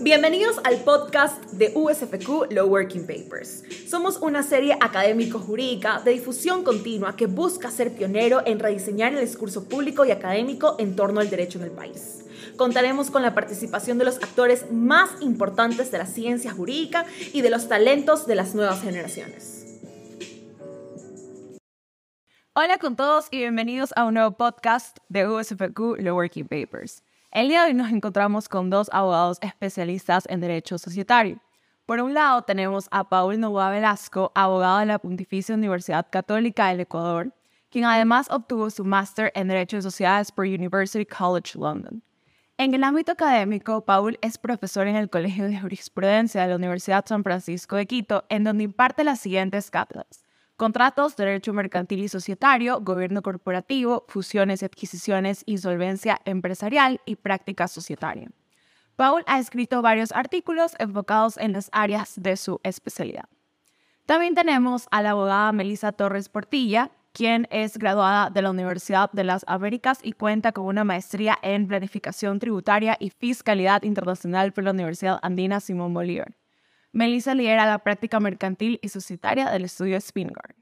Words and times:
Bienvenidos 0.00 0.60
al 0.64 0.76
podcast 0.84 1.42
de 1.52 1.72
USFQ 1.74 2.50
Law 2.50 2.68
Working 2.68 3.06
Papers. 3.06 3.62
Somos 3.88 4.18
una 4.18 4.42
serie 4.42 4.76
académico-jurídica 4.80 6.00
de 6.00 6.12
difusión 6.12 6.64
continua 6.64 7.16
que 7.16 7.26
busca 7.26 7.70
ser 7.70 7.92
pionero 7.92 8.42
en 8.44 8.58
rediseñar 8.58 9.14
el 9.14 9.20
discurso 9.20 9.68
público 9.68 10.04
y 10.04 10.10
académico 10.10 10.76
en 10.78 10.96
torno 10.96 11.20
al 11.20 11.30
derecho 11.30 11.58
en 11.58 11.64
el 11.64 11.70
país. 11.70 12.24
Contaremos 12.56 13.10
con 13.10 13.22
la 13.22 13.34
participación 13.34 13.98
de 13.98 14.04
los 14.04 14.16
actores 14.16 14.70
más 14.70 15.10
importantes 15.20 15.90
de 15.90 15.98
la 15.98 16.06
ciencia 16.06 16.52
jurídica 16.52 17.06
y 17.32 17.40
de 17.40 17.50
los 17.50 17.68
talentos 17.68 18.26
de 18.26 18.34
las 18.34 18.54
nuevas 18.54 18.82
generaciones. 18.82 19.66
Hola 22.54 22.78
con 22.78 22.96
todos 22.96 23.28
y 23.30 23.38
bienvenidos 23.38 23.92
a 23.96 24.04
un 24.04 24.14
nuevo 24.14 24.32
podcast 24.32 24.98
de 25.08 25.28
USFQ 25.28 25.98
Law 25.98 26.16
Working 26.16 26.48
Papers. 26.48 27.02
El 27.32 27.48
día 27.48 27.62
de 27.62 27.68
hoy 27.68 27.74
nos 27.74 27.90
encontramos 27.90 28.48
con 28.48 28.70
dos 28.70 28.88
abogados 28.92 29.38
especialistas 29.42 30.24
en 30.28 30.40
Derecho 30.40 30.78
Societario. 30.78 31.40
Por 31.84 32.00
un 32.00 32.14
lado 32.14 32.42
tenemos 32.42 32.86
a 32.90 33.08
Paul 33.08 33.38
Novoa 33.38 33.70
Velasco, 33.70 34.32
abogado 34.34 34.78
de 34.78 34.86
la 34.86 34.98
Pontificia 34.98 35.54
Universidad 35.54 36.06
Católica 36.08 36.68
del 36.68 36.80
Ecuador, 36.80 37.34
quien 37.68 37.84
además 37.84 38.28
obtuvo 38.30 38.70
su 38.70 38.84
máster 38.84 39.32
en 39.34 39.48
Derecho 39.48 39.76
de 39.76 39.82
Sociedades 39.82 40.32
por 40.32 40.46
University 40.46 41.04
College 41.04 41.58
London. 41.58 42.02
En 42.58 42.74
el 42.74 42.84
ámbito 42.84 43.12
académico, 43.12 43.84
Paul 43.84 44.18
es 44.22 44.38
profesor 44.38 44.86
en 44.86 44.96
el 44.96 45.10
Colegio 45.10 45.44
de 45.44 45.60
Jurisprudencia 45.60 46.42
de 46.42 46.48
la 46.48 46.56
Universidad 46.56 47.04
San 47.06 47.22
Francisco 47.22 47.76
de 47.76 47.86
Quito, 47.86 48.24
en 48.30 48.44
donde 48.44 48.64
imparte 48.64 49.04
las 49.04 49.20
siguientes 49.20 49.70
cátedras 49.70 50.25
contratos, 50.56 51.16
derecho 51.16 51.52
mercantil 51.52 52.02
y 52.02 52.08
societario, 52.08 52.80
gobierno 52.80 53.22
corporativo, 53.22 54.04
fusiones 54.08 54.62
y 54.62 54.64
adquisiciones, 54.64 55.42
insolvencia 55.46 56.20
empresarial 56.24 57.00
y 57.04 57.16
práctica 57.16 57.68
societaria. 57.68 58.30
Paul 58.96 59.22
ha 59.26 59.38
escrito 59.38 59.82
varios 59.82 60.12
artículos 60.12 60.74
enfocados 60.78 61.36
en 61.36 61.52
las 61.52 61.68
áreas 61.72 62.14
de 62.16 62.36
su 62.36 62.60
especialidad. 62.62 63.28
También 64.06 64.34
tenemos 64.34 64.86
a 64.90 65.02
la 65.02 65.10
abogada 65.10 65.52
Melissa 65.52 65.92
Torres 65.92 66.28
Portilla, 66.28 66.90
quien 67.12 67.46
es 67.50 67.76
graduada 67.76 68.30
de 68.30 68.42
la 68.42 68.50
Universidad 68.50 69.10
de 69.12 69.24
las 69.24 69.44
Américas 69.48 70.00
y 70.02 70.12
cuenta 70.12 70.52
con 70.52 70.66
una 70.66 70.84
maestría 70.84 71.38
en 71.42 71.66
planificación 71.66 72.38
tributaria 72.38 72.96
y 73.00 73.10
fiscalidad 73.10 73.82
internacional 73.82 74.52
por 74.52 74.64
la 74.64 74.70
Universidad 74.70 75.18
Andina 75.22 75.60
Simón 75.60 75.92
Bolívar. 75.92 76.36
Melissa 76.96 77.34
lidera 77.34 77.66
la 77.66 77.78
práctica 77.80 78.20
mercantil 78.20 78.78
y 78.80 78.88
societaria 78.88 79.50
del 79.50 79.66
estudio 79.66 80.00
Spingard. 80.00 80.54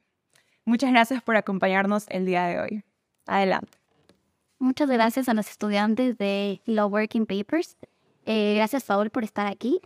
Muchas 0.64 0.90
gracias 0.90 1.22
por 1.22 1.36
acompañarnos 1.36 2.06
el 2.08 2.26
día 2.26 2.44
de 2.46 2.60
hoy. 2.60 2.84
Adelante. 3.24 3.78
Muchas 4.58 4.90
gracias 4.90 5.28
a 5.28 5.34
los 5.34 5.48
estudiantes 5.48 6.18
de 6.18 6.60
Law 6.66 6.88
Working 6.88 7.26
Papers. 7.26 7.76
Eh, 8.26 8.54
gracias, 8.56 8.82
Paul, 8.82 9.10
por 9.10 9.22
estar 9.22 9.46
aquí. 9.46 9.80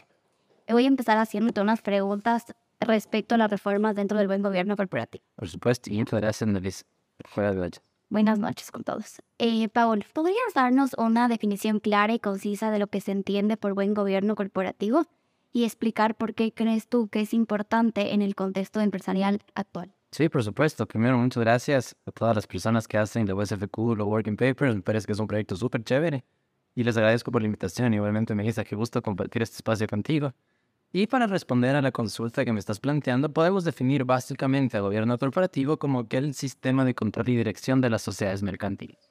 Voy 0.66 0.84
a 0.84 0.88
empezar 0.88 1.18
haciéndote 1.18 1.60
unas 1.60 1.82
preguntas 1.82 2.46
respecto 2.80 3.34
a 3.34 3.38
las 3.38 3.50
reformas 3.50 3.94
dentro 3.94 4.16
del 4.16 4.26
buen 4.26 4.40
gobierno 4.40 4.74
corporativo. 4.74 5.24
Por 5.36 5.50
supuesto, 5.50 5.90
y 5.92 5.98
muchas 5.98 6.18
gracias, 6.18 6.48
Buenas 8.08 8.38
noches 8.38 8.70
con 8.70 8.84
todos. 8.84 9.20
Eh, 9.38 9.68
Paul, 9.68 10.02
¿podrías 10.14 10.54
darnos 10.54 10.94
una 10.96 11.28
definición 11.28 11.78
clara 11.78 12.14
y 12.14 12.18
concisa 12.18 12.70
de 12.70 12.78
lo 12.78 12.86
que 12.86 13.02
se 13.02 13.12
entiende 13.12 13.58
por 13.58 13.74
buen 13.74 13.92
gobierno 13.92 14.34
corporativo? 14.34 15.04
Y 15.52 15.64
explicar 15.64 16.16
por 16.16 16.34
qué 16.34 16.52
crees 16.52 16.88
tú 16.88 17.08
que 17.08 17.20
es 17.20 17.34
importante 17.34 18.14
en 18.14 18.22
el 18.22 18.34
contexto 18.34 18.80
empresarial 18.80 19.40
actual. 19.54 19.94
Sí, 20.10 20.28
por 20.28 20.42
supuesto. 20.42 20.86
Primero, 20.86 21.18
muchas 21.18 21.42
gracias 21.42 21.96
a 22.06 22.10
todas 22.10 22.34
las 22.34 22.46
personas 22.46 22.88
que 22.88 22.96
hacen 22.96 23.26
la 23.26 23.34
USFQ, 23.34 23.96
los 23.96 24.06
Working 24.06 24.36
Papers. 24.36 24.74
Me 24.74 24.82
parece 24.82 25.06
que 25.06 25.12
es 25.12 25.18
un 25.18 25.26
proyecto 25.26 25.56
súper 25.56 25.84
chévere. 25.84 26.24
Y 26.74 26.84
les 26.84 26.96
agradezco 26.96 27.30
por 27.30 27.42
la 27.42 27.46
invitación. 27.46 27.92
Igualmente 27.92 28.34
me 28.34 28.42
dice 28.42 28.64
que 28.64 28.76
gusto 28.76 29.02
compartir 29.02 29.42
este 29.42 29.56
espacio 29.56 29.86
contigo. 29.86 30.32
Y 30.92 31.06
para 31.06 31.26
responder 31.26 31.76
a 31.76 31.82
la 31.82 31.92
consulta 31.92 32.44
que 32.44 32.52
me 32.52 32.60
estás 32.60 32.80
planteando, 32.80 33.30
podemos 33.30 33.64
definir 33.64 34.04
básicamente 34.04 34.78
al 34.78 34.84
gobierno 34.84 35.18
corporativo 35.18 35.78
como 35.78 36.00
aquel 36.00 36.32
sistema 36.32 36.84
de 36.86 36.94
control 36.94 37.28
y 37.28 37.36
dirección 37.36 37.82
de 37.82 37.90
las 37.90 38.00
sociedades 38.00 38.42
mercantiles. 38.42 39.07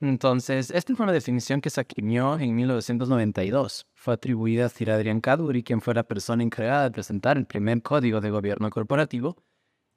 Entonces, 0.00 0.70
esta 0.70 0.94
fue 0.94 1.04
una 1.04 1.12
definición 1.12 1.60
que 1.60 1.70
se 1.70 1.80
acuñó 1.80 2.38
en 2.38 2.54
1992. 2.54 3.86
Fue 3.94 4.14
atribuida 4.14 4.66
a 4.66 4.68
Sir 4.68 4.92
Adrian 4.92 5.20
Cadbury, 5.20 5.64
quien 5.64 5.80
fue 5.80 5.94
la 5.94 6.04
persona 6.04 6.44
encargada 6.44 6.84
de 6.84 6.90
presentar 6.92 7.36
el 7.36 7.46
primer 7.46 7.82
código 7.82 8.20
de 8.20 8.30
gobierno 8.30 8.70
corporativo 8.70 9.36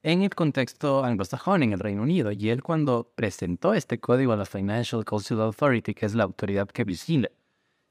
en 0.01 0.23
el 0.23 0.31
contexto 0.33 1.03
anglosajón 1.03 1.61
en 1.61 1.73
el 1.73 1.79
Reino 1.79 2.01
Unido. 2.01 2.31
Y 2.31 2.49
él 2.49 2.63
cuando 2.63 3.11
presentó 3.15 3.75
este 3.75 3.99
código 3.99 4.33
a 4.33 4.37
la 4.37 4.45
Financial 4.45 5.05
Council 5.05 5.39
Authority, 5.39 5.93
que 5.93 6.07
es 6.07 6.15
la 6.15 6.23
autoridad 6.23 6.67
que 6.67 6.83
vigila 6.83 7.29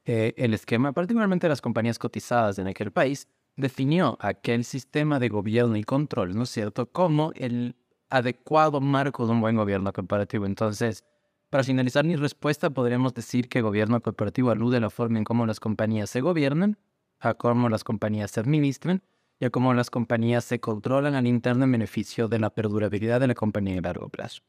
eh, 0.03 0.33
el 0.35 0.53
esquema, 0.53 0.91
particularmente 0.91 1.47
las 1.47 1.61
compañías 1.61 1.97
cotizadas 1.97 2.59
en 2.59 2.67
aquel 2.67 2.91
país, 2.91 3.29
definió 3.55 4.17
aquel 4.19 4.65
sistema 4.65 5.19
de 5.19 5.29
gobierno 5.29 5.77
y 5.77 5.83
control, 5.83 6.35
¿no 6.35 6.43
es 6.43 6.49
cierto?, 6.49 6.91
como 6.91 7.31
el 7.35 7.75
adecuado 8.09 8.81
marco 8.81 9.25
de 9.25 9.31
un 9.31 9.39
buen 9.39 9.55
gobierno 9.55 9.93
corporativo. 9.93 10.45
Entonces, 10.45 11.05
para 11.51 11.65
finalizar 11.65 12.05
mi 12.05 12.15
respuesta, 12.15 12.69
podríamos 12.69 13.13
decir 13.13 13.49
que 13.49 13.61
gobierno 13.61 13.99
corporativo 14.01 14.51
alude 14.51 14.77
a 14.77 14.79
la 14.79 14.89
forma 14.89 15.17
en 15.17 15.25
cómo 15.25 15.45
las 15.45 15.59
compañías 15.59 16.09
se 16.09 16.21
gobiernan, 16.21 16.77
a 17.19 17.33
cómo 17.33 17.67
las 17.67 17.83
compañías 17.83 18.31
se 18.31 18.39
administran 18.39 19.03
y 19.37 19.45
a 19.45 19.49
cómo 19.49 19.73
las 19.73 19.89
compañías 19.89 20.45
se 20.45 20.61
controlan 20.61 21.13
al 21.13 21.27
interno 21.27 21.65
en 21.65 21.73
beneficio 21.73 22.29
de 22.29 22.39
la 22.39 22.51
perdurabilidad 22.51 23.19
de 23.19 23.27
la 23.27 23.35
compañía 23.35 23.79
a 23.79 23.81
largo 23.81 24.07
plazo. 24.07 24.41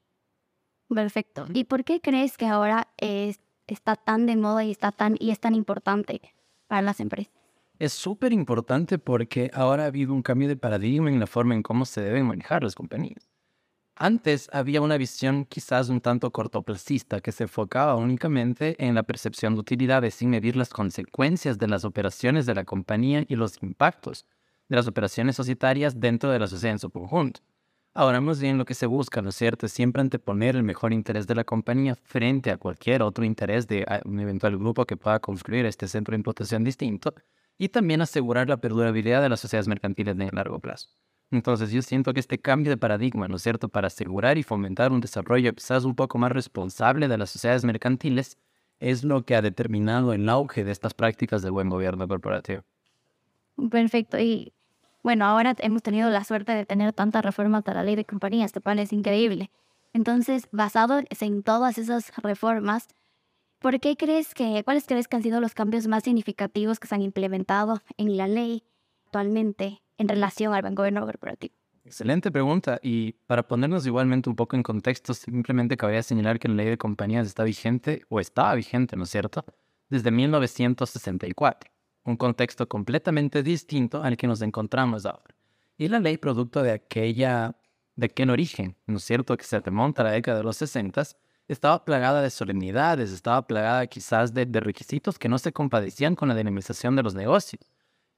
Perfecto. 0.89 1.47
¿Y 1.53 1.65
por 1.65 1.83
qué 1.83 2.01
crees 2.01 2.39
que 2.39 2.47
ahora 2.47 2.87
está 3.67 3.97
tan 3.97 4.27
de 4.27 4.37
moda 4.37 4.63
y, 4.63 4.71
está 4.71 4.93
tan, 4.93 5.17
y 5.19 5.31
es 5.33 5.41
tan 5.41 5.57
importante 5.57 6.21
para 6.69 6.83
las 6.83 7.01
empresas? 7.01 7.35
Es 7.81 7.93
súper 7.93 8.33
importante 8.33 9.01
porque 9.01 9.51
ahora 9.55 9.83
ha 9.83 9.87
habido 9.87 10.15
un 10.15 10.23
cambio 10.23 10.47
de 10.47 10.57
paradigma 10.57 11.11
en 11.11 11.19
la 11.19 11.27
forma 11.27 11.57
en 11.57 11.65
cómo 11.65 11.85
se 11.85 12.01
deben 12.01 12.27
manejar 12.27 12.63
las 12.63 12.77
compañías. 12.77 13.32
Antes 13.97 14.49
había 14.53 14.81
una 14.81 14.97
visión 14.97 15.45
quizás 15.45 15.89
un 15.89 16.01
tanto 16.01 16.31
cortoplacista 16.33 17.21
que 17.21 17.31
se 17.33 17.45
enfocaba 17.45 17.95
únicamente 17.95 18.75
en 18.85 18.95
la 18.95 19.03
percepción 19.03 19.55
de 19.55 19.61
utilidades 19.61 20.15
sin 20.15 20.31
medir 20.31 20.57
las 20.57 20.71
consecuencias 20.71 21.59
de 21.59 21.69
las 21.69 21.85
operaciones 21.85 22.47
de 22.47 22.55
la 22.55 22.65
compañía 22.65 23.25
y 23.29 23.37
los 23.37 23.63
impactos 23.63 24.27
de 24.69 24.77
las 24.77 24.89
operaciones 24.89 25.37
societarias 25.37 26.01
dentro 26.01 26.31
de 26.31 26.39
la 26.39 26.47
sociedad 26.49 26.73
en 26.73 26.79
su 26.79 26.91
conjunto. 26.91 27.41
Ahora 27.95 28.21
más 28.23 28.41
bien 28.41 28.57
lo 28.59 28.65
que 28.65 28.75
se 28.75 28.87
busca, 28.87 29.21
¿no 29.21 29.29
es 29.29 29.37
cierto?, 29.37 29.69
siempre 29.69 30.01
anteponer 30.01 30.57
el 30.57 30.63
mejor 30.63 30.93
interés 30.95 31.27
de 31.27 31.35
la 31.35 31.45
compañía 31.45 31.95
frente 31.95 32.51
a 32.51 32.57
cualquier 32.57 33.03
otro 33.03 33.25
interés 33.25 33.67
de 33.69 33.87
un 34.07 34.19
eventual 34.21 34.57
grupo 34.57 34.87
que 34.87 34.97
pueda 34.97 35.21
construir 35.21 35.67
este 35.67 35.87
centro 35.87 36.13
de 36.13 36.17
imputación 36.17 36.65
distinto 36.65 37.15
y 37.59 37.69
también 37.69 38.01
asegurar 38.01 38.49
la 38.49 38.57
perdurabilidad 38.57 39.21
de 39.23 39.29
las 39.29 39.41
sociedades 39.41 39.69
mercantiles 39.69 40.17
de 40.17 40.31
largo 40.33 40.59
plazo. 40.61 40.89
Entonces 41.33 41.73
yo 41.73 41.81
siento 41.81 42.13
que 42.13 42.21
este 42.21 42.39
cambio 42.39 42.71
de 42.71 42.77
paradigma, 42.77 43.27
¿no 43.27 43.37
es 43.37 43.43
cierto?, 43.43 43.69
para 43.69 43.87
asegurar 43.87 44.37
y 44.37 44.43
fomentar 44.43 44.93
un 44.93 45.01
desarrollo 45.01 45.55
quizás 45.55 45.85
un 45.85 45.95
poco 45.95 46.19
más 46.19 46.31
responsable 46.31 47.09
de 47.09 47.17
las 47.17 47.31
sociedades 47.31 47.65
mercantiles, 47.65 48.37
es 48.81 49.03
lo 49.03 49.25
que 49.25 49.35
ha 49.35 49.43
determinado 49.43 50.13
el 50.13 50.29
auge 50.29 50.63
de 50.63 50.73
estas 50.73 50.93
prácticas 50.93 51.41
de 51.41 51.51
buen 51.51 51.71
gobierno 51.71 52.07
corporativo. 52.07 52.63
Perfecto. 53.71 54.19
Y 54.19 54.53
bueno, 55.03 55.25
ahora 55.25 55.55
hemos 55.59 55.83
tenido 55.83 56.11
la 56.11 56.25
suerte 56.25 56.53
de 56.53 56.67
tener 56.67 56.93
tanta 56.93 57.23
reforma 57.23 57.63
a 57.65 57.75
la 57.75 57.83
ley 57.83 57.97
de 57.97 58.05
compañías, 58.05 58.53
este 58.55 58.83
es 58.83 58.93
increíble. 58.93 59.51
Entonces, 59.95 60.49
basado 60.53 61.01
en 61.21 61.43
todas 61.43 61.79
esas 61.79 62.13
reformas, 62.23 62.89
¿por 63.59 63.81
qué 63.81 63.97
crees 63.97 64.35
que, 64.35 64.63
cuáles 64.65 64.87
crees 64.87 65.09
que 65.09 65.17
han 65.17 65.23
sido 65.23 65.41
los 65.41 65.55
cambios 65.55 65.87
más 65.87 66.05
significativos 66.05 66.79
que 66.79 66.89
se 66.89 66.95
han 66.95 67.03
implementado 67.03 67.81
en 67.97 68.17
la 68.17 68.29
ley 68.29 68.65
actualmente 69.07 69.82
en 69.99 70.09
relación 70.09 70.55
al 70.55 70.75
gobierno 70.75 71.05
corporativo? 71.05 71.55
Excelente 71.85 72.31
pregunta. 72.31 72.79
Y 72.83 73.13
para 73.27 73.47
ponernos 73.47 73.87
igualmente 73.87 74.29
un 74.31 74.37
poco 74.37 74.57
en 74.57 74.63
contexto, 74.63 75.15
simplemente 75.15 75.77
cabría 75.77 76.03
señalar 76.03 76.39
que 76.39 76.49
la 76.49 76.55
ley 76.55 76.67
de 76.67 76.79
compañías 76.79 77.27
está 77.27 77.45
vigente 77.45 78.05
o 78.09 78.21
estaba 78.21 78.55
vigente, 78.55 78.97
¿no 78.97 79.05
es 79.05 79.11
cierto? 79.11 79.45
Desde 79.89 80.11
1964. 80.11 81.71
Un 82.05 82.17
contexto 82.17 82.69
completamente 82.69 83.43
distinto 83.43 84.03
al 84.03 84.17
que 84.17 84.27
nos 84.27 84.43
encontramos 84.43 85.07
ahora. 85.07 85.35
Y 85.77 85.89
la 85.89 85.99
ley, 85.99 86.19
producto 86.19 86.63
de 86.63 86.73
aquella, 86.73 87.57
de 87.97 88.07
aquel 88.07 88.31
origen, 88.31 88.77
¿no 88.87 88.99
es 88.99 89.05
cierto?, 89.05 89.37
que 89.37 89.45
se 89.45 89.59
remonta 89.61 90.03
a 90.03 90.07
la 90.07 90.11
década 90.13 90.39
de 90.39 90.45
los 90.45 90.57
60, 90.57 91.03
estaba 91.49 91.85
plagada 91.85 92.23
de 92.23 92.31
solemnidades, 92.31 93.11
estaba 93.11 93.47
plagada 93.47 93.87
quizás 93.87 94.33
de, 94.33 94.47
de 94.47 94.61
requisitos 94.61 95.19
que 95.19 95.29
no 95.29 95.39
se 95.39 95.53
compadecían 95.53 96.15
con 96.15 96.29
la 96.29 96.35
dinamización 96.35 96.95
de 96.97 97.03
los 97.03 97.15
negocios. 97.15 97.61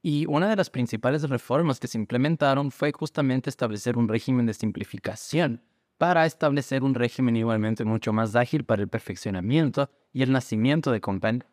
Y 0.07 0.27
una 0.27 0.47
de 0.47 0.55
las 0.55 0.69
principales 0.69 1.27
reformas 1.27 1.79
que 1.79 1.87
se 1.87 1.97
implementaron 1.97 2.69
fue 2.69 2.91
justamente 2.91 3.49
establecer 3.49 3.97
un 3.97 4.07
régimen 4.07 4.45
de 4.45 4.53
simplificación 4.53 5.63
para 5.97 6.27
establecer 6.27 6.83
un 6.83 6.93
régimen 6.93 7.35
igualmente 7.35 7.83
mucho 7.85 8.13
más 8.13 8.35
ágil 8.35 8.65
para 8.65 8.83
el 8.83 8.87
perfeccionamiento 8.87 9.89
y 10.13 10.21
el 10.21 10.31
nacimiento 10.31 10.91
de 10.91 11.01
compañías. 11.01 11.47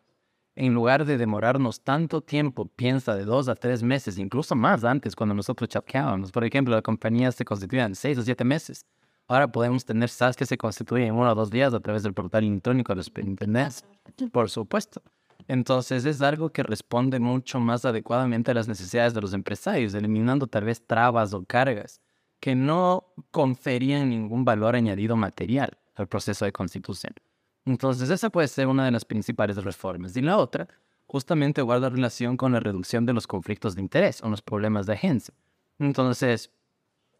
En 0.55 0.75
lugar 0.75 1.05
de 1.05 1.17
demorarnos 1.17 1.83
tanto 1.83 2.21
tiempo, 2.21 2.67
piensa 2.67 3.15
de 3.15 3.25
dos 3.25 3.49
a 3.49 3.55
tres 3.55 3.81
meses, 3.81 4.19
incluso 4.19 4.53
más 4.53 4.83
antes 4.83 5.15
cuando 5.15 5.33
nosotros 5.33 5.67
chapeábamos. 5.67 6.31
Por 6.31 6.43
ejemplo, 6.43 6.75
la 6.75 6.83
compañía 6.83 7.31
se 7.31 7.45
constituía 7.45 7.85
en 7.85 7.95
seis 7.95 8.19
o 8.19 8.21
siete 8.21 8.43
meses. 8.43 8.85
Ahora 9.27 9.51
podemos 9.51 9.83
tener 9.83 10.09
SAS 10.09 10.35
que 10.35 10.45
se 10.45 10.59
constituyen 10.59 11.07
en 11.07 11.15
uno 11.15 11.31
o 11.31 11.33
dos 11.33 11.49
días 11.49 11.73
a 11.73 11.79
través 11.79 12.03
del 12.03 12.13
portal 12.13 12.43
electrónico 12.43 12.91
de 12.91 12.97
los 12.97 13.11
Por 14.31 14.51
supuesto. 14.51 15.01
Entonces 15.47 16.05
es 16.05 16.21
algo 16.21 16.51
que 16.51 16.63
responde 16.63 17.19
mucho 17.19 17.59
más 17.59 17.85
adecuadamente 17.85 18.51
a 18.51 18.53
las 18.53 18.67
necesidades 18.67 19.13
de 19.13 19.21
los 19.21 19.33
empresarios, 19.33 19.93
eliminando 19.93 20.47
tal 20.47 20.65
vez 20.65 20.85
trabas 20.85 21.33
o 21.33 21.43
cargas 21.43 22.01
que 22.39 22.55
no 22.55 23.13
conferían 23.31 24.09
ningún 24.09 24.43
valor 24.45 24.75
añadido 24.75 25.15
material 25.15 25.77
al 25.95 26.07
proceso 26.07 26.45
de 26.45 26.51
constitución. 26.51 27.13
Entonces 27.65 28.09
esa 28.09 28.29
puede 28.29 28.47
ser 28.47 28.67
una 28.67 28.85
de 28.85 28.91
las 28.91 29.05
principales 29.05 29.63
reformas. 29.63 30.15
Y 30.17 30.21
la 30.21 30.37
otra 30.37 30.67
justamente 31.05 31.61
guarda 31.61 31.89
relación 31.89 32.37
con 32.37 32.51
la 32.51 32.59
reducción 32.59 33.05
de 33.05 33.13
los 33.13 33.27
conflictos 33.27 33.75
de 33.75 33.81
interés 33.81 34.21
o 34.23 34.29
los 34.29 34.41
problemas 34.41 34.85
de 34.85 34.93
agencia. 34.93 35.33
Entonces, 35.79 36.51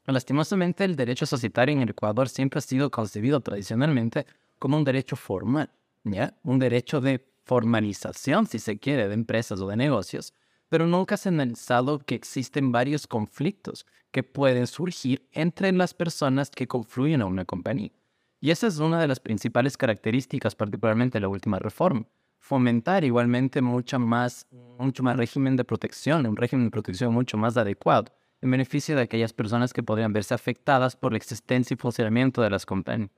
lastimosamente 0.06 0.84
el 0.84 0.96
derecho 0.96 1.26
societario 1.26 1.74
en 1.74 1.82
el 1.82 1.92
Ecuador 1.92 2.28
siempre 2.30 2.58
ha 2.58 2.62
sido 2.62 2.92
concebido 2.92 3.40
tradicionalmente 3.42 4.26
como 4.60 4.78
un 4.78 4.84
derecho 4.84 5.16
formal, 5.16 5.70
¿ya? 6.04 6.36
Un 6.44 6.60
derecho 6.60 7.02
de 7.02 7.26
formalización, 7.44 8.48
si 8.48 8.60
se 8.60 8.80
quiere, 8.80 9.08
de 9.08 9.14
empresas 9.14 9.60
o 9.60 9.68
de 9.68 9.76
negocios, 9.76 10.34
pero 10.70 10.88
nunca 10.88 11.18
se 11.18 11.30
ha 11.30 11.32
analizado 11.32 12.00
que 12.00 12.16
existen 12.16 12.72
varios 12.72 13.06
conflictos 13.06 13.86
que 14.12 14.24
pueden 14.24 14.68
surgir 14.68 15.28
entre 15.32 15.72
las 15.72 15.94
personas 15.94 16.50
que 16.50 16.68
confluyen 16.68 17.22
a 17.22 17.26
una 17.26 17.46
compañía. 17.46 17.92
Y 18.40 18.52
esa 18.52 18.68
es 18.68 18.80
una 18.80 19.00
de 19.00 19.08
las 19.08 19.20
principales 19.20 19.78
características, 19.78 20.56
particularmente 20.56 21.18
de 21.18 21.22
la 21.22 21.30
última 21.30 21.60
reforma. 21.60 22.06
Fomentar 22.40 23.04
igualmente 23.04 23.62
mucho 23.62 24.00
más, 24.00 24.48
mucho 24.78 25.02
más 25.02 25.16
régimen 25.16 25.56
de 25.56 25.64
protección, 25.64 26.26
un 26.26 26.36
régimen 26.36 26.66
de 26.66 26.72
protección 26.72 27.14
mucho 27.14 27.38
más 27.38 27.56
adecuado, 27.56 28.12
en 28.42 28.52
beneficio 28.52 28.96
de 28.96 29.04
aquellas 29.04 29.32
personas 29.32 29.72
que 29.72 29.82
podrían 29.82 30.12
verse 30.12 30.34
afectadas 30.34 30.98
por 30.98 31.14
la 31.14 31.18
existencia 31.18 31.74
y 31.74 31.78
funcionamiento 31.78 32.42
de 32.42 32.50
las 32.50 32.66
compañías. 32.66 33.12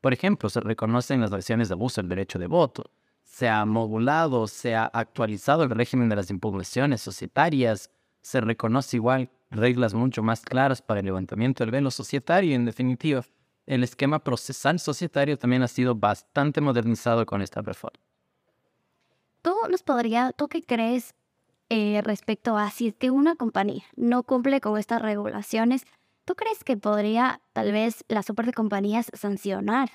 Por 0.00 0.12
ejemplo, 0.12 0.50
se 0.50 0.60
reconocen 0.60 1.20
las 1.20 1.32
acciones 1.32 1.68
de 1.68 1.74
abuso 1.74 2.02
del 2.02 2.08
derecho 2.08 2.38
de 2.38 2.48
voto, 2.48 2.90
se 3.34 3.48
ha 3.48 3.64
modulado, 3.64 4.46
se 4.46 4.76
ha 4.76 4.84
actualizado 4.84 5.64
el 5.64 5.70
régimen 5.70 6.08
de 6.08 6.14
las 6.14 6.30
impugnaciones 6.30 7.00
societarias, 7.00 7.90
se 8.22 8.40
reconoce 8.40 8.96
igual 8.96 9.28
reglas 9.50 9.92
mucho 9.92 10.22
más 10.22 10.42
claras 10.42 10.80
para 10.80 11.00
el 11.00 11.06
levantamiento 11.06 11.64
del 11.64 11.72
velo 11.72 11.90
societario 11.90 12.54
en 12.54 12.64
definitiva 12.64 13.24
el 13.66 13.82
esquema 13.82 14.20
procesal 14.20 14.78
societario 14.78 15.36
también 15.36 15.62
ha 15.64 15.68
sido 15.68 15.96
bastante 15.96 16.60
modernizado 16.60 17.26
con 17.26 17.42
esta 17.42 17.60
reforma. 17.60 17.98
¿Tú 19.42 19.52
nos 19.68 19.82
podría, 19.82 20.30
tú 20.30 20.46
qué 20.46 20.62
crees 20.62 21.14
eh, 21.70 22.02
respecto 22.04 22.56
a 22.56 22.70
si 22.70 22.88
es 22.88 22.94
que 22.94 23.10
una 23.10 23.34
compañía 23.34 23.82
no 23.96 24.22
cumple 24.22 24.60
con 24.60 24.78
estas 24.78 25.02
regulaciones? 25.02 25.86
¿Tú 26.24 26.36
crees 26.36 26.62
que 26.62 26.76
podría 26.76 27.40
tal 27.52 27.72
vez 27.72 28.04
la 28.06 28.22
super 28.22 28.46
de 28.46 28.52
compañías 28.52 29.10
sancionar? 29.12 29.90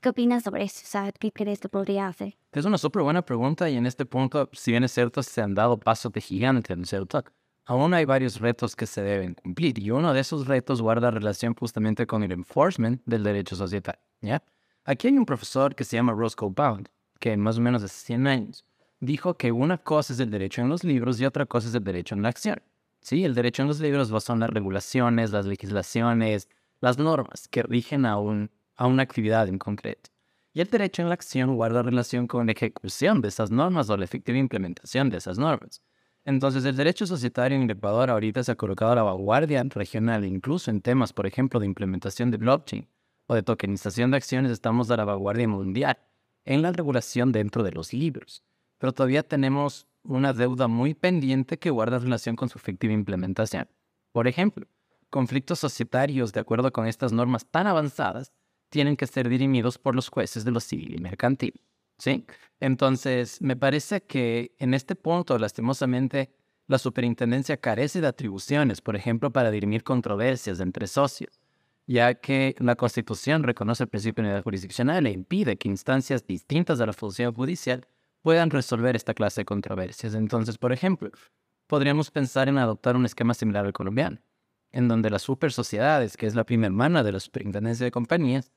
¿Qué 0.00 0.08
opinas 0.08 0.44
sobre 0.44 0.64
eso? 0.64 0.80
O 0.84 0.88
sea, 0.88 1.12
¿qué 1.12 1.32
crees 1.32 1.60
que 1.60 1.68
podría 1.68 2.08
hacer? 2.08 2.36
Es 2.52 2.64
una 2.64 2.78
súper 2.78 3.02
buena 3.02 3.22
pregunta 3.22 3.68
y 3.68 3.76
en 3.76 3.86
este 3.86 4.04
punto, 4.06 4.48
si 4.52 4.70
bien 4.70 4.84
es 4.84 4.92
cierto, 4.92 5.22
se 5.22 5.42
han 5.42 5.54
dado 5.54 5.78
pasos 5.78 6.12
de 6.12 6.20
gigante, 6.20 6.76
¿no 6.76 6.82
es 6.82 6.90
cierto? 6.90 7.24
aún 7.66 7.94
hay 7.94 8.04
varios 8.04 8.40
retos 8.40 8.76
que 8.76 8.86
se 8.86 9.02
deben 9.02 9.34
cumplir 9.34 9.78
y 9.78 9.90
uno 9.90 10.14
de 10.14 10.20
esos 10.20 10.46
retos 10.46 10.80
guarda 10.80 11.10
relación 11.10 11.54
justamente 11.54 12.06
con 12.06 12.22
el 12.22 12.32
enforcement 12.32 13.02
del 13.04 13.24
derecho 13.24 13.56
societario. 13.56 14.00
¿ya? 14.20 14.42
Aquí 14.84 15.08
hay 15.08 15.18
un 15.18 15.26
profesor 15.26 15.74
que 15.74 15.84
se 15.84 15.96
llama 15.96 16.12
Roscoe 16.12 16.52
Pound, 16.52 16.88
que 17.18 17.36
más 17.36 17.58
o 17.58 17.60
menos 17.60 17.82
hace 17.82 18.06
100 18.06 18.26
años 18.28 18.64
dijo 19.00 19.36
que 19.36 19.52
una 19.52 19.78
cosa 19.78 20.12
es 20.12 20.20
el 20.20 20.30
derecho 20.30 20.62
en 20.62 20.68
los 20.68 20.84
libros 20.84 21.20
y 21.20 21.26
otra 21.26 21.44
cosa 21.44 21.68
es 21.68 21.74
el 21.74 21.84
derecho 21.84 22.14
en 22.14 22.22
la 22.22 22.28
acción. 22.28 22.62
Sí, 23.00 23.24
el 23.24 23.34
derecho 23.34 23.62
en 23.62 23.68
los 23.68 23.80
libros 23.80 24.08
son 24.24 24.40
las 24.40 24.50
regulaciones, 24.50 25.32
las 25.32 25.46
legislaciones, 25.46 26.48
las 26.80 26.98
normas 26.98 27.48
que 27.48 27.62
rigen 27.62 28.06
a, 28.06 28.18
un, 28.18 28.50
a 28.76 28.86
una 28.86 29.02
actividad 29.02 29.48
en 29.48 29.58
concreto. 29.58 30.10
Y 30.52 30.60
el 30.60 30.68
derecho 30.68 31.02
en 31.02 31.08
la 31.08 31.14
acción 31.14 31.54
guarda 31.54 31.82
relación 31.82 32.26
con 32.26 32.46
la 32.46 32.52
ejecución 32.52 33.20
de 33.20 33.28
esas 33.28 33.50
normas 33.50 33.90
o 33.90 33.96
la 33.96 34.04
efectiva 34.04 34.38
implementación 34.38 35.10
de 35.10 35.18
esas 35.18 35.38
normas. 35.38 35.82
Entonces, 36.24 36.64
el 36.64 36.76
derecho 36.76 37.06
societario 37.06 37.56
en 37.56 37.70
Ecuador 37.70 38.10
ahorita 38.10 38.42
se 38.42 38.52
ha 38.52 38.56
colocado 38.56 38.92
a 38.92 38.96
la 38.96 39.02
vanguardia 39.02 39.62
regional, 39.68 40.24
incluso 40.24 40.70
en 40.70 40.80
temas, 40.80 41.12
por 41.12 41.26
ejemplo, 41.26 41.60
de 41.60 41.66
implementación 41.66 42.30
de 42.30 42.38
blockchain 42.38 42.88
o 43.26 43.34
de 43.34 43.42
tokenización 43.42 44.10
de 44.10 44.16
acciones, 44.16 44.50
estamos 44.50 44.90
a 44.90 44.96
la 44.96 45.04
vanguardia 45.04 45.46
mundial 45.46 45.98
en 46.44 46.62
la 46.62 46.72
regulación 46.72 47.32
dentro 47.32 47.62
de 47.62 47.72
los 47.72 47.92
libros. 47.92 48.42
Pero 48.78 48.92
todavía 48.92 49.22
tenemos 49.22 49.86
una 50.02 50.32
deuda 50.32 50.68
muy 50.68 50.94
pendiente 50.94 51.58
que 51.58 51.70
guarda 51.70 51.98
relación 51.98 52.34
con 52.34 52.48
su 52.48 52.58
efectiva 52.58 52.92
implementación. 52.92 53.68
Por 54.12 54.26
ejemplo, 54.26 54.66
conflictos 55.10 55.58
societarios, 55.58 56.32
de 56.32 56.40
acuerdo 56.40 56.72
con 56.72 56.86
estas 56.86 57.12
normas 57.12 57.46
tan 57.46 57.66
avanzadas, 57.66 58.32
tienen 58.68 58.96
que 58.96 59.06
ser 59.06 59.28
dirimidos 59.28 59.78
por 59.78 59.94
los 59.94 60.08
jueces 60.08 60.44
de 60.44 60.50
lo 60.50 60.60
civil 60.60 60.94
y 60.94 60.98
mercantil. 60.98 61.60
¿sí? 61.98 62.26
Entonces, 62.60 63.40
me 63.40 63.56
parece 63.56 64.02
que 64.02 64.54
en 64.58 64.74
este 64.74 64.94
punto, 64.94 65.38
lastimosamente, 65.38 66.30
la 66.66 66.78
superintendencia 66.78 67.56
carece 67.58 68.00
de 68.00 68.08
atribuciones, 68.08 68.80
por 68.80 68.96
ejemplo, 68.96 69.30
para 69.32 69.50
dirimir 69.50 69.84
controversias 69.84 70.60
entre 70.60 70.86
socios, 70.86 71.40
ya 71.86 72.14
que 72.14 72.56
la 72.58 72.74
Constitución 72.74 73.44
reconoce 73.44 73.84
el 73.84 73.88
principio 73.88 74.22
de 74.22 74.30
unidad 74.30 74.42
jurisdiccional 74.42 75.06
e 75.06 75.12
impide 75.12 75.56
que 75.56 75.68
instancias 75.68 76.26
distintas 76.26 76.78
de 76.78 76.86
la 76.86 76.92
función 76.92 77.32
judicial 77.32 77.86
puedan 78.22 78.50
resolver 78.50 78.96
esta 78.96 79.14
clase 79.14 79.42
de 79.42 79.44
controversias. 79.44 80.14
Entonces, 80.14 80.58
por 80.58 80.72
ejemplo, 80.72 81.10
podríamos 81.68 82.10
pensar 82.10 82.48
en 82.48 82.58
adoptar 82.58 82.96
un 82.96 83.06
esquema 83.06 83.34
similar 83.34 83.64
al 83.64 83.72
colombiano, 83.72 84.18
en 84.72 84.88
donde 84.88 85.10
las 85.10 85.22
super 85.22 85.52
sociedades, 85.52 86.16
que 86.16 86.26
es 86.26 86.34
la 86.34 86.44
primera 86.44 86.66
hermana 86.66 87.04
de 87.04 87.12
la 87.12 87.20
superintendencia 87.20 87.84
de 87.84 87.92
compañías, 87.92 88.50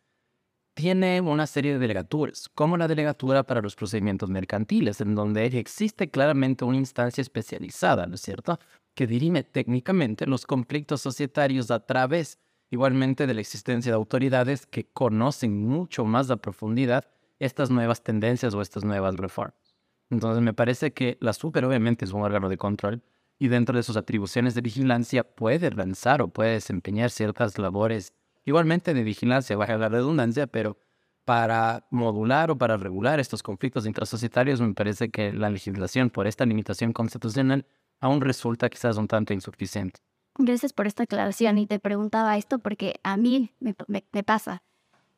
tiene 0.79 1.19
una 1.19 1.45
serie 1.45 1.73
de 1.73 1.79
delegaturas, 1.79 2.47
como 2.55 2.77
la 2.77 2.87
delegatura 2.87 3.43
para 3.43 3.61
los 3.61 3.75
procedimientos 3.75 4.29
mercantiles, 4.29 5.01
en 5.01 5.13
donde 5.13 5.45
existe 5.45 6.09
claramente 6.09 6.63
una 6.63 6.77
instancia 6.77 7.21
especializada, 7.21 8.07
¿no 8.07 8.15
es 8.15 8.21
cierto?, 8.21 8.57
que 8.95 9.05
dirime 9.05 9.43
técnicamente 9.43 10.25
los 10.25 10.45
conflictos 10.45 11.01
societarios 11.01 11.69
a 11.69 11.85
través 11.85 12.39
igualmente 12.71 13.27
de 13.27 13.33
la 13.33 13.41
existencia 13.41 13.91
de 13.91 13.97
autoridades 13.97 14.65
que 14.67 14.85
conocen 14.85 15.67
mucho 15.67 16.05
más 16.05 16.31
a 16.31 16.37
profundidad 16.37 17.09
estas 17.39 17.69
nuevas 17.69 18.01
tendencias 18.01 18.53
o 18.53 18.61
estas 18.61 18.85
nuevas 18.85 19.17
reformas. 19.17 19.75
Entonces 20.09 20.41
me 20.41 20.53
parece 20.53 20.93
que 20.93 21.17
la 21.19 21.33
super 21.33 21.65
obviamente 21.65 22.05
es 22.05 22.13
un 22.13 22.21
órgano 22.21 22.47
de 22.47 22.57
control 22.57 23.03
y 23.37 23.49
dentro 23.49 23.75
de 23.75 23.83
sus 23.83 23.97
atribuciones 23.97 24.55
de 24.55 24.61
vigilancia 24.61 25.25
puede 25.25 25.71
lanzar 25.71 26.21
o 26.21 26.29
puede 26.29 26.53
desempeñar 26.53 27.09
ciertas 27.09 27.57
labores 27.57 28.13
igualmente 28.49 28.93
de 28.93 29.03
vigilancia, 29.03 29.55
baja 29.55 29.77
la 29.77 29.89
redundancia, 29.89 30.47
pero 30.47 30.77
para 31.25 31.87
modular 31.91 32.51
o 32.51 32.57
para 32.57 32.77
regular 32.77 33.19
estos 33.19 33.43
conflictos 33.43 33.85
intrasocietarios 33.85 34.59
me 34.61 34.73
parece 34.73 35.09
que 35.09 35.31
la 35.31 35.49
legislación 35.49 36.09
por 36.09 36.27
esta 36.27 36.45
limitación 36.45 36.91
constitucional 36.91 37.65
aún 37.99 38.21
resulta 38.21 38.69
quizás 38.69 38.97
un 38.97 39.07
tanto 39.07 39.33
insuficiente. 39.33 39.99
Gracias 40.37 40.73
por 40.73 40.87
esta 40.87 41.03
aclaración 41.03 41.57
y 41.57 41.67
te 41.67 41.79
preguntaba 41.79 42.37
esto 42.37 42.59
porque 42.59 42.99
a 43.03 43.17
mí 43.17 43.51
me, 43.59 43.73
pasa 44.23 44.63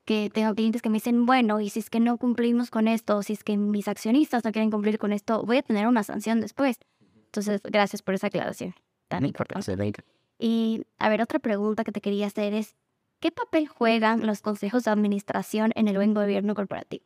que 0.04 0.30
tengo 0.34 0.54
clientes 0.56 0.82
que 0.82 0.90
me 0.90 0.96
dicen, 0.96 1.26
bueno, 1.26 1.62
y 1.62 1.70
si 1.70 1.80
es 1.80 1.90
que 1.90 2.00
no 2.00 2.18
cumplimos 2.18 2.72
con 2.72 2.88
esto, 2.88 3.18
o 3.18 3.24
si 3.24 3.34
es 3.34 3.44
que 3.44 3.56
mis 3.56 3.88
accionistas 3.88 4.44
no 4.44 4.52
quieren 4.52 4.72
cumplir 4.72 4.98
con 4.98 5.14
esto, 5.14 5.44
voy 5.44 5.58
a 5.58 5.62
tener 5.62 5.88
una 5.88 6.04
sanción 6.04 6.42
después. 6.42 6.80
Entonces, 7.28 7.62
gracias 7.64 8.02
por 8.02 8.16
esa 8.16 8.28
aclaración 8.28 8.74
tan 9.12 9.26
importante. 9.26 10.04
Y 10.40 10.84
a 10.98 11.10
ver, 11.10 11.22
otra 11.22 11.38
pregunta 11.40 11.84
que 11.84 11.92
te 11.92 12.02
quería 12.02 12.26
hacer 12.26 12.54
es, 12.54 12.76
¿Qué 13.22 13.32
papel 13.32 13.68
juegan 13.68 14.25
los 14.25 14.42
consejos 14.42 14.86
de 14.86 14.90
administración 14.90 15.72
en 15.75 15.88
el 15.88 15.96
buen 15.96 16.16
gobierno 16.16 16.56
corporativo? 16.56 17.06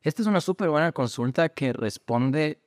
Esta 0.00 0.22
es 0.22 0.28
una 0.28 0.40
súper 0.40 0.68
buena 0.68 0.92
consulta 0.92 1.48
que 1.48 1.72
responde 1.72 2.62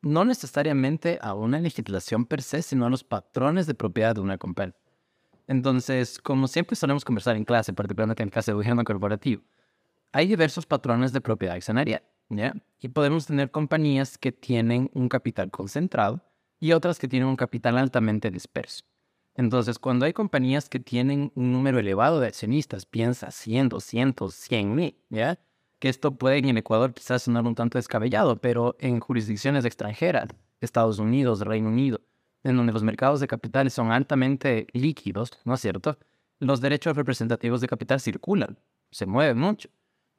no 0.00 0.24
necesariamente 0.24 1.18
a 1.20 1.34
una 1.34 1.58
legislación 1.58 2.24
per 2.24 2.42
se, 2.42 2.62
sino 2.62 2.86
a 2.86 2.90
los 2.90 3.02
patrones 3.02 3.66
de 3.66 3.74
propiedad 3.74 4.14
de 4.14 4.20
una 4.20 4.38
compañía. 4.38 4.76
Entonces, 5.48 6.20
como 6.20 6.46
siempre 6.46 6.76
solemos 6.76 7.04
conversar 7.04 7.34
en 7.34 7.44
clase, 7.44 7.72
particularmente 7.72 8.22
en 8.22 8.30
clase 8.30 8.52
de 8.52 8.58
gobierno 8.58 8.84
corporativo, 8.84 9.42
hay 10.12 10.28
diversos 10.28 10.66
patrones 10.66 11.12
de 11.12 11.20
propiedad 11.20 11.56
accionaria, 11.56 12.04
¿ya? 12.28 12.54
Y 12.78 12.90
podemos 12.90 13.26
tener 13.26 13.50
compañías 13.50 14.18
que 14.18 14.30
tienen 14.30 14.88
un 14.94 15.08
capital 15.08 15.50
concentrado 15.50 16.20
y 16.60 16.74
otras 16.74 17.00
que 17.00 17.08
tienen 17.08 17.28
un 17.28 17.34
capital 17.34 17.76
altamente 17.76 18.30
disperso. 18.30 18.84
Entonces, 19.36 19.78
cuando 19.78 20.06
hay 20.06 20.12
compañías 20.12 20.68
que 20.68 20.78
tienen 20.78 21.32
un 21.34 21.52
número 21.52 21.78
elevado 21.80 22.20
de 22.20 22.28
accionistas, 22.28 22.86
piensa 22.86 23.30
100, 23.30 23.68
200, 23.68 24.32
100 24.32 24.74
mil, 24.74 24.96
¿ya? 25.10 25.38
Que 25.80 25.88
esto 25.88 26.16
puede 26.16 26.38
en 26.38 26.56
Ecuador 26.56 26.94
quizás 26.94 27.22
sonar 27.22 27.44
un 27.44 27.54
tanto 27.54 27.78
descabellado, 27.78 28.40
pero 28.40 28.76
en 28.78 29.00
jurisdicciones 29.00 29.64
extranjeras, 29.64 30.28
Estados 30.60 30.98
Unidos, 30.98 31.40
Reino 31.40 31.68
Unido, 31.68 32.00
en 32.44 32.56
donde 32.56 32.72
los 32.72 32.84
mercados 32.84 33.20
de 33.20 33.26
capitales 33.26 33.74
son 33.74 33.90
altamente 33.90 34.68
líquidos, 34.72 35.32
¿no 35.44 35.54
es 35.54 35.60
cierto? 35.60 35.98
Los 36.38 36.60
derechos 36.60 36.96
representativos 36.96 37.60
de 37.60 37.68
capital 37.68 38.00
circulan, 38.00 38.58
se 38.90 39.06
mueven 39.06 39.38
mucho. 39.38 39.68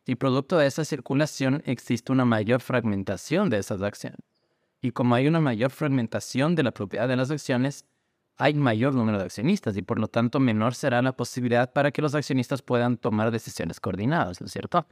Y 0.06 0.16
producto 0.16 0.58
de 0.58 0.68
esa 0.68 0.86
circulación 0.86 1.64
existe 1.66 2.12
una 2.12 2.26
mayor 2.26 2.62
fragmentación 2.62 3.50
de 3.50 3.58
esas 3.58 3.82
acciones. 3.82 4.20
Y 4.82 4.92
como 4.92 5.16
hay 5.16 5.28
una 5.28 5.40
mayor 5.40 5.72
fragmentación 5.72 6.54
de 6.54 6.64
la 6.64 6.72
propiedad 6.72 7.08
de 7.08 7.16
las 7.16 7.32
acciones, 7.32 7.86
hay 8.38 8.54
mayor 8.54 8.94
número 8.94 9.18
de 9.18 9.26
accionistas 9.26 9.78
y 9.78 9.82
por 9.82 10.00
lo 10.00 10.08
tanto 10.08 10.40
menor 10.40 10.76
será 10.76 11.02
la 11.02 11.16
posibilidad 11.16 11.72
para 11.72 11.92
que 11.92 12.02
los 12.02 12.16
accionistas 12.16 12.62
puedan 12.62 12.98
tomar 12.98 13.32
decisiones 13.32 13.80
coordinadas, 13.80 14.42
¿no 14.42 14.48
es 14.48 14.54
cierto? 14.54 14.86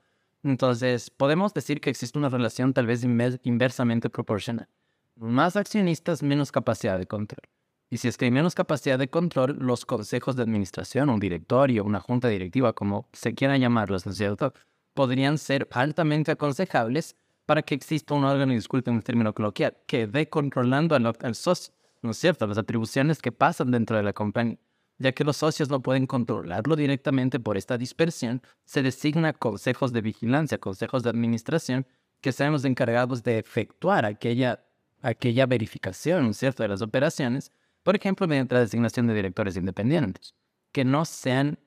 Entonces, 0.43 1.09
podemos 1.09 1.53
decir 1.53 1.79
que 1.79 1.89
existe 1.89 2.17
una 2.17 2.29
relación 2.29 2.73
tal 2.73 2.85
vez 2.85 3.03
inver- 3.05 3.39
inversamente 3.43 4.09
proporcional. 4.09 4.67
Más 5.15 5.55
accionistas, 5.55 6.23
menos 6.23 6.51
capacidad 6.51 6.97
de 6.99 7.05
control. 7.05 7.41
Y 7.89 7.97
si 7.97 8.07
es 8.07 8.17
que 8.17 8.25
hay 8.25 8.31
menos 8.31 8.55
capacidad 8.55 8.97
de 8.97 9.07
control, 9.07 9.57
los 9.59 9.85
consejos 9.85 10.35
de 10.35 10.41
administración, 10.43 11.09
un 11.09 11.19
directorio, 11.19 11.83
una 11.83 11.99
junta 11.99 12.27
directiva, 12.27 12.73
como 12.73 13.07
se 13.13 13.35
quiera 13.35 13.55
llamarlos, 13.57 14.05
¿no 14.05 14.11
es 14.13 14.17
cierto? 14.17 14.53
Podrían 14.95 15.37
ser 15.37 15.67
altamente 15.71 16.31
aconsejables 16.31 17.15
para 17.45 17.61
que 17.61 17.75
exista 17.75 18.13
un 18.15 18.23
órgano, 18.23 18.53
disculpen 18.53 18.95
el 18.95 19.03
término 19.03 19.33
coloquial, 19.33 19.77
que 19.85 20.07
dé 20.07 20.27
controlando 20.27 20.95
al, 20.95 21.05
al 21.05 21.35
socio, 21.35 21.73
¿no 22.03 22.11
es 22.11 22.17
cierto? 22.17 22.45
Las 22.45 22.57
atribuciones 22.57 23.21
que 23.21 23.31
pasan 23.31 23.71
dentro 23.71 23.97
de 23.97 24.03
la 24.03 24.13
compañía. 24.13 24.59
Ya 24.99 25.11
que 25.13 25.23
los 25.23 25.37
socios 25.37 25.69
no 25.69 25.81
pueden 25.81 26.05
controlarlo 26.05 26.75
directamente 26.75 27.39
por 27.39 27.57
esta 27.57 27.77
dispersión, 27.77 28.41
se 28.65 28.83
designa 28.83 29.33
consejos 29.33 29.91
de 29.91 30.01
vigilancia, 30.01 30.59
consejos 30.59 31.01
de 31.01 31.09
administración, 31.09 31.87
que 32.21 32.31
sean 32.31 32.53
los 32.53 32.63
encargados 32.63 33.23
de 33.23 33.39
efectuar 33.39 34.05
aquella, 34.05 34.63
aquella 35.01 35.45
verificación, 35.45 36.25
¿no 36.25 36.31
es 36.31 36.37
cierto?, 36.37 36.63
de 36.63 36.69
las 36.69 36.81
operaciones, 36.81 37.51
por 37.81 37.95
ejemplo, 37.95 38.27
mediante 38.27 38.55
la 38.55 38.61
designación 38.61 39.07
de 39.07 39.13
directores 39.13 39.57
independientes, 39.57 40.35
que 40.71 40.85
no 40.85 41.03
sean, 41.05 41.59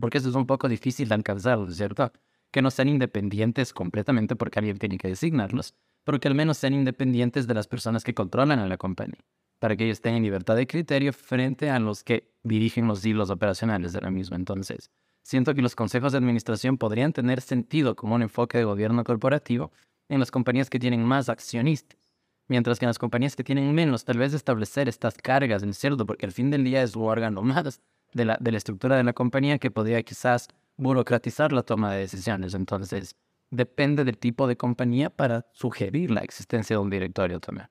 porque 0.00 0.18
eso 0.18 0.30
es 0.30 0.34
un 0.34 0.46
poco 0.46 0.68
difícil 0.68 1.08
de 1.08 1.14
alcanzar, 1.14 1.58
¿no 1.58 1.68
es 1.68 1.76
cierto?, 1.76 2.10
que 2.50 2.62
no 2.62 2.70
sean 2.70 2.88
independientes 2.88 3.72
completamente 3.72 4.34
porque 4.34 4.58
alguien 4.58 4.78
tiene 4.78 4.98
que 4.98 5.08
designarlos, 5.08 5.74
pero 6.04 6.18
que 6.18 6.28
al 6.28 6.34
menos 6.34 6.58
sean 6.58 6.74
independientes 6.74 7.46
de 7.46 7.54
las 7.54 7.68
personas 7.68 8.04
que 8.04 8.14
controlan 8.14 8.58
a 8.58 8.66
la 8.66 8.78
compañía, 8.78 9.22
para 9.58 9.76
que 9.76 9.84
ellos 9.84 10.00
tengan 10.00 10.22
libertad 10.22 10.56
de 10.56 10.66
criterio 10.66 11.12
frente 11.12 11.70
a 11.70 11.78
los 11.78 12.04
que 12.04 12.30
dirigen 12.42 12.86
los 12.86 13.04
hilos 13.04 13.30
operacionales 13.30 13.92
de 13.92 14.00
la 14.00 14.10
misma. 14.10 14.36
Entonces, 14.36 14.90
siento 15.22 15.54
que 15.54 15.62
los 15.62 15.74
consejos 15.74 16.12
de 16.12 16.18
administración 16.18 16.78
podrían 16.78 17.12
tener 17.12 17.40
sentido 17.40 17.96
como 17.96 18.14
un 18.14 18.22
enfoque 18.22 18.58
de 18.58 18.64
gobierno 18.64 19.04
corporativo 19.04 19.72
en 20.08 20.20
las 20.20 20.30
compañías 20.30 20.70
que 20.70 20.78
tienen 20.78 21.04
más 21.04 21.28
accionistas, 21.28 21.98
mientras 22.46 22.78
que 22.78 22.86
en 22.86 22.88
las 22.88 22.98
compañías 22.98 23.36
que 23.36 23.44
tienen 23.44 23.74
menos, 23.74 24.04
tal 24.04 24.18
vez 24.18 24.32
establecer 24.32 24.88
estas 24.88 25.16
cargas, 25.18 25.62
¿no 25.62 25.70
es 25.70 25.78
cierto? 25.78 26.06
Porque 26.06 26.26
al 26.26 26.32
fin 26.32 26.50
del 26.50 26.64
día 26.64 26.82
es 26.82 26.96
un 26.96 27.04
órgano 27.04 27.42
más 27.42 27.82
de 28.12 28.24
la, 28.24 28.38
de 28.40 28.52
la 28.52 28.58
estructura 28.58 28.96
de 28.96 29.04
la 29.04 29.12
compañía 29.12 29.58
que 29.58 29.70
podría 29.70 30.02
quizás 30.02 30.48
burocratizar 30.76 31.52
la 31.52 31.62
toma 31.62 31.92
de 31.92 32.00
decisiones. 32.00 32.54
Entonces, 32.54 33.16
depende 33.50 34.04
del 34.04 34.18
tipo 34.18 34.46
de 34.46 34.56
compañía 34.56 35.10
para 35.10 35.46
sugerir 35.52 36.10
la 36.10 36.20
existencia 36.20 36.76
de 36.76 36.82
un 36.82 36.90
directorio 36.90 37.40
también. 37.40 37.68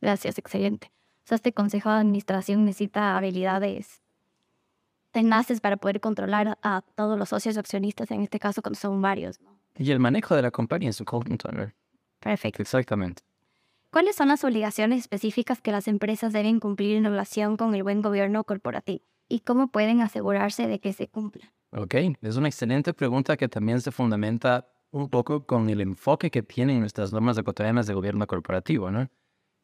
Gracias, 0.00 0.38
excelente. 0.38 0.90
O 1.24 1.26
sea, 1.26 1.36
este 1.36 1.52
consejo 1.52 1.88
de 1.90 1.96
administración 1.96 2.64
necesita 2.66 3.16
habilidades 3.16 4.02
tenaces 5.10 5.60
para 5.60 5.78
poder 5.78 6.00
controlar 6.00 6.58
a 6.62 6.82
todos 6.96 7.18
los 7.18 7.30
socios 7.30 7.56
accionistas, 7.56 8.10
en 8.10 8.20
este 8.20 8.38
caso 8.38 8.60
cuando 8.60 8.78
son 8.78 9.00
varios. 9.00 9.40
¿no? 9.40 9.56
Y 9.78 9.90
el 9.90 10.00
manejo 10.00 10.34
de 10.34 10.42
la 10.42 10.50
compañía 10.50 10.88
en 10.88 10.92
su 10.92 11.04
conjunto, 11.04 11.50
¿no? 11.50 11.72
Perfecto. 12.20 12.60
Exactamente. 12.60 13.22
¿Cuáles 13.90 14.16
son 14.16 14.28
las 14.28 14.42
obligaciones 14.44 14.98
específicas 15.00 15.62
que 15.62 15.70
las 15.70 15.88
empresas 15.88 16.32
deben 16.32 16.58
cumplir 16.58 16.96
en 16.96 17.04
relación 17.04 17.56
con 17.56 17.74
el 17.74 17.84
buen 17.84 18.02
gobierno 18.02 18.44
corporativo? 18.44 19.04
¿Y 19.28 19.40
cómo 19.40 19.68
pueden 19.68 20.00
asegurarse 20.00 20.66
de 20.66 20.80
que 20.80 20.92
se 20.92 21.08
cumplan? 21.08 21.48
Ok, 21.70 21.94
es 22.20 22.36
una 22.36 22.48
excelente 22.48 22.92
pregunta 22.92 23.36
que 23.36 23.48
también 23.48 23.80
se 23.80 23.92
fundamenta 23.92 24.68
un 24.90 25.08
poco 25.08 25.46
con 25.46 25.70
el 25.70 25.80
enfoque 25.80 26.30
que 26.30 26.42
tienen 26.42 26.80
nuestras 26.80 27.12
normas 27.12 27.38
ecuatorianas 27.38 27.86
de 27.86 27.94
gobierno 27.94 28.26
corporativo, 28.26 28.90
¿no? 28.90 29.08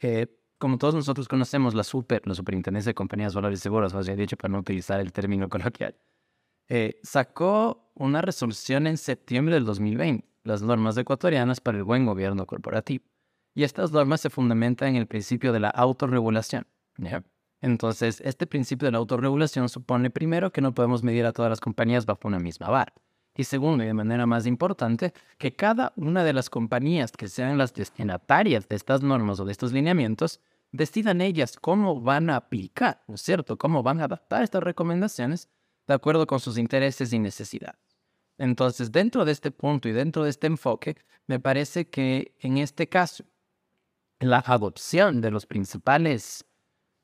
Eh, 0.01 0.27
como 0.61 0.77
todos 0.77 0.95
nosotros 0.95 1.27
conocemos, 1.27 1.75
la 1.75 1.83
SUPER, 1.83 2.21
la 2.27 2.35
Superintendencia 2.35 2.91
de 2.91 2.95
Compañías 2.95 3.35
Valores 3.35 3.61
Seguros, 3.61 3.95
más 3.95 4.07
bien 4.07 4.19
dicho, 4.19 4.37
para 4.37 4.53
no 4.53 4.59
utilizar 4.59 5.01
el 5.01 5.11
término 5.11 5.49
coloquial, 5.49 5.97
eh, 6.69 7.01
sacó 7.03 7.91
una 7.95 8.21
resolución 8.21 8.87
en 8.87 8.99
septiembre 8.99 9.55
del 9.55 9.65
2020, 9.65 10.29
las 10.45 10.61
normas 10.61 10.99
ecuatorianas 10.99 11.61
para 11.61 11.79
el 11.79 11.85
buen 11.85 12.05
gobierno 12.05 12.45
corporativo. 12.45 13.05
Y 13.55 13.65
estas 13.65 13.91
normas 13.91 14.21
se 14.21 14.29
fundamentan 14.29 14.91
en 14.91 14.97
el 14.97 15.07
principio 15.07 15.53
de 15.53 15.61
la 15.61 15.71
autorregulación. 15.71 16.67
¿ya? 16.99 17.25
Entonces, 17.63 18.21
este 18.21 18.47
principio 18.47 18.85
de 18.85 18.93
la 18.93 18.99
autorregulación 18.99 19.71
supone 19.71 20.11
primero 20.11 20.53
que 20.53 20.61
no 20.61 20.75
podemos 20.75 21.03
medir 21.03 21.25
a 21.25 21.33
todas 21.33 21.49
las 21.49 21.61
compañías 21.61 22.05
bajo 22.05 22.29
una 22.29 22.39
misma 22.39 22.69
vara. 22.69 22.93
Y 23.35 23.45
segundo, 23.45 23.83
y 23.83 23.87
de 23.87 23.95
manera 23.95 24.27
más 24.27 24.47
importante, 24.47 25.15
que 25.39 25.57
cada 25.57 25.95
una 25.97 26.23
de 26.23 26.35
las 26.35 26.51
compañías 26.51 27.13
que 27.13 27.29
sean 27.29 27.57
las 27.57 27.73
destinatarias 27.73 28.69
de 28.69 28.77
estas 28.77 29.03
normas 29.03 29.41
o 29.41 29.47
de 29.47 29.53
estos 29.53 29.73
lineamientos 29.73 30.41
decidan 30.73 31.21
ellas 31.21 31.57
cómo 31.61 32.01
van 32.01 32.31
a 32.31 32.37
aplicar, 32.37 33.03
¿no 33.09 33.15
es 33.15 33.23
cierto? 33.23 33.59
Cómo 33.59 33.83
van 33.83 34.01
a 34.01 34.05
adaptar 34.05 34.43
estas 34.43 34.63
recomendaciones 34.63 35.49
de 35.87 35.95
acuerdo 35.95 36.27
con 36.27 36.41
sus 36.41 36.59
intereses 36.59 37.13
y 37.13 37.19
necesidades. 37.19 37.81
Entonces, 38.39 38.91
dentro 38.91 39.25
de 39.25 39.33
este 39.33 39.51
punto 39.51 39.89
y 39.89 39.93
dentro 39.93 40.25
de 40.25 40.31
este 40.31 40.47
enfoque, 40.47 40.97
me 41.27 41.41
parece 41.41 41.89
que 41.89 42.35
en 42.39 42.59
este 42.59 42.89
caso, 42.89 43.25
la 44.19 44.39
adopción 44.39 45.21
de 45.21 45.31
los 45.31 45.47
principales 45.47 46.45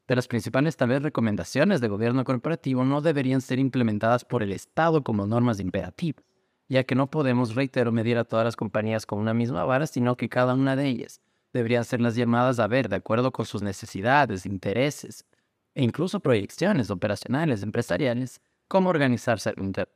de 0.07 0.15
las 0.15 0.29
principales 0.29 0.77
tal 0.77 0.91
vez 0.91 1.03
recomendaciones 1.03 1.81
de 1.81 1.89
gobierno 1.89 2.23
corporativo 2.25 2.85
no 2.85 3.01
deberían 3.01 3.41
ser 3.41 3.59
implementadas 3.59 4.25
por 4.25 4.43
el 4.43 4.53
Estado 4.53 5.03
como 5.03 5.27
normas 5.27 5.59
imperativas, 5.59 6.25
ya 6.69 6.85
que 6.85 6.95
no 6.95 7.11
podemos, 7.11 7.55
reitero, 7.55 7.91
medir 7.91 8.17
a 8.19 8.25
todas 8.25 8.45
las 8.45 8.55
compañías 8.55 9.05
con 9.05 9.19
una 9.19 9.35
misma 9.35 9.65
vara, 9.65 9.87
sino 9.87 10.17
que 10.17 10.29
cada 10.29 10.55
una 10.55 10.77
de 10.77 10.87
ellas 10.87 11.21
deberían 11.53 11.85
ser 11.85 12.01
las 12.01 12.15
llamadas 12.15 12.59
a 12.59 12.67
ver, 12.67 12.89
de 12.89 12.97
acuerdo 12.97 13.33
con 13.33 13.47
sus 13.47 13.63
necesidades, 13.63 14.47
intereses 14.47 15.25
e 15.75 15.83
incluso 15.83 16.21
proyecciones 16.21 16.91
operacionales, 16.91 17.63
empresariales, 17.63 18.41
cómo 18.69 18.91
organizarse 18.91 19.51
al 19.51 19.59
interno. 19.59 19.93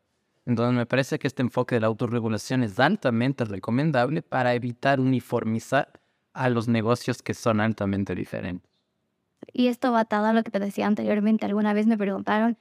Entonces 0.46 0.74
me 0.74 0.86
parece 0.86 1.18
que 1.18 1.26
este 1.26 1.42
enfoque 1.42 1.76
de 1.76 1.82
la 1.82 1.86
autorregulación 1.86 2.62
es 2.62 2.78
altamente 2.80 3.44
recomendable 3.44 4.22
para 4.22 4.54
evitar 4.54 5.00
uniformizar 5.00 6.00
a 6.32 6.48
los 6.48 6.68
negocios 6.68 7.22
que 7.22 7.34
son 7.34 7.60
altamente 7.60 8.14
diferentes. 8.14 8.70
Y 9.52 9.68
esto 9.68 9.92
va 9.92 10.00
atado 10.00 10.26
a 10.26 10.32
lo 10.32 10.42
que 10.42 10.50
te 10.50 10.58
decía 10.58 10.86
anteriormente. 10.86 11.46
Alguna 11.46 11.72
vez 11.72 11.86
me 11.86 11.98
preguntaron, 11.98 12.58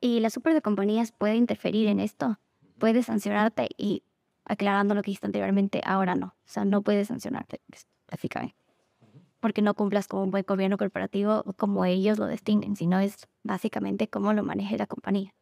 ¿y 0.00 0.20
la 0.20 0.30
super 0.30 0.54
de 0.54 0.62
compañías 0.62 1.12
puede 1.12 1.36
interferir 1.36 1.88
en 1.88 2.00
esto? 2.00 2.38
¿Puede 2.78 3.02
sancionarte? 3.02 3.68
Y 3.76 4.02
aclarando 4.44 4.94
lo 4.94 5.02
que 5.02 5.10
dijiste 5.10 5.26
anteriormente, 5.26 5.80
ahora 5.84 6.14
no. 6.14 6.26
O 6.26 6.48
sea, 6.48 6.64
no 6.64 6.82
puede 6.82 7.04
sancionarte, 7.04 7.60
básicamente. 8.10 8.56
Porque 9.40 9.62
no 9.62 9.74
cumplas 9.74 10.06
con 10.06 10.20
un 10.20 10.30
buen 10.30 10.44
gobierno 10.46 10.76
corporativo 10.76 11.44
como 11.56 11.84
ellos 11.84 12.18
lo 12.18 12.26
distinguen, 12.26 12.76
sino 12.76 12.98
es 13.00 13.26
básicamente 13.42 14.08
cómo 14.08 14.32
lo 14.32 14.42
maneje 14.42 14.76
la 14.76 14.86
compañía. 14.86 15.34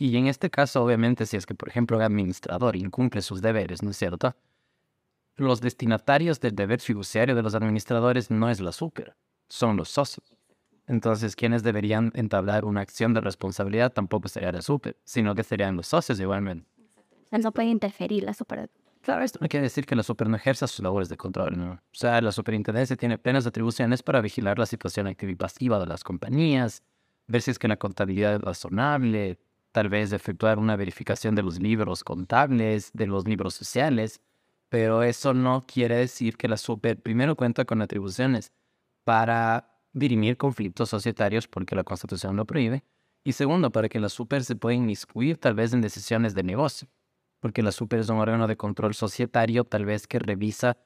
Y 0.00 0.16
en 0.16 0.28
este 0.28 0.48
caso, 0.48 0.84
obviamente, 0.84 1.26
si 1.26 1.36
es 1.36 1.44
que, 1.44 1.56
por 1.56 1.68
ejemplo, 1.68 1.96
el 1.96 2.04
administrador 2.04 2.76
incumple 2.76 3.20
sus 3.20 3.42
deberes, 3.42 3.82
¿no 3.82 3.90
es 3.90 3.96
cierto? 3.96 4.36
Los 5.34 5.60
destinatarios 5.60 6.38
del 6.38 6.54
deber 6.54 6.80
fiduciario 6.80 7.34
de 7.34 7.42
los 7.42 7.56
administradores 7.56 8.30
no 8.30 8.48
es 8.48 8.60
la 8.60 8.70
super, 8.70 9.16
son 9.48 9.76
los 9.76 9.88
socios. 9.88 10.36
Entonces, 10.86 11.34
quienes 11.34 11.64
deberían 11.64 12.12
entablar 12.14 12.64
una 12.64 12.80
acción 12.80 13.12
de 13.12 13.20
responsabilidad 13.20 13.92
tampoco 13.92 14.28
sería 14.28 14.52
la 14.52 14.62
super, 14.62 14.96
sino 15.02 15.34
que 15.34 15.42
serían 15.42 15.76
los 15.76 15.88
socios 15.88 16.20
igualmente. 16.20 16.70
No 17.32 17.52
puede 17.52 17.68
interferir 17.68 18.22
la 18.22 18.34
super. 18.34 18.70
Claro, 19.08 19.24
esto 19.24 19.38
no 19.40 19.48
quiere 19.48 19.64
decir 19.64 19.86
que 19.86 19.96
la 19.96 20.02
super 20.02 20.28
no 20.28 20.36
ejerza 20.36 20.66
sus 20.66 20.80
labores 20.80 21.08
de 21.08 21.16
control, 21.16 21.56
¿no? 21.56 21.72
O 21.72 21.80
sea, 21.92 22.20
la 22.20 22.30
superintendencia 22.30 22.94
tiene 22.94 23.16
plenas 23.16 23.46
atribuciones 23.46 24.02
para 24.02 24.20
vigilar 24.20 24.58
la 24.58 24.66
situación 24.66 25.06
activa 25.06 25.32
y 25.32 25.34
pasiva 25.34 25.78
de 25.78 25.86
las 25.86 26.04
compañías, 26.04 26.82
ver 27.26 27.40
si 27.40 27.50
es 27.50 27.58
que 27.58 27.68
la 27.68 27.78
contabilidad 27.78 28.34
es 28.34 28.42
razonable, 28.42 29.38
tal 29.72 29.88
vez 29.88 30.12
efectuar 30.12 30.58
una 30.58 30.76
verificación 30.76 31.34
de 31.34 31.42
los 31.42 31.58
libros 31.58 32.04
contables, 32.04 32.90
de 32.92 33.06
los 33.06 33.26
libros 33.26 33.54
sociales, 33.54 34.20
pero 34.68 35.02
eso 35.02 35.32
no 35.32 35.64
quiere 35.66 35.96
decir 35.96 36.36
que 36.36 36.46
la 36.46 36.58
super 36.58 37.00
primero 37.00 37.34
cuenta 37.34 37.64
con 37.64 37.80
atribuciones 37.80 38.52
para 39.04 39.74
dirimir 39.94 40.36
conflictos 40.36 40.90
societarios 40.90 41.48
porque 41.48 41.74
la 41.74 41.82
Constitución 41.82 42.36
lo 42.36 42.44
prohíbe, 42.44 42.84
y 43.24 43.32
segundo, 43.32 43.72
para 43.72 43.88
que 43.88 44.00
la 44.00 44.10
super 44.10 44.44
se 44.44 44.54
pueda 44.54 44.74
inmiscuir 44.74 45.38
tal 45.38 45.54
vez 45.54 45.72
en 45.72 45.80
decisiones 45.80 46.34
de 46.34 46.42
negocio, 46.42 46.88
porque 47.40 47.62
la 47.62 47.72
super 47.72 48.00
es 48.00 48.08
un 48.08 48.18
órgano 48.18 48.46
de 48.46 48.56
control 48.56 48.94
societario 48.94 49.64
tal 49.64 49.84
vez 49.84 50.06
que 50.06 50.18
revisa 50.18 50.76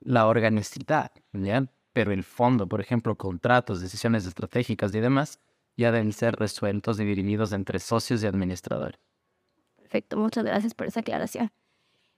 la 0.00 0.26
organicidad, 0.26 1.10
¿ya? 1.32 1.66
Pero 1.92 2.12
el 2.12 2.22
fondo, 2.22 2.68
por 2.68 2.80
ejemplo, 2.80 3.16
contratos, 3.16 3.80
decisiones 3.80 4.26
estratégicas 4.26 4.94
y 4.94 5.00
demás, 5.00 5.40
ya 5.76 5.92
deben 5.92 6.12
ser 6.12 6.36
resueltos 6.36 7.00
y 7.00 7.04
dirimidos 7.04 7.52
entre 7.52 7.78
socios 7.78 8.22
y 8.22 8.26
administradores. 8.26 9.00
Perfecto, 9.76 10.16
muchas 10.16 10.44
gracias 10.44 10.74
por 10.74 10.86
esa 10.86 11.00
aclaración. 11.00 11.50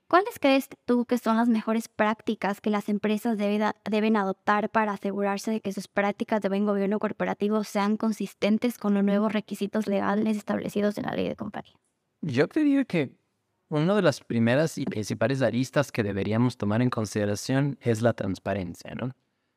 ¿Cuáles 0.07 0.39
crees 0.39 0.67
tú 0.83 1.05
que 1.05 1.17
son 1.17 1.37
las 1.37 1.47
mejores 1.47 1.87
prácticas 1.87 2.59
que 2.59 2.69
las 2.69 2.89
empresas 2.89 3.37
debe 3.37 3.71
deben 3.89 4.17
adoptar 4.17 4.69
para 4.69 4.91
asegurarse 4.91 5.51
de 5.51 5.61
que 5.61 5.71
sus 5.71 5.87
prácticas 5.87 6.41
de 6.41 6.49
buen 6.49 6.65
gobierno 6.65 6.99
corporativo 6.99 7.63
sean 7.63 7.95
consistentes 7.95 8.77
con 8.77 8.93
los 8.93 9.05
nuevos 9.05 9.31
requisitos 9.31 9.87
legales 9.87 10.35
establecidos 10.35 10.97
en 10.97 11.05
la 11.05 11.13
ley 11.13 11.29
de 11.29 11.37
compañía? 11.37 11.79
Yo 12.19 12.49
creería 12.49 12.83
que 12.83 13.15
una 13.79 13.95
de 13.95 14.01
las 14.01 14.19
primeras 14.19 14.77
y 14.77 14.85
principales 14.85 15.41
aristas 15.41 15.91
que 15.91 16.03
deberíamos 16.03 16.57
tomar 16.57 16.81
en 16.81 16.89
consideración 16.89 17.77
es 17.81 18.01
la 18.01 18.13
transparencia, 18.13 18.93
¿no? 18.95 19.15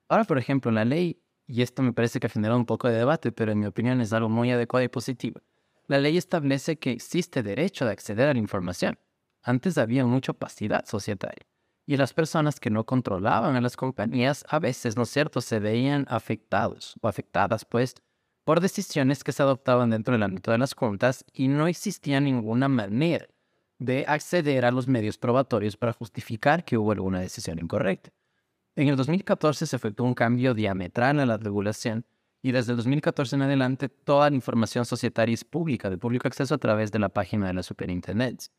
Ahora, 0.08 0.24
por 0.24 0.38
ejemplo, 0.38 0.70
la 0.70 0.84
ley, 0.84 1.20
y 1.46 1.62
esto 1.62 1.82
me 1.82 1.92
parece 1.92 2.20
que 2.20 2.28
ha 2.28 2.30
generado 2.30 2.58
un 2.58 2.66
poco 2.66 2.88
de 2.88 2.96
debate, 2.96 3.32
pero 3.32 3.50
en 3.50 3.58
mi 3.58 3.66
opinión 3.66 4.00
es 4.00 4.12
algo 4.12 4.28
muy 4.28 4.52
adecuado 4.52 4.84
y 4.84 4.88
positivo. 4.88 5.40
La 5.88 5.98
ley 5.98 6.16
establece 6.16 6.78
que 6.78 6.92
existe 6.92 7.42
derecho 7.42 7.84
de 7.84 7.90
acceder 7.90 8.28
a 8.28 8.32
la 8.32 8.38
información. 8.38 8.98
Antes 9.42 9.78
había 9.78 10.06
mucha 10.06 10.32
opacidad 10.32 10.86
societaria 10.86 11.44
y 11.84 11.96
las 11.96 12.14
personas 12.14 12.60
que 12.60 12.70
no 12.70 12.84
controlaban 12.84 13.56
a 13.56 13.60
las 13.60 13.76
compañías 13.76 14.44
a 14.48 14.58
veces, 14.58 14.96
¿no 14.96 15.02
es 15.02 15.10
cierto?, 15.10 15.40
se 15.40 15.58
veían 15.58 16.06
afectados 16.08 16.94
o 17.02 17.08
afectadas, 17.08 17.64
pues, 17.64 17.94
por 18.44 18.60
decisiones 18.60 19.24
que 19.24 19.32
se 19.32 19.42
adoptaban 19.42 19.90
dentro 19.90 20.12
del 20.12 20.22
ámbito 20.22 20.52
de 20.52 20.58
las 20.58 20.74
juntas 20.74 21.24
y 21.32 21.48
no 21.48 21.66
existía 21.66 22.20
ninguna 22.20 22.68
manera 22.68 23.26
de 23.84 24.04
acceder 24.06 24.64
a 24.64 24.70
los 24.70 24.88
medios 24.88 25.18
probatorios 25.18 25.76
para 25.76 25.92
justificar 25.92 26.64
que 26.64 26.78
hubo 26.78 26.92
alguna 26.92 27.20
decisión 27.20 27.58
incorrecta. 27.58 28.10
En 28.76 28.88
el 28.88 28.96
2014 28.96 29.66
se 29.66 29.76
efectuó 29.76 30.06
un 30.06 30.14
cambio 30.14 30.54
diametral 30.54 31.20
en 31.20 31.28
la 31.28 31.36
regulación 31.36 32.04
y 32.42 32.52
desde 32.52 32.72
el 32.72 32.76
2014 32.76 33.36
en 33.36 33.42
adelante 33.42 33.88
toda 33.88 34.28
la 34.28 34.36
información 34.36 34.84
societaria 34.84 35.32
es 35.32 35.44
pública, 35.44 35.88
de 35.88 35.96
público 35.96 36.28
acceso 36.28 36.54
a 36.54 36.58
través 36.58 36.92
de 36.92 36.98
la 36.98 37.08
página 37.08 37.46
de 37.46 37.54
la 37.54 37.62
superintendencia. 37.62 38.52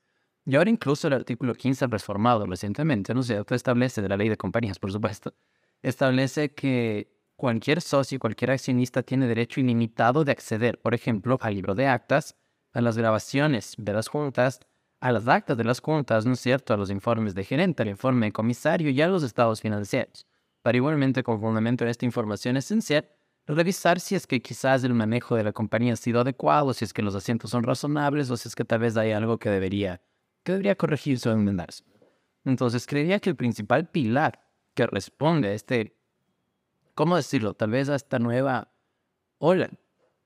Y 0.45 0.55
ahora 0.55 0.69
incluso 0.69 1.07
el 1.07 1.13
artículo 1.13 1.53
15 1.53 1.87
reformado 1.87 2.45
recientemente, 2.45 3.13
¿no 3.13 3.21
establece, 3.21 4.01
de 4.01 4.09
la 4.09 4.17
ley 4.17 4.29
de 4.29 4.37
compañías, 4.37 4.79
por 4.79 4.91
supuesto, 4.91 5.33
establece 5.81 6.53
que 6.53 7.11
cualquier 7.35 7.81
socio, 7.81 8.19
cualquier 8.19 8.51
accionista 8.51 9.03
tiene 9.03 9.27
derecho 9.27 9.59
ilimitado 9.59 10.23
de 10.23 10.31
acceder, 10.31 10.79
por 10.81 10.93
ejemplo, 10.93 11.37
al 11.41 11.55
libro 11.55 11.75
de 11.75 11.87
actas, 11.87 12.35
a 12.73 12.81
las 12.81 12.97
grabaciones 12.97 13.73
de 13.77 13.93
las 13.93 14.07
juntas, 14.07 14.59
a 15.05 15.11
las 15.11 15.27
actas 15.27 15.55
de 15.55 15.63
las 15.63 15.81
juntas, 15.81 16.25
¿no 16.25 16.33
es 16.33 16.39
cierto?, 16.39 16.73
a 16.73 16.77
los 16.77 16.89
informes 16.89 17.35
de 17.35 17.43
gerente, 17.43 17.83
al 17.83 17.89
informe 17.89 18.25
de 18.25 18.31
comisario 18.31 18.89
y 18.89 18.99
a 19.03 19.07
los 19.07 19.21
estados 19.21 19.61
financieros. 19.61 20.25
Para 20.63 20.77
igualmente, 20.77 21.21
con 21.21 21.39
fundamento 21.39 21.83
en 21.83 21.91
esta 21.91 22.05
información 22.05 22.57
esencial, 22.57 23.07
revisar 23.45 23.99
si 23.99 24.15
es 24.15 24.25
que 24.25 24.41
quizás 24.41 24.83
el 24.83 24.95
manejo 24.95 25.35
de 25.35 25.43
la 25.43 25.51
compañía 25.51 25.93
ha 25.93 25.95
sido 25.95 26.21
adecuado, 26.21 26.73
si 26.73 26.85
es 26.85 26.91
que 26.91 27.03
los 27.03 27.13
asientos 27.13 27.51
son 27.51 27.61
razonables 27.61 28.31
o 28.31 28.37
si 28.37 28.47
es 28.47 28.55
que 28.55 28.65
tal 28.65 28.79
vez 28.79 28.97
hay 28.97 29.11
algo 29.11 29.37
que 29.37 29.51
debería 29.51 30.01
que 30.43 30.53
debería 30.53 30.75
corregirse 30.75 31.29
o 31.29 31.33
enmendarse. 31.33 31.83
Entonces, 32.43 32.87
creería 32.87 33.19
que 33.19 33.29
el 33.29 33.35
principal 33.35 33.87
pilar 33.87 34.41
que 34.73 34.87
responde 34.87 35.49
a 35.49 35.53
este, 35.53 35.99
¿cómo 36.95 37.15
decirlo? 37.15 37.53
Tal 37.53 37.69
vez 37.69 37.89
a 37.89 37.95
esta 37.95 38.17
nueva 38.17 38.71
ola 39.37 39.69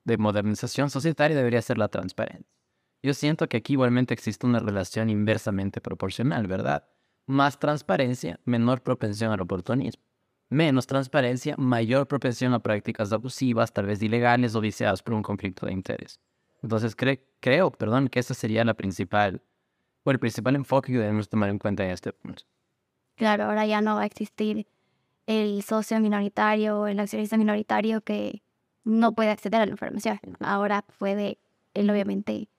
de 0.05 0.17
modernización 0.17 0.89
societaria 0.89 1.35
debería 1.35 1.61
ser 1.61 1.77
la 1.77 1.89
transparencia. 1.89 2.58
Yo 3.01 3.13
siento 3.13 3.47
que 3.47 3.57
aquí 3.57 3.73
igualmente 3.73 4.13
existe 4.13 4.45
una 4.45 4.59
relación 4.59 5.09
inversamente 5.09 5.79
proporcional, 5.79 6.47
¿verdad? 6.47 6.87
Más 7.25 7.57
transparencia, 7.59 8.39
menor 8.43 8.81
propensión 8.81 9.31
al 9.31 9.41
oportunismo. 9.41 10.03
Menos 10.49 10.87
transparencia, 10.87 11.55
mayor 11.57 12.07
propensión 12.07 12.53
a 12.53 12.59
prácticas 12.59 13.13
abusivas, 13.13 13.71
tal 13.71 13.85
vez 13.85 14.01
ilegales 14.01 14.55
o 14.55 14.61
viciadas 14.61 15.03
por 15.03 15.13
un 15.13 15.21
conflicto 15.21 15.65
de 15.65 15.73
interés. 15.73 16.19
Entonces 16.63 16.95
creo, 16.95 17.71
perdón, 17.71 18.09
que 18.09 18.19
esa 18.19 18.33
sería 18.33 18.65
la 18.65 18.73
principal 18.73 19.41
o 20.03 20.11
el 20.11 20.19
principal 20.19 20.55
enfoque 20.55 20.91
que 20.91 20.97
debemos 20.97 21.29
tomar 21.29 21.49
en 21.49 21.59
cuenta 21.59 21.85
en 21.85 21.91
este 21.91 22.11
punto. 22.11 22.43
Claro, 23.15 23.45
ahora 23.45 23.65
ya 23.65 23.79
no 23.81 23.95
va 23.95 24.01
a 24.01 24.05
existir 24.05 24.65
el 25.27 25.61
socio 25.61 25.99
minoritario 25.99 26.79
o 26.79 26.87
el 26.87 26.99
accionista 26.99 27.37
minoritario 27.37 28.01
que 28.01 28.41
no 28.83 29.13
puede 29.13 29.29
acceder 29.29 29.61
a 29.61 29.65
la 29.65 29.71
información. 29.71 30.19
Ahora 30.39 30.83
puede, 30.97 31.37
él 31.75 31.89
obviamente, 31.89 32.49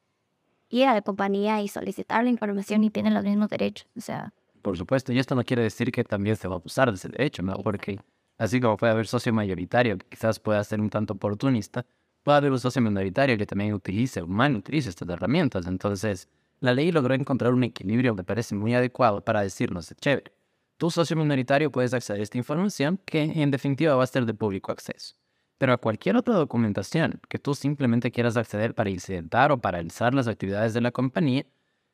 ir 0.71 0.87
a 0.87 0.95
la 0.95 1.03
compañía 1.03 1.61
y 1.61 1.69
solicitar 1.69 2.25
la 2.25 2.31
información 2.31 2.83
y 2.85 2.91
tiene 2.91 3.11
los 3.11 3.25
mismos 3.25 3.51
derechos. 3.51 3.87
O 3.97 4.01
sea. 4.01 4.33
Por 4.63 4.77
supuesto, 4.77 5.13
y 5.13 5.19
esto 5.19 5.35
no 5.35 5.45
quiere 5.45 5.63
decir 5.63 5.91
que 5.91 6.05
también 6.05 6.37
se 6.37 6.49
va 6.49 6.55
a 6.55 6.59
abusar 6.59 6.91
de 6.91 6.97
ese 6.97 7.09
derecho, 7.09 7.43
¿no? 7.43 7.55
Porque 7.57 7.99
así 8.39 8.61
como 8.61 8.77
puede 8.77 8.93
haber 8.93 9.07
socio 9.07 9.33
mayoritario 9.33 9.99
que 9.99 10.07
quizás 10.07 10.39
pueda 10.39 10.63
ser 10.65 10.81
un 10.81 10.91
tanto 10.91 11.15
oportunista, 11.15 11.85
puede 12.23 12.39
haber 12.39 12.53
un 12.53 12.61
socio 12.61 12.81
minoritario 12.81 13.37
que 13.37 13.47
también 13.47 13.75
utilice, 13.75 14.23
mal 14.23 14.57
utilice 14.57 14.91
estas 14.91 15.09
herramientas. 15.09 15.67
Entonces, 15.67 16.29
la 16.61 16.75
ley 16.75 16.93
logró 16.93 17.15
encontrar 17.15 17.55
un 17.55 17.65
equilibrio 17.65 18.15
que 18.15 18.23
parece 18.23 18.55
muy 18.55 18.75
adecuado 18.75 19.25
para 19.25 19.43
decirnos, 19.43 19.93
chévere, 19.99 20.33
tu 20.77 20.91
socio 20.91 21.17
minoritario 21.17 21.71
puedes 21.71 21.93
acceder 21.95 22.21
a 22.21 22.23
esta 22.23 22.39
información 22.39 22.99
que 23.05 23.23
en 23.23 23.51
definitiva 23.51 23.95
va 23.97 24.05
a 24.05 24.07
ser 24.07 24.27
de 24.27 24.35
público 24.35 24.73
acceso. 24.73 25.15
Pero 25.61 25.75
a 25.75 25.77
cualquier 25.77 26.17
otra 26.17 26.37
documentación 26.37 27.21
que 27.29 27.39
tú 27.39 27.55
simplemente 27.55 28.11
quieras 28.11 28.39
acceder 28.39 28.75
para 28.75 28.89
incidentar 28.89 29.53
o 29.53 29.61
paralizar 29.61 30.15
las 30.15 30.27
actividades 30.27 30.73
de 30.73 30.81
la 30.81 30.91
compañía, 30.91 31.45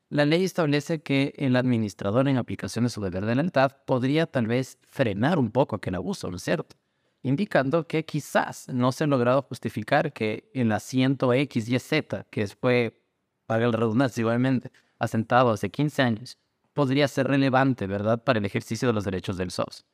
la 0.09 0.25
ley 0.25 0.45
establece 0.45 1.03
que 1.03 1.35
el 1.37 1.57
administrador 1.57 2.29
en 2.29 2.37
aplicación 2.37 2.85
de 2.85 2.91
su 2.91 3.01
deber 3.01 3.27
de 3.27 3.35
lealtad 3.35 3.73
podría 3.85 4.27
tal 4.27 4.47
vez 4.47 4.79
frenar 4.87 5.41
un 5.41 5.51
poco 5.51 5.75
aquel 5.75 5.97
abuso, 5.97 6.31
¿no 6.31 6.37
es 6.37 6.45
cierto? 6.45 6.77
Indicando 7.25 7.88
que 7.88 8.05
quizás 8.05 8.69
no 8.69 8.93
se 8.93 9.03
ha 9.03 9.09
logrado 9.09 9.43
justificar 9.43 10.12
que 10.12 10.49
el 10.55 10.71
asiento 10.71 11.33
X 11.33 11.69
y 11.69 11.77
Z, 11.81 12.25
que 12.31 12.47
fue 12.47 13.03
para 13.47 13.64
el 13.64 13.73
redundancia 13.73 14.21
igualmente, 14.21 14.71
asentado 15.01 15.51
hace 15.51 15.71
15 15.71 16.03
años, 16.03 16.38
podría 16.73 17.09
ser 17.09 17.27
relevante, 17.27 17.88
¿verdad?, 17.88 18.23
para 18.23 18.38
el 18.38 18.45
ejercicio 18.45 18.87
de 18.87 18.95
los 18.95 19.03
derechos 19.03 19.37
del 19.37 19.51
SOS. 19.51 19.85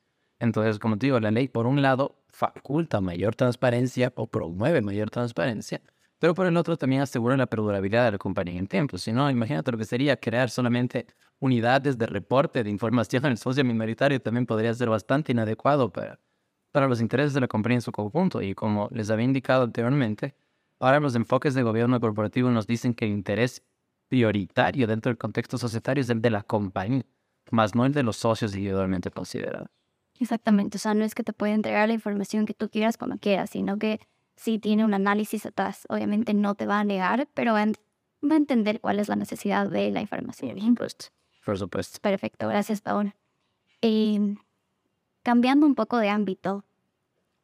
Entonces, 0.40 0.78
como 0.78 0.98
te 0.98 1.06
digo, 1.06 1.20
la 1.20 1.30
ley, 1.30 1.48
por 1.48 1.66
un 1.66 1.80
lado, 1.80 2.21
faculta 2.32 3.00
mayor 3.00 3.34
transparencia 3.34 4.12
o 4.16 4.26
promueve 4.26 4.80
mayor 4.80 5.10
transparencia, 5.10 5.80
pero 6.18 6.34
por 6.34 6.46
el 6.46 6.56
otro 6.56 6.76
también 6.76 7.02
asegura 7.02 7.36
la 7.36 7.46
perdurabilidad 7.46 8.06
de 8.06 8.12
la 8.12 8.18
compañía 8.18 8.58
en 8.58 8.66
tiempo. 8.66 8.98
Si 8.98 9.12
no, 9.12 9.30
imagínate 9.30 9.72
lo 9.72 9.78
que 9.78 9.84
sería 9.84 10.16
crear 10.16 10.50
solamente 10.50 11.06
unidades 11.40 11.98
de 11.98 12.06
reporte 12.06 12.64
de 12.64 12.70
información 12.70 13.24
en 13.26 13.32
el 13.32 13.38
socio 13.38 13.64
minoritario, 13.64 14.20
también 14.20 14.46
podría 14.46 14.72
ser 14.74 14.88
bastante 14.88 15.32
inadecuado 15.32 15.92
para, 15.92 16.20
para 16.70 16.88
los 16.88 17.00
intereses 17.00 17.34
de 17.34 17.40
la 17.40 17.48
compañía 17.48 17.78
en 17.78 17.82
su 17.82 17.92
conjunto. 17.92 18.40
Y 18.42 18.54
como 18.54 18.88
les 18.92 19.10
había 19.10 19.24
indicado 19.24 19.64
anteriormente, 19.64 20.34
Ahora 20.82 20.98
los 20.98 21.14
enfoques 21.14 21.54
de 21.54 21.62
gobierno 21.62 22.00
corporativo 22.00 22.50
nos 22.50 22.66
dicen 22.66 22.92
que 22.92 23.04
el 23.04 23.12
interés 23.12 23.62
prioritario 24.08 24.88
dentro 24.88 25.10
del 25.10 25.16
contexto 25.16 25.56
societario 25.56 26.02
es 26.02 26.10
el 26.10 26.20
de 26.20 26.30
la 26.30 26.42
compañía, 26.42 27.06
más 27.52 27.76
no 27.76 27.86
el 27.86 27.92
de 27.92 28.02
los 28.02 28.16
socios 28.16 28.52
individualmente 28.56 29.12
considerados. 29.12 29.68
Exactamente, 30.22 30.76
o 30.76 30.80
sea, 30.80 30.94
no 30.94 31.04
es 31.04 31.16
que 31.16 31.24
te 31.24 31.32
pueda 31.32 31.52
entregar 31.52 31.88
la 31.88 31.94
información 31.94 32.46
que 32.46 32.54
tú 32.54 32.70
quieras 32.70 32.96
cuando 32.96 33.18
quieras, 33.18 33.50
sino 33.50 33.76
que 33.76 34.00
si 34.36 34.60
tiene 34.60 34.84
un 34.84 34.94
análisis 34.94 35.44
atrás. 35.46 35.84
Obviamente 35.88 36.32
no 36.32 36.54
te 36.54 36.64
va 36.64 36.78
a 36.78 36.84
negar, 36.84 37.28
pero 37.34 37.54
va 37.54 37.60
a 37.60 38.36
entender 38.36 38.80
cuál 38.80 39.00
es 39.00 39.08
la 39.08 39.16
necesidad 39.16 39.68
de 39.68 39.90
la 39.90 40.00
información. 40.00 40.56
Por 41.44 41.58
supuesto. 41.58 41.98
Perfecto, 42.00 42.46
gracias, 42.46 42.80
Paola. 42.80 43.16
Eh, 43.80 44.36
cambiando 45.24 45.66
un 45.66 45.74
poco 45.74 45.98
de 45.98 46.08
ámbito, 46.08 46.64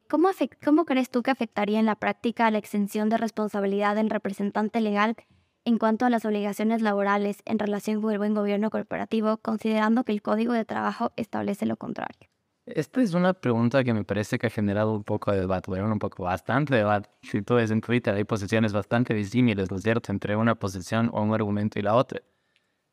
¿Cómo, 0.09 0.29
¿Cómo 0.65 0.85
crees 0.85 1.11
tú 1.11 1.21
que 1.21 1.29
afectaría 1.29 1.79
en 1.79 1.85
la 1.85 1.95
práctica 1.95 2.49
la 2.49 2.57
extensión 2.57 3.09
de 3.09 3.17
responsabilidad 3.17 3.95
del 3.95 4.09
representante 4.09 4.81
legal 4.81 5.15
en 5.65 5.77
cuanto 5.77 6.05
a 6.05 6.09
las 6.09 6.25
obligaciones 6.25 6.81
laborales 6.81 7.43
en 7.45 7.59
relación 7.59 8.01
con 8.01 8.13
el 8.13 8.17
buen 8.17 8.33
gobierno 8.33 8.71
corporativo, 8.71 9.37
considerando 9.37 10.03
que 10.05 10.13
el 10.13 10.23
Código 10.23 10.53
de 10.53 10.65
Trabajo 10.65 11.11
establece 11.15 11.67
lo 11.67 11.77
contrario? 11.77 12.27
Esta 12.75 13.01
es 13.01 13.15
una 13.15 13.33
pregunta 13.33 13.83
que 13.83 13.93
me 13.95 14.03
parece 14.03 14.37
que 14.37 14.45
ha 14.45 14.49
generado 14.51 14.93
un 14.93 15.03
poco 15.03 15.31
de 15.31 15.39
debate, 15.39 15.71
bueno, 15.71 15.91
un 15.91 15.97
poco 15.97 16.23
bastante 16.23 16.75
debate. 16.75 17.09
Si 17.23 17.41
tú 17.41 17.55
ves 17.55 17.71
en 17.71 17.81
Twitter, 17.81 18.13
hay 18.13 18.25
posiciones 18.25 18.73
bastante 18.73 19.15
disímiles, 19.15 19.71
¿no 19.71 19.77
es 19.77 19.83
cierto?, 19.83 20.11
entre 20.11 20.35
una 20.35 20.53
posición 20.53 21.09
o 21.11 21.23
un 21.23 21.33
argumento 21.33 21.79
y 21.79 21.81
la 21.81 21.95
otra. 21.95 22.21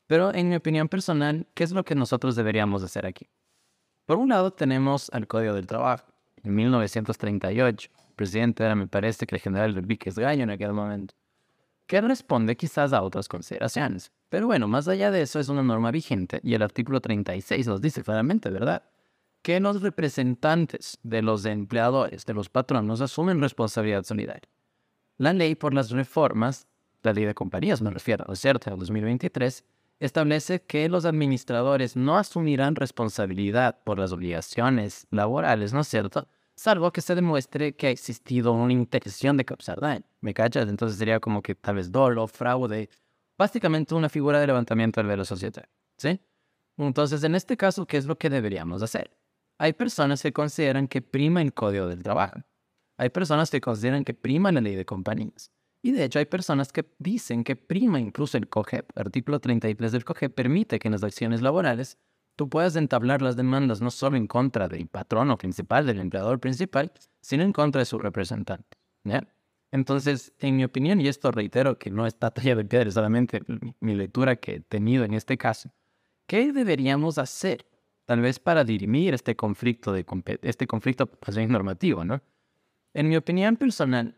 Pero 0.07 0.33
en 0.33 0.49
mi 0.49 0.57
opinión 0.57 0.89
personal, 0.89 1.47
¿qué 1.53 1.65
es 1.65 1.73
lo 1.73 1.85
que 1.85 1.95
nosotros 1.95 2.37
deberíamos 2.37 2.83
hacer 2.83 3.05
aquí? 3.05 3.29
Por 4.07 4.17
un 4.17 4.31
lado, 4.31 4.51
tenemos 4.51 5.11
al 5.13 5.27
Código 5.27 5.53
del 5.53 5.67
Trabajo 5.67 6.07
en 6.43 6.55
1938. 6.55 7.91
El 8.09 8.15
presidente 8.15 8.65
era, 8.65 8.75
me 8.75 8.87
parece, 8.87 9.27
que 9.27 9.35
el 9.35 9.43
general 9.43 9.77
Enriquez 9.77 10.19
Gallo 10.19 10.43
en 10.43 10.51
aquel 10.51 10.73
momento, 10.73 11.15
que 11.87 12.01
responde 12.01 12.57
quizás 12.57 12.95
a 12.95 13.03
otras 13.03 13.29
consideraciones. 13.29 14.11
Pero 14.31 14.47
bueno, 14.47 14.69
más 14.69 14.89
allá 14.89 15.11
de 15.11 15.21
eso 15.21 15.39
es 15.39 15.51
una 15.51 15.63
norma 15.63 15.91
vigente 15.91 16.41
y 16.43 16.55
el 16.55 16.63
artículo 16.63 17.01
36 17.01 17.67
nos 17.67 17.83
dice 17.83 18.03
claramente, 18.03 18.49
¿verdad? 18.49 18.83
Que 19.47 19.61
los 19.61 19.81
representantes 19.81 20.99
de 21.05 21.23
los 21.23 21.45
empleadores, 21.45 22.27
de 22.27 22.35
los 22.35 22.49
patronos, 22.49 23.01
asumen 23.01 23.41
responsabilidad 23.41 24.03
solidaria. 24.03 24.49
La 25.19 25.33
ley 25.33 25.55
por 25.55 25.73
las 25.73 25.93
reformas, 25.93 26.67
la 27.05 27.13
ley 27.13 27.27
de 27.27 27.33
compañías 27.33 27.81
me 27.81 27.93
refiero, 27.93 28.25
¿no 28.27 28.35
es 28.35 28.41
cierto?, 28.41 28.69
en 28.69 28.77
2023, 28.77 29.65
establece 30.01 30.63
que 30.63 30.89
los 30.89 31.05
administradores 31.05 31.95
no 31.95 32.19
asumirán 32.19 32.75
responsabilidad 32.75 33.79
por 33.85 34.01
las 34.01 34.11
obligaciones 34.11 35.07
laborales, 35.13 35.73
¿no 35.73 35.83
es 35.83 35.87
cierto?, 35.87 36.27
salvo 36.57 36.91
que 36.91 37.01
se 37.01 37.15
demuestre 37.15 37.77
que 37.77 37.87
ha 37.87 37.91
existido 37.91 38.53
una 38.53 38.73
intención 38.73 39.37
de 39.37 39.45
causar 39.45 39.79
daño. 39.79 40.03
¿Me 40.23 40.35
cachas? 40.35 40.69
Entonces 40.69 40.99
sería 40.99 41.21
como 41.21 41.41
que 41.41 41.55
tal 41.55 41.77
vez 41.77 41.93
dolo, 41.93 42.27
fraude, 42.27 42.91
básicamente 43.39 43.95
una 43.95 44.09
figura 44.09 44.41
de 44.41 44.49
levantamiento 44.49 44.99
del 44.99 45.07
velo 45.07 45.25
societario, 45.25 45.71
¿sí? 45.99 46.19
Entonces, 46.79 47.23
en 47.23 47.37
este 47.37 47.57
caso, 47.57 47.87
¿qué 47.87 47.97
es 47.97 48.07
lo 48.07 48.19
que 48.19 48.29
deberíamos 48.29 48.83
hacer? 48.83 49.17
Hay 49.59 49.73
personas 49.73 50.23
que 50.23 50.33
consideran 50.33 50.87
que 50.87 51.01
prima 51.01 51.41
el 51.41 51.55
código 51.55 51.87
del 51.87 52.03
trabajo. 52.03 52.41
Hay 52.99 53.11
personas 53.11 53.51
que 53.51 53.61
consideran 53.61 54.05
que 54.05 54.15
prima 54.15 54.53
la 54.53 54.61
ley 54.61 54.75
de 54.75 54.85
compañías. 54.85 55.51
Y 55.83 55.93
de 55.93 56.05
hecho 56.05 56.19
hay 56.19 56.27
personas 56.27 56.73
que 56.73 56.85
dicen 56.99 57.45
que 57.45 57.57
prima 57.57 58.01
incluso 58.01 58.37
el 58.37 58.49
COGEP. 58.49 58.91
Artículo 58.99 59.41
33 59.41 59.93
del 59.93 60.05
COGEP 60.05 60.35
permite 60.35 60.79
que 60.79 60.89
en 60.89 60.93
las 60.93 61.05
acciones 61.05 61.43
laborales 61.43 61.99
tú 62.35 62.49
puedas 62.49 62.77
entablar 62.77 63.23
las 63.23 63.37
demandas 63.37 63.81
no 63.81 63.91
solo 63.91 64.17
en 64.17 64.27
contra 64.27 64.69
del 64.69 64.89
patrono 64.89 65.39
principal, 65.39 65.87
del 65.87 66.01
empleador 66.01 66.41
principal, 66.41 66.93
sino 67.21 67.43
en 67.43 67.53
contra 67.53 67.79
de 67.79 67.87
su 67.87 67.99
representante. 67.99 68.77
Entonces, 69.71 70.33
en 70.39 70.57
mi 70.57 70.65
opinión, 70.65 71.01
y 71.01 71.09
esto 71.09 71.31
reitero 71.31 71.79
que 71.79 71.91
no 71.91 72.07
está 72.07 72.31
talla 72.31 72.57
de 72.57 72.65
piedra, 72.65 72.91
solamente 72.91 73.43
mi 73.81 73.95
lectura 73.95 74.37
que 74.37 74.57
he 74.57 74.61
tenido 74.61 75.05
en 75.05 75.15
este 75.15 75.39
caso, 75.39 75.71
¿qué 76.27 76.53
deberíamos 76.53 77.19
hacer 77.19 77.67
tal 78.07 78.21
vez 78.21 78.39
para 78.39 78.65
dirimir 78.65 79.13
este 79.13 79.37
conflicto, 79.37 79.93
de, 79.93 80.07
este 80.43 80.67
conflicto 80.67 81.11
normativo, 81.49 82.05
¿no? 82.05 82.23
En 82.95 83.09
mi 83.09 83.17
opinión 83.17 83.57
personal, 83.57 84.17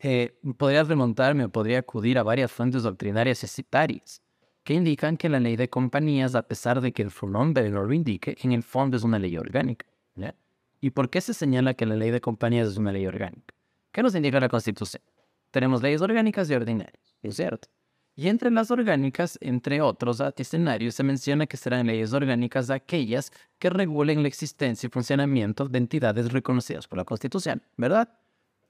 eh, 0.00 0.38
podría 0.58 0.82
remontarme 0.82 1.44
o 1.44 1.48
podría 1.48 1.78
acudir 1.78 2.18
a 2.18 2.22
varias 2.22 2.52
fuentes 2.52 2.82
doctrinarias 2.82 3.42
y 3.44 3.46
citarias 3.46 4.22
que 4.64 4.74
indican 4.74 5.16
que 5.16 5.28
la 5.28 5.40
ley 5.40 5.56
de 5.56 5.70
compañías, 5.70 6.34
a 6.34 6.42
pesar 6.42 6.80
de 6.80 6.92
que 6.92 7.08
su 7.08 7.26
nombre 7.26 7.70
no 7.70 7.84
lo 7.84 7.92
indique, 7.92 8.36
en 8.42 8.52
el 8.52 8.62
fondo 8.62 8.96
es 8.96 9.04
una 9.04 9.18
ley 9.18 9.36
orgánica. 9.38 9.86
¿ya? 10.16 10.34
¿Y 10.80 10.90
por 10.90 11.08
qué 11.08 11.20
se 11.20 11.32
señala 11.32 11.74
que 11.74 11.86
la 11.86 11.96
ley 11.96 12.10
de 12.10 12.20
compañías 12.20 12.68
es 12.68 12.76
una 12.76 12.92
ley 12.92 13.06
orgánica? 13.06 13.54
¿Qué 13.92 14.02
nos 14.02 14.14
indica 14.14 14.40
la 14.40 14.48
Constitución? 14.48 15.02
Tenemos 15.50 15.82
leyes 15.82 16.02
orgánicas 16.02 16.50
y 16.50 16.54
ordinarias, 16.54 17.16
¿es 17.22 17.36
cierto? 17.36 17.68
Y 18.16 18.28
entre 18.28 18.50
las 18.50 18.70
orgánicas, 18.70 19.38
entre 19.40 19.80
otros 19.80 20.22
escenarios, 20.36 20.94
se 20.94 21.02
menciona 21.02 21.46
que 21.46 21.56
serán 21.56 21.86
leyes 21.86 22.12
orgánicas 22.12 22.68
aquellas 22.70 23.32
que 23.58 23.70
regulen 23.70 24.22
la 24.22 24.28
existencia 24.28 24.86
y 24.86 24.90
funcionamiento 24.90 25.68
de 25.68 25.78
entidades 25.78 26.32
reconocidas 26.32 26.86
por 26.86 26.98
la 26.98 27.04
Constitución, 27.04 27.62
¿verdad? 27.76 28.08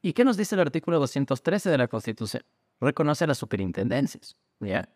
¿Y 0.02 0.12
qué 0.12 0.24
nos 0.24 0.36
dice 0.36 0.54
el 0.54 0.60
artículo 0.60 0.98
213 0.98 1.70
de 1.70 1.78
la 1.78 1.88
Constitución? 1.88 2.42
Reconoce 2.80 3.26
las 3.26 3.38
superintendencias, 3.38 4.36
¿ya? 4.60 4.88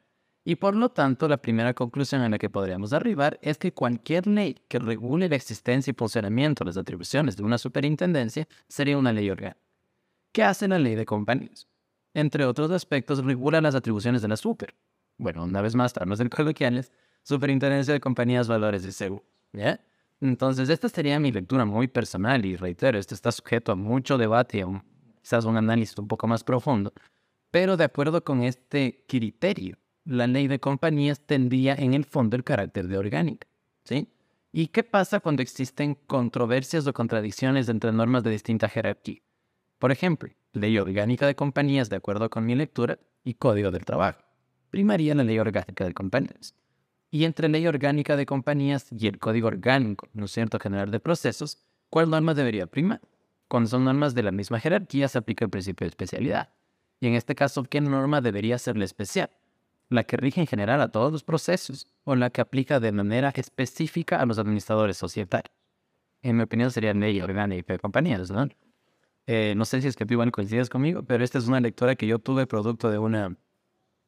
Y 0.44 0.56
por 0.56 0.76
lo 0.76 0.90
tanto, 0.90 1.26
la 1.26 1.38
primera 1.38 1.72
conclusión 1.72 2.20
a 2.20 2.28
la 2.28 2.38
que 2.38 2.50
podríamos 2.50 2.92
arribar 2.92 3.38
es 3.40 3.56
que 3.56 3.72
cualquier 3.72 4.26
ley 4.26 4.56
que 4.68 4.78
regule 4.78 5.28
la 5.28 5.36
existencia 5.36 5.90
y 5.90 5.94
funcionamiento 5.94 6.64
de 6.64 6.68
las 6.68 6.76
atribuciones 6.76 7.36
de 7.36 7.42
una 7.42 7.56
superintendencia 7.56 8.46
sería 8.68 8.98
una 8.98 9.12
ley 9.12 9.30
orgánica. 9.30 9.58
¿Qué 10.32 10.42
hace 10.42 10.68
la 10.68 10.78
ley 10.78 10.96
de 10.96 11.06
compañías? 11.06 11.66
Entre 12.14 12.44
otros 12.46 12.70
aspectos, 12.70 13.24
regula 13.24 13.60
las 13.60 13.74
atribuciones 13.74 14.22
de 14.22 14.28
la 14.28 14.36
super. 14.36 14.74
Bueno, 15.18 15.44
una 15.44 15.60
vez 15.60 15.74
más, 15.74 15.92
para 15.92 16.06
no 16.06 16.16
coloquiales, 16.30 16.92
Superintendencia 17.22 17.94
de 17.94 18.00
Compañías 18.00 18.48
Valores 18.48 18.82
de 18.82 18.92
Seguro. 18.92 19.24
¿Ya? 19.52 19.80
Entonces, 20.20 20.68
esta 20.68 20.88
sería 20.88 21.18
mi 21.20 21.32
lectura 21.32 21.64
muy 21.64 21.88
personal 21.88 22.44
y 22.44 22.56
reitero, 22.56 22.98
esto 22.98 23.14
está 23.14 23.32
sujeto 23.32 23.72
a 23.72 23.76
mucho 23.76 24.18
debate 24.18 24.58
y 24.58 24.60
a 24.60 24.66
un- 24.66 24.82
quizás 25.20 25.44
un 25.44 25.56
análisis 25.56 25.96
un 25.98 26.08
poco 26.08 26.26
más 26.26 26.44
profundo. 26.44 26.92
Pero 27.50 27.76
de 27.76 27.84
acuerdo 27.84 28.22
con 28.24 28.42
este 28.42 29.04
criterio, 29.08 29.78
la 30.04 30.26
ley 30.26 30.48
de 30.48 30.60
compañías 30.60 31.20
tendría 31.20 31.74
en 31.74 31.94
el 31.94 32.04
fondo 32.04 32.36
el 32.36 32.44
carácter 32.44 32.88
de 32.88 32.98
orgánica. 32.98 33.46
¿sí? 33.84 34.08
¿Y 34.52 34.68
qué 34.68 34.84
pasa 34.84 35.20
cuando 35.20 35.42
existen 35.42 35.94
controversias 36.06 36.86
o 36.86 36.92
contradicciones 36.92 37.68
entre 37.68 37.92
normas 37.92 38.22
de 38.22 38.30
distinta 38.30 38.68
jerarquía? 38.68 39.20
Por 39.78 39.92
ejemplo, 39.92 40.30
ley 40.54 40.78
orgánica 40.78 41.26
de 41.26 41.34
compañías 41.34 41.90
de 41.90 41.96
acuerdo 41.96 42.30
con 42.30 42.46
mi 42.46 42.54
lectura 42.54 42.98
y 43.24 43.34
código 43.34 43.70
del 43.70 43.84
trabajo. 43.84 44.20
Primaría 44.70 45.14
la 45.14 45.24
ley 45.24 45.38
orgánica 45.38 45.84
de 45.84 45.92
compañías. 45.92 46.54
Y 47.10 47.24
entre 47.24 47.48
ley 47.48 47.66
orgánica 47.66 48.16
de 48.16 48.26
compañías 48.26 48.88
y 48.90 49.06
el 49.06 49.18
código 49.18 49.48
orgánico, 49.48 50.08
¿no 50.14 50.24
es 50.24 50.32
cierto?, 50.32 50.58
general 50.58 50.90
de 50.90 51.00
procesos, 51.00 51.58
¿cuál 51.90 52.10
norma 52.10 52.34
debería 52.34 52.66
primar? 52.66 53.00
Cuando 53.48 53.68
son 53.68 53.84
normas 53.84 54.14
de 54.14 54.22
la 54.22 54.32
misma 54.32 54.58
jerarquía 54.58 55.06
se 55.08 55.18
aplica 55.18 55.44
el 55.44 55.50
principio 55.50 55.84
de 55.84 55.90
especialidad. 55.90 56.48
Y 57.00 57.06
en 57.06 57.14
este 57.14 57.34
caso, 57.34 57.64
¿qué 57.64 57.80
norma 57.80 58.20
debería 58.20 58.58
ser 58.58 58.76
la 58.76 58.84
especial? 58.84 59.30
¿La 59.90 60.04
que 60.04 60.16
rige 60.16 60.40
en 60.40 60.46
general 60.46 60.80
a 60.80 60.90
todos 60.90 61.12
los 61.12 61.22
procesos 61.22 61.86
o 62.04 62.16
la 62.16 62.30
que 62.30 62.40
aplica 62.40 62.80
de 62.80 62.90
manera 62.90 63.32
específica 63.34 64.20
a 64.20 64.26
los 64.26 64.38
administradores 64.38 64.96
societarios? 64.96 65.54
En 66.22 66.36
mi 66.36 66.42
opinión 66.42 66.70
sería 66.70 66.94
ley 66.94 67.20
orgánica 67.20 67.74
de 67.74 67.78
compañías, 67.78 68.30
¿no? 68.30 68.48
Eh, 69.26 69.54
no 69.56 69.64
sé 69.64 69.80
si 69.80 69.88
es 69.88 69.96
que 69.96 70.04
tú 70.04 70.18
coincides 70.30 70.68
conmigo, 70.68 71.02
pero 71.02 71.24
esta 71.24 71.38
es 71.38 71.48
una 71.48 71.60
lectura 71.60 71.94
que 71.96 72.06
yo 72.06 72.18
tuve 72.18 72.46
producto 72.46 72.90
de 72.90 72.98
una 72.98 73.36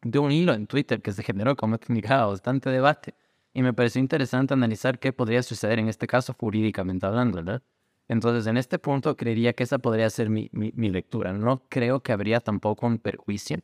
de 0.02 0.18
un 0.18 0.30
hilo 0.30 0.52
en 0.52 0.66
Twitter 0.66 1.00
que 1.02 1.12
se 1.12 1.22
generó 1.22 1.56
como 1.56 1.78
indicaba 1.88 2.26
bastante 2.30 2.70
debate 2.70 3.14
y 3.54 3.62
me 3.62 3.72
pareció 3.72 4.00
interesante 4.00 4.54
analizar 4.54 4.98
qué 4.98 5.12
podría 5.12 5.42
suceder 5.42 5.78
en 5.78 5.88
este 5.88 6.06
caso 6.06 6.34
jurídicamente 6.38 7.06
hablando, 7.06 7.38
¿verdad? 7.38 7.62
Entonces, 8.08 8.46
en 8.46 8.56
este 8.56 8.78
punto 8.78 9.16
creería 9.16 9.54
que 9.54 9.64
esa 9.64 9.78
podría 9.78 10.08
ser 10.10 10.30
mi, 10.30 10.48
mi, 10.52 10.72
mi 10.76 10.90
lectura. 10.90 11.32
No 11.32 11.62
creo 11.68 12.00
que 12.00 12.12
habría 12.12 12.40
tampoco 12.40 12.86
un 12.86 12.98
perjuicio, 12.98 13.58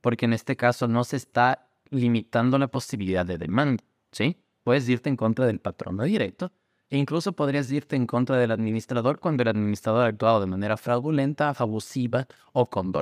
porque 0.00 0.26
en 0.26 0.34
este 0.34 0.56
caso 0.56 0.86
no 0.86 1.02
se 1.04 1.16
está 1.16 1.68
limitando 1.88 2.58
la 2.58 2.68
posibilidad 2.68 3.26
de 3.26 3.38
demanda, 3.38 3.82
¿sí? 4.12 4.36
Puedes 4.62 4.88
irte 4.88 5.08
en 5.08 5.16
contra 5.16 5.46
del 5.46 5.58
patrono 5.58 6.04
directo 6.04 6.52
e 6.90 6.98
incluso 6.98 7.32
podrías 7.32 7.70
irte 7.70 7.96
en 7.96 8.06
contra 8.06 8.36
del 8.36 8.50
administrador 8.50 9.20
cuando 9.20 9.42
el 9.42 9.48
administrador 9.48 10.02
ha 10.04 10.08
actuado 10.08 10.40
de 10.40 10.46
manera 10.46 10.76
fraudulenta, 10.76 11.54
abusiva 11.56 12.26
o 12.52 12.68
con. 12.68 12.92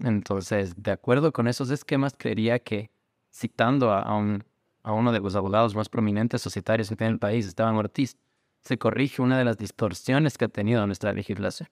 Entonces, 0.00 0.74
de 0.82 0.90
acuerdo 0.90 1.32
con 1.32 1.46
esos 1.46 1.70
esquemas, 1.70 2.14
creería 2.16 2.58
que, 2.58 2.90
citando 3.32 3.92
a, 3.92 4.16
un, 4.16 4.44
a 4.82 4.92
uno 4.92 5.12
de 5.12 5.20
los 5.20 5.36
abogados 5.36 5.76
más 5.76 5.88
prominentes 5.88 6.42
societarios 6.42 6.88
que 6.88 6.96
tiene 6.96 7.12
el 7.12 7.18
país, 7.18 7.46
Esteban 7.46 7.76
Ortiz, 7.76 8.16
se 8.62 8.78
corrige 8.78 9.22
una 9.22 9.38
de 9.38 9.44
las 9.44 9.56
distorsiones 9.56 10.36
que 10.36 10.46
ha 10.46 10.48
tenido 10.48 10.84
nuestra 10.86 11.12
legislación. 11.12 11.68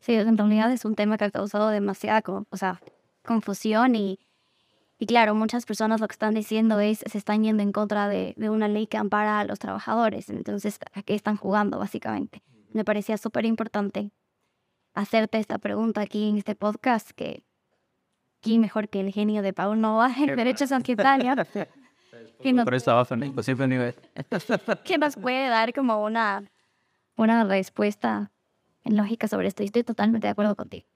Sí, 0.00 0.14
en 0.14 0.38
realidad 0.38 0.72
es 0.72 0.84
un 0.84 0.94
tema 0.94 1.18
que 1.18 1.24
ha 1.24 1.30
causado 1.30 1.68
demasiada 1.68 2.22
o 2.50 2.56
sea, 2.56 2.80
confusión 3.24 3.96
y, 3.96 4.18
y 4.98 5.06
claro, 5.06 5.34
muchas 5.34 5.64
personas 5.64 6.00
lo 6.00 6.08
que 6.08 6.12
están 6.12 6.34
diciendo 6.34 6.80
es 6.80 6.98
se 7.06 7.18
están 7.18 7.44
yendo 7.44 7.62
en 7.62 7.72
contra 7.72 8.08
de, 8.08 8.34
de 8.36 8.50
una 8.50 8.66
ley 8.66 8.86
que 8.86 8.96
ampara 8.96 9.40
a 9.40 9.44
los 9.44 9.58
trabajadores. 9.58 10.28
Entonces, 10.28 10.78
¿a 10.92 11.02
qué 11.02 11.14
están 11.14 11.36
jugando 11.36 11.78
básicamente? 11.78 12.42
Me 12.72 12.84
parecía 12.84 13.16
súper 13.16 13.44
importante 13.44 14.10
hacerte 14.94 15.38
esta 15.38 15.58
pregunta 15.58 16.00
aquí 16.00 16.28
en 16.28 16.38
este 16.38 16.56
podcast 16.56 17.10
que 17.12 17.44
¿quién 18.40 18.60
mejor 18.60 18.88
que 18.88 19.00
el 19.00 19.12
genio 19.12 19.42
de 19.42 19.52
Paul 19.52 19.80
Nova 19.80 20.12
en 20.16 20.34
Derechos 20.34 20.70
Sanitarios? 20.70 21.36
que 22.42 22.52
nos, 22.52 22.64
que 24.84 24.98
nos 24.98 25.16
puede 25.16 25.48
dar 25.48 25.72
como 25.72 26.02
una, 26.04 26.50
una 27.16 27.44
respuesta 27.44 28.32
en 28.84 28.96
lógica 28.96 29.28
sobre 29.28 29.48
esto. 29.48 29.62
Y 29.62 29.66
estoy 29.66 29.84
totalmente 29.84 30.26
de 30.26 30.32
acuerdo 30.32 30.56
contigo. 30.56 30.86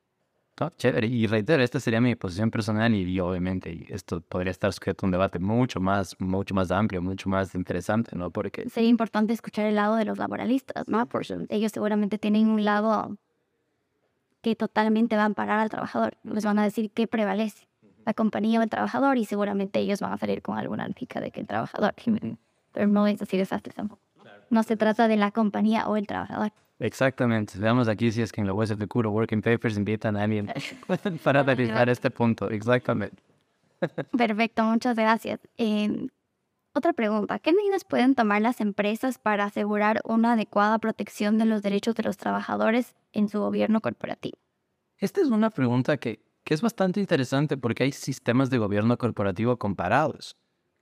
No, 0.61 0.71
chévere. 0.77 1.07
Y 1.07 1.27
reitero, 1.27 1.63
esta 1.63 1.81
sería 1.81 2.01
mi 2.01 2.15
posición 2.15 2.51
personal 2.51 2.95
y, 2.95 3.03
y 3.03 3.21
obviamente 3.21 3.87
esto 3.89 4.21
podría 4.21 4.51
estar 4.51 4.73
sujeto 4.73 5.05
a 5.05 5.09
un 5.09 5.13
debate 5.13 5.39
mucho 5.39 5.81
más, 5.81 6.15
mucho 6.21 6.55
más 6.55 6.71
amplio, 6.71 7.01
mucho 7.01 7.29
más 7.29 7.55
interesante, 7.55 8.15
¿no? 8.17 8.31
Porque 8.31 8.69
sería 8.69 8.91
importante 8.91 9.33
escuchar 9.33 9.67
el 9.67 9.77
lado 9.77 9.97
de 9.97 10.05
los 10.05 10.19
laboralistas, 10.19 10.87
¿no? 10.89 11.07
Porque 11.07 11.47
ellos 11.49 11.73
seguramente 11.73 12.19
tienen 12.19 12.49
un 12.49 12.65
lado 12.65 13.17
que 14.43 14.55
totalmente 14.57 15.17
va 15.17 15.23
a 15.23 15.27
amparar 15.27 15.61
al 15.61 15.71
trabajador. 15.71 16.17
Les 16.25 16.45
van 16.45 16.59
a 16.59 16.65
decir 16.65 16.91
qué 16.91 17.07
prevalece, 17.07 17.69
la 18.05 18.13
compañía 18.13 18.61
o 18.61 18.63
el 18.63 18.69
trabajador, 18.69 19.17
y 19.17 19.25
seguramente 19.25 19.79
ellos 19.79 20.01
van 20.01 20.13
a 20.13 20.19
salir 20.19 20.43
con 20.43 20.59
alguna 20.59 20.87
lógica 20.87 21.21
de 21.21 21.31
que 21.31 21.41
el 21.41 21.47
trabajador. 21.47 21.95
Pero 22.73 22.87
no 22.87 23.07
es 23.07 23.23
así 23.23 23.37
de 23.37 23.47
fácil 23.47 23.73
tampoco. 23.73 24.03
No 24.53 24.63
se 24.63 24.77
trata 24.77 25.09
de 25.09 25.17
la 25.17 25.31
compañía 25.31 25.89
o 25.89 25.97
el 25.97 26.07
trabajador. 26.07 26.53
Exactamente. 26.79 27.59
Veamos 27.59 27.89
aquí 27.89 28.13
si 28.13 28.21
es 28.21 28.31
que 28.31 28.43
en 28.43 28.47
la 28.47 28.53
USF 28.53 28.87
Curo 28.87 29.11
Working 29.11 29.41
Papers 29.41 29.79
invitan 29.79 30.15
a 30.15 30.25
alguien 30.25 30.53
para 31.25 31.41
analizar 31.41 31.89
este 31.89 32.11
punto. 32.11 32.51
Exactamente. 32.51 33.17
Perfecto, 34.19 34.63
muchas 34.65 34.95
gracias. 34.95 35.41
Eh, 35.57 36.07
otra 36.75 36.93
pregunta, 36.93 37.39
¿qué 37.39 37.55
medidas 37.55 37.85
pueden 37.85 38.15
tomar 38.15 38.43
las 38.43 38.61
empresas 38.61 39.17
para 39.17 39.45
asegurar 39.45 40.03
una 40.05 40.35
adecuada 40.35 40.79
protección 40.79 41.39
de 41.39 41.47
los 41.47 41.63
derechos 41.63 41.95
de 41.95 42.03
los 42.03 42.19
trabajadores 42.19 42.95
en 43.15 43.31
su 43.31 43.41
gobierno 43.41 43.81
corporativo? 43.81 44.37
Esta 44.99 45.23
es 45.23 45.29
una 45.29 45.49
pregunta 45.49 45.97
que, 45.97 46.21
que 46.45 46.53
es 46.53 46.61
bastante 46.61 47.01
interesante 47.01 47.57
porque 47.57 47.85
hay 47.85 47.93
sistemas 47.93 48.51
de 48.51 48.59
gobierno 48.59 48.99
corporativo 48.99 49.57
comparados 49.57 50.37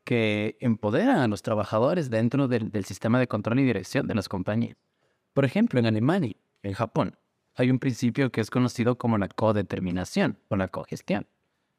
que 0.04 0.56
empoderan 0.60 1.18
a 1.18 1.28
los 1.28 1.42
trabajadores 1.42 2.10
dentro 2.10 2.48
del, 2.48 2.84
sistema 2.84 3.18
de 3.18 3.28
control 3.28 3.60
y 3.60 3.64
dirección 3.64 4.06
de 4.06 4.14
las 4.14 4.28
compañías. 4.28 4.76
Por 5.32 5.44
ejemplo, 5.44 5.78
en 5.78 5.86
Alemania, 5.86 6.36
en 6.62 6.72
Japón, 6.72 7.16
hay 7.54 7.70
un 7.70 7.78
principio 7.78 8.30
que 8.32 8.40
es 8.40 8.50
conocido 8.50 8.96
como 8.96 9.18
la 9.18 9.28
codeterminación 9.28 10.38
o 10.48 10.56
la 10.56 10.68
cogestión. 10.68 11.26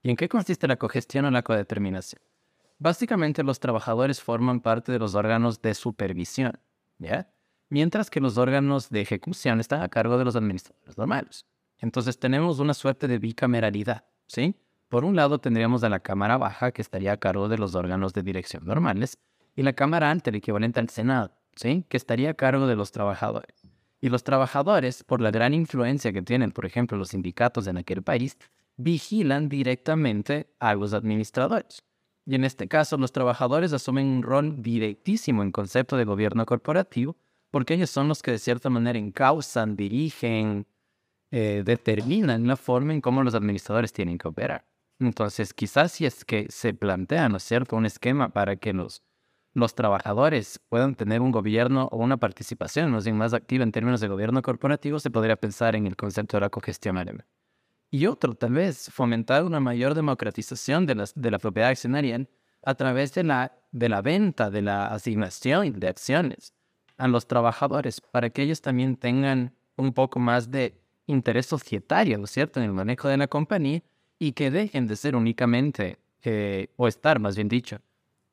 ¿Y 0.03 0.09
en 0.09 0.15
qué 0.15 0.29
consiste 0.29 0.67
la 0.67 0.77
cogestión 0.77 1.25
o 1.25 1.31
la 1.31 1.43
codeterminación? 1.43 2.21
Básicamente 2.79 3.43
los 3.43 3.59
trabajadores 3.59 4.21
forman 4.21 4.61
parte 4.61 4.91
de 4.91 4.99
los 4.99 5.13
órganos 5.13 5.61
de 5.61 5.73
supervisión, 5.73 6.59
¿ya? 6.97 7.31
Mientras 7.69 8.09
que 8.09 8.19
los 8.19 8.37
órganos 8.37 8.89
de 8.89 9.01
ejecución 9.01 9.59
están 9.59 9.81
a 9.81 9.89
cargo 9.89 10.17
de 10.17 10.25
los 10.25 10.35
administradores 10.35 10.97
normales. 10.97 11.45
Entonces 11.77 12.19
tenemos 12.19 12.59
una 12.59 12.73
suerte 12.73 13.07
de 13.07 13.19
bicameralidad, 13.19 14.05
¿sí? 14.27 14.55
Por 14.91 15.05
un 15.05 15.15
lado 15.15 15.39
tendríamos 15.39 15.85
a 15.85 15.89
la 15.89 16.01
Cámara 16.01 16.37
Baja, 16.37 16.73
que 16.73 16.81
estaría 16.81 17.13
a 17.13 17.17
cargo 17.17 17.47
de 17.47 17.57
los 17.57 17.75
órganos 17.75 18.11
de 18.11 18.23
dirección 18.23 18.65
normales, 18.65 19.17
y 19.55 19.63
la 19.63 19.71
Cámara 19.71 20.11
Alta, 20.11 20.31
el 20.31 20.35
equivalente 20.35 20.81
al 20.81 20.89
Senado, 20.89 21.31
¿sí? 21.55 21.85
Que 21.87 21.95
estaría 21.95 22.31
a 22.31 22.33
cargo 22.33 22.67
de 22.67 22.75
los 22.75 22.91
trabajadores. 22.91 23.55
Y 24.01 24.09
los 24.09 24.25
trabajadores, 24.25 25.05
por 25.05 25.21
la 25.21 25.31
gran 25.31 25.53
influencia 25.53 26.11
que 26.11 26.21
tienen, 26.21 26.51
por 26.51 26.65
ejemplo, 26.65 26.97
los 26.97 27.07
sindicatos 27.07 27.67
en 27.67 27.77
aquel 27.77 28.03
país, 28.03 28.37
vigilan 28.75 29.47
directamente 29.47 30.49
a 30.59 30.75
los 30.75 30.93
administradores. 30.93 31.85
Y 32.25 32.35
en 32.35 32.43
este 32.43 32.67
caso, 32.67 32.97
los 32.97 33.13
trabajadores 33.13 33.71
asumen 33.71 34.07
un 34.07 34.23
rol 34.23 34.61
directísimo 34.61 35.41
en 35.41 35.53
concepto 35.53 35.95
de 35.95 36.03
gobierno 36.03 36.45
corporativo, 36.45 37.15
porque 37.49 37.75
ellos 37.75 37.91
son 37.91 38.09
los 38.09 38.21
que 38.21 38.31
de 38.31 38.39
cierta 38.39 38.69
manera 38.69 38.99
encausan, 38.99 39.77
dirigen, 39.77 40.67
eh, 41.31 41.63
determinan 41.65 42.45
la 42.45 42.57
forma 42.57 42.93
en 42.93 42.99
cómo 42.99 43.23
los 43.23 43.35
administradores 43.35 43.93
tienen 43.93 44.17
que 44.17 44.27
operar. 44.27 44.65
Entonces, 45.01 45.55
quizás 45.55 45.93
si 45.93 46.05
es 46.05 46.23
que 46.23 46.45
se 46.49 46.75
plantea, 46.75 47.27
¿no 47.27 47.37
es 47.37 47.43
cierto?, 47.43 47.75
un 47.75 47.87
esquema 47.87 48.29
para 48.29 48.57
que 48.57 48.71
los, 48.71 49.01
los 49.53 49.73
trabajadores 49.73 50.59
puedan 50.69 50.93
tener 50.93 51.21
un 51.21 51.31
gobierno 51.31 51.89
o 51.91 51.97
una 51.97 52.17
participación 52.17 52.91
más 52.91 53.03
bien 53.05 53.17
más 53.17 53.33
activa 53.33 53.63
en 53.63 53.71
términos 53.71 53.99
de 53.99 54.07
gobierno 54.07 54.43
corporativo, 54.43 54.99
se 54.99 55.09
podría 55.09 55.37
pensar 55.37 55.75
en 55.75 55.87
el 55.87 55.95
concepto 55.95 56.37
de 56.37 56.41
la 56.41 56.49
cogestión 56.49 56.97
alemana. 56.97 57.25
Y 57.89 58.05
otro, 58.05 58.35
tal 58.35 58.53
vez, 58.53 58.91
fomentar 58.91 59.43
una 59.43 59.59
mayor 59.59 59.95
democratización 59.95 60.85
de, 60.85 60.93
las, 60.93 61.13
de 61.15 61.31
la 61.31 61.39
propiedad 61.39 61.71
accionaria 61.71 62.27
a 62.63 62.75
través 62.75 63.11
de 63.15 63.23
la, 63.23 63.57
de 63.71 63.89
la 63.89 64.03
venta, 64.03 64.51
de 64.51 64.61
la 64.61 64.85
asignación 64.85 65.79
de 65.79 65.87
acciones 65.87 66.53
a 66.97 67.07
los 67.07 67.27
trabajadores, 67.27 67.99
para 68.01 68.29
que 68.29 68.43
ellos 68.43 68.61
también 68.61 68.95
tengan 68.97 69.55
un 69.77 69.93
poco 69.93 70.19
más 70.19 70.51
de 70.51 70.79
interés 71.07 71.47
societario, 71.47 72.19
¿no 72.19 72.25
es 72.25 72.31
cierto?, 72.31 72.59
en 72.59 72.67
el 72.67 72.71
manejo 72.71 73.07
de 73.07 73.17
la 73.17 73.27
compañía 73.27 73.81
y 74.21 74.33
que 74.33 74.51
dejen 74.51 74.85
de 74.85 74.95
ser 74.97 75.15
únicamente, 75.15 75.97
eh, 76.21 76.67
o 76.75 76.87
estar 76.87 77.19
más 77.19 77.35
bien 77.35 77.47
dicho, 77.47 77.79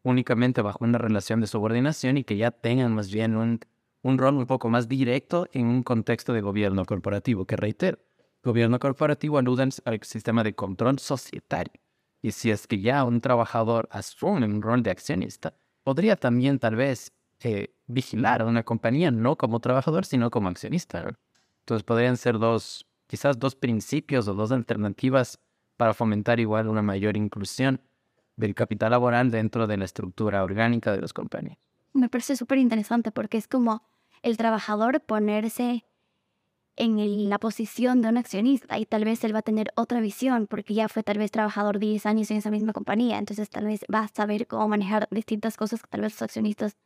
únicamente 0.03 0.61
bajo 0.61 0.85
una 0.85 0.98
relación 0.98 1.40
de 1.40 1.46
subordinación 1.46 2.18
y 2.18 2.24
que 2.24 2.37
ya 2.37 2.51
tengan 2.51 2.94
más 2.94 3.11
bien 3.11 3.37
un, 3.37 3.59
un 4.03 4.18
rol 4.18 4.35
un 4.35 4.44
poco 4.44 4.68
más 4.68 4.87
directo 4.87 5.48
en 5.51 5.64
un 5.64 5.83
contexto 5.83 6.35
de 6.35 6.42
gobierno 6.42 6.85
corporativo, 6.85 7.46
que 7.46 7.57
reitero, 7.57 7.98
gobierno 8.44 8.79
corporativo 8.79 9.38
alude 9.38 9.66
al 9.87 10.01
sistema 10.03 10.44
de 10.44 10.55
control 10.55 10.98
societario. 10.98 11.72
Y 12.20 12.33
si 12.33 12.51
es 12.51 12.66
que 12.66 12.83
ya 12.83 13.03
un 13.05 13.22
trabajador 13.22 13.88
asume 13.90 14.44
un 14.44 14.61
rol 14.61 14.83
de 14.83 14.90
accionista, 14.90 15.55
podría 15.85 16.16
también 16.16 16.59
tal 16.59 16.77
vez 16.77 17.12
eh, 17.40 17.72
vigilar 17.87 18.42
a 18.42 18.44
una 18.44 18.62
compañía 18.62 19.11
no 19.11 19.37
como 19.37 19.59
trabajador, 19.61 20.05
sino 20.05 20.31
como 20.31 20.51
accionista. 20.51 21.16
Entonces 21.61 21.83
podrían 21.83 22.18
ser 22.18 22.38
dos, 22.38 22.87
quizás 23.07 23.38
dos 23.38 23.55
principios 23.55 24.29
o 24.29 24.35
dos 24.35 24.53
alternativas 24.53 25.40
para 25.79 25.95
fomentar 25.95 26.41
igual 26.41 26.69
una 26.69 26.83
mayor 26.83 27.17
inclusión 27.17 27.81
del 28.37 28.55
capital 28.55 28.91
laboral 28.91 29.31
dentro 29.31 29.67
de 29.67 29.79
la 29.79 29.87
estructura 29.87 30.45
orgánica 30.45 30.93
de 30.93 31.01
las 31.01 31.14
compañías. 31.14 31.57
Me 31.95 32.11
parece 32.11 32.37
súper 32.37 32.59
interesante 32.59 33.11
porque 33.11 33.38
es 33.38 33.49
como 33.49 33.83
el 34.23 34.37
trabajador 34.37 35.01
ponerse 35.01 35.87
en 36.77 37.29
la 37.29 37.38
posición 37.38 38.03
de 38.03 38.09
un 38.09 38.19
accionista 38.19 38.79
y 38.79 38.87
tal 38.87 39.05
vez 39.05 39.23
él 39.25 39.35
va 39.35 39.41
a 39.41 39.43
tener 39.43 39.73
otra 39.75 40.01
visión 40.01 40.47
porque 40.47 40.75
ya 40.75 40.88
fue 40.88 41.03
tal 41.03 41.19
vez 41.19 41.31
trabajador 41.31 41.79
10 41.79 42.07
años 42.07 42.31
en 42.31 42.37
esa 42.37 42.51
misma 42.51 42.73
compañía, 42.73 43.19
entonces 43.19 43.49
tal 43.49 43.64
vez 43.64 43.85
va 43.93 44.01
a 44.01 44.09
saber 44.09 44.47
cómo 44.47 44.69
manejar 44.69 45.09
distintas 45.11 45.57
cosas 45.57 45.81
que 45.83 45.88
tal 45.88 46.03
vez 46.03 46.12
los 46.12 46.23
accionistas 46.23 46.77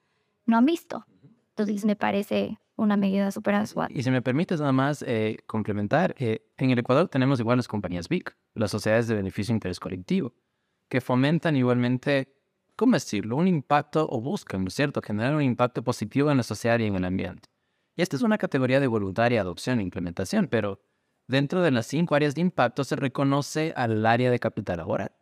no 0.47 0.57
han 0.57 0.65
visto. 0.67 1.07
Entonces 1.51 1.85
me 1.85 1.97
parece 1.97 2.59
una 2.83 2.97
medida 2.97 3.31
súper 3.31 3.55
adecuada. 3.55 3.89
Y 3.93 4.03
si 4.03 4.11
me 4.11 4.23
permites 4.23 4.61
nada 4.61 4.73
más 4.73 5.03
eh, 5.07 5.39
complementar, 5.47 6.15
eh, 6.19 6.47
en 6.57 6.71
el 6.71 6.79
Ecuador 6.79 7.09
tenemos 7.09 7.41
igual 7.41 7.57
las 7.57 7.69
compañías 7.69 8.09
BIC, 8.09 8.37
las 8.55 8.71
sociedades 8.71 9.09
de 9.09 9.15
beneficio 9.15 9.55
interés 9.55 9.81
colectivo, 9.81 10.35
que 10.89 11.01
fomentan 11.01 11.57
igualmente, 11.57 12.35
¿cómo 12.77 12.95
decirlo?, 12.95 13.37
un 13.37 13.49
impacto 13.49 14.07
o 14.11 14.21
buscan, 14.21 14.63
¿no 14.63 14.69
es 14.69 14.75
cierto?, 14.75 15.01
generar 15.01 15.35
un 15.35 15.43
impacto 15.43 15.83
positivo 15.83 16.31
en 16.31 16.37
la 16.37 16.43
sociedad 16.43 16.79
y 16.79 16.85
en 16.85 16.97
el 16.97 17.05
ambiente. 17.05 17.49
Y 17.97 18.03
esta 18.03 18.17
es 18.17 18.23
una 18.23 18.39
categoría 18.39 18.81
de 18.81 18.87
voluntaria 18.87 19.41
adopción 19.41 19.81
e 19.81 19.83
implementación, 19.83 20.49
pero 20.49 20.81
dentro 21.27 21.63
de 21.63 21.71
las 21.71 21.87
cinco 21.87 22.15
áreas 22.15 22.35
de 22.35 22.41
impacto 22.41 22.85
se 22.85 22.97
reconoce 22.97 23.73
al 23.77 24.05
área 24.07 24.31
de 24.31 24.39
capital 24.39 24.79
laboral. 24.79 25.13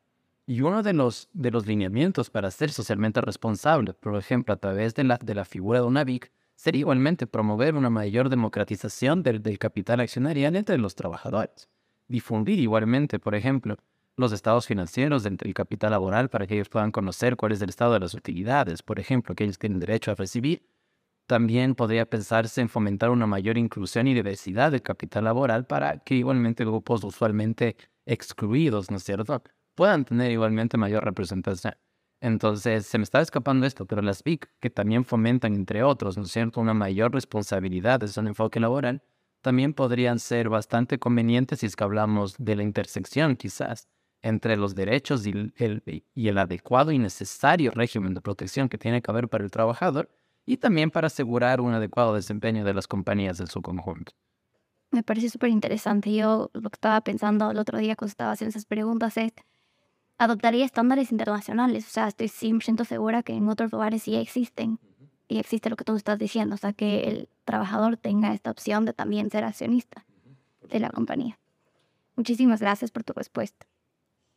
Y 0.47 0.63
uno 0.63 0.83
de 0.83 0.93
los, 0.93 1.29
de 1.33 1.51
los 1.51 1.67
lineamientos 1.67 2.31
para 2.31 2.51
ser 2.51 2.73
socialmente 2.73 3.21
responsable, 3.21 3.93
por 3.95 4.17
ejemplo, 4.17 4.55
a 4.55 4.57
través 4.57 4.95
de 4.95 5.05
la, 5.05 5.19
de 5.19 5.35
la 5.35 5.45
figura 5.45 5.81
de 5.81 5.87
una 5.87 6.03
BIC, 6.03 6.33
sería 6.61 6.81
igualmente 6.81 7.27
promover 7.27 7.75
una 7.75 7.89
mayor 7.89 8.29
democratización 8.29 9.23
del, 9.23 9.59
capital 9.59 10.01
accionarial 10.01 10.57
entre 10.57 10.77
los 10.77 10.95
trabajadores. 10.95 11.71
Difundir 12.07 12.59
igualmente, 12.59 13.19
por 13.19 13.35
ejemplo, 13.35 13.79
los 14.15 14.33
estados 14.33 14.67
financieros 14.67 15.23
del, 15.23 15.39
del, 15.39 15.55
capital 15.55 15.93
laboral 15.93 16.29
para 16.29 16.47
que 16.47 16.57
ellos 16.57 16.69
puedan 16.69 16.93
conocer 16.93 17.39
cuál 17.39 17.53
es 17.53 17.63
el 17.63 17.71
estado 17.71 17.95
de 17.95 18.01
las 18.01 18.13
utilidades, 18.13 18.83
por 18.83 19.01
ejemplo, 19.01 19.35
que 19.35 19.45
ellos 19.45 19.59
tienen 19.59 19.81
derecho 19.81 20.11
a 20.11 20.17
recibir 20.17 20.69
también 21.27 21.77
podría 21.77 22.07
pensarse 22.07 22.61
en 22.61 22.69
fomentar 22.69 23.09
una 23.09 23.25
mayor 23.25 23.57
inclusión 23.57 24.09
y 24.09 24.15
diversidad 24.15 24.73
del 24.73 24.83
capital 24.83 25.23
laboral 25.23 25.65
para 25.65 26.01
que 26.01 26.17
igualmente 26.17 26.65
grupos 26.65 27.05
usualmente 27.05 27.77
excluidos, 28.05 28.91
¿no 28.91 28.97
es 28.97 29.05
cierto?, 29.05 29.41
puedan 29.77 30.05
tener 30.05 30.33
igualmente 30.33 30.77
mayor 30.77 31.05
representación. 31.05 31.75
Entonces, 32.21 32.87
se 32.87 32.99
me 32.99 33.05
está 33.05 33.21
escapando 33.21 33.67
esto, 33.67 33.87
pero 33.87 34.03
las 34.03 34.23
BIC, 34.23 34.51
que 34.61 34.71
también 34.71 35.05
fomentan, 35.05 35.55
entre 35.55 35.83
otros, 35.83 36.19
¿no 36.19 36.25
es 36.25 36.31
cierto?, 36.31 36.61
una 36.61 36.75
mayor 36.75 37.13
responsabilidad 37.13 38.01
desde 38.01 38.21
un 38.21 38.29
enfoque 38.29 38.61
laboral, 38.61 39.03
también 39.41 39.73
podrían 39.73 40.19
ser 40.19 40.51
bastante 40.51 40.99
convenientes 40.99 41.61
si 41.61 41.67
es 41.67 41.77
que 41.77 41.85
hablamos 41.85 42.35
de 42.39 42.57
la 42.57 42.63
intersección, 42.63 43.37
quizás, 43.37 43.89
entre 44.23 44.59
los 44.59 44.75
derechos 44.75 45.27
y 45.27 45.31
el, 45.31 46.05
y 46.15 46.29
el 46.29 46.39
adecuado 46.39 46.93
y 46.93 46.99
necesario 46.99 47.71
régimen 47.71 48.13
de 48.13 48.21
protección 48.21 48.69
que 48.69 48.77
tiene 48.77 49.01
que 49.01 49.11
haber 49.11 49.29
para 49.29 49.45
el 49.45 49.51
trabajador 49.51 50.11
y 50.45 50.59
también 50.59 50.91
para 50.91 51.07
asegurar 51.07 51.63
un 51.63 51.73
adecuado 51.73 52.15
desempeño 52.15 52.65
de 52.65 52.75
las 52.75 52.87
compañías 52.87 53.41
en 53.41 53.47
su 53.47 53.63
conjunto. 53.63 54.13
Me 54.91 55.03
parece 55.03 55.31
súper 55.31 55.51
interesante. 55.51 56.13
Yo 56.13 56.51
lo 56.53 56.69
que 56.69 56.77
estaba 56.77 57.01
pensando 57.01 57.51
el 57.51 57.59
otro 57.59 57.79
día 57.79 57.97
cuando 57.97 58.11
estaba 58.11 58.33
haciendo 58.33 58.51
esas 58.51 58.67
preguntas 58.67 59.17
es, 59.17 59.33
adoptaría 60.21 60.67
estándares 60.67 61.11
internacionales. 61.13 61.87
O 61.87 61.91
sea, 61.91 62.07
estoy 62.07 62.29
100% 62.29 62.85
segura 62.85 63.23
que 63.23 63.33
en 63.33 63.49
otros 63.49 63.73
lugares 63.73 64.03
sí 64.03 64.17
existen. 64.17 64.79
Y 65.29 65.39
existe 65.39 65.71
lo 65.71 65.77
que 65.77 65.85
tú 65.85 65.97
estás 65.97 66.19
diciendo. 66.19 66.55
O 66.57 66.59
sea, 66.59 66.75
que 66.75 67.05
el 67.05 67.29
trabajador 67.45 67.97
tenga 67.97 68.35
esta 68.35 68.51
opción 68.51 68.85
de 68.85 68.93
también 68.93 69.31
ser 69.31 69.45
accionista 69.45 70.05
de 70.69 70.79
la 70.79 70.91
compañía. 70.91 71.39
Muchísimas 72.17 72.61
gracias 72.61 72.91
por 72.91 73.03
tu 73.03 73.15
respuesta. 73.15 73.67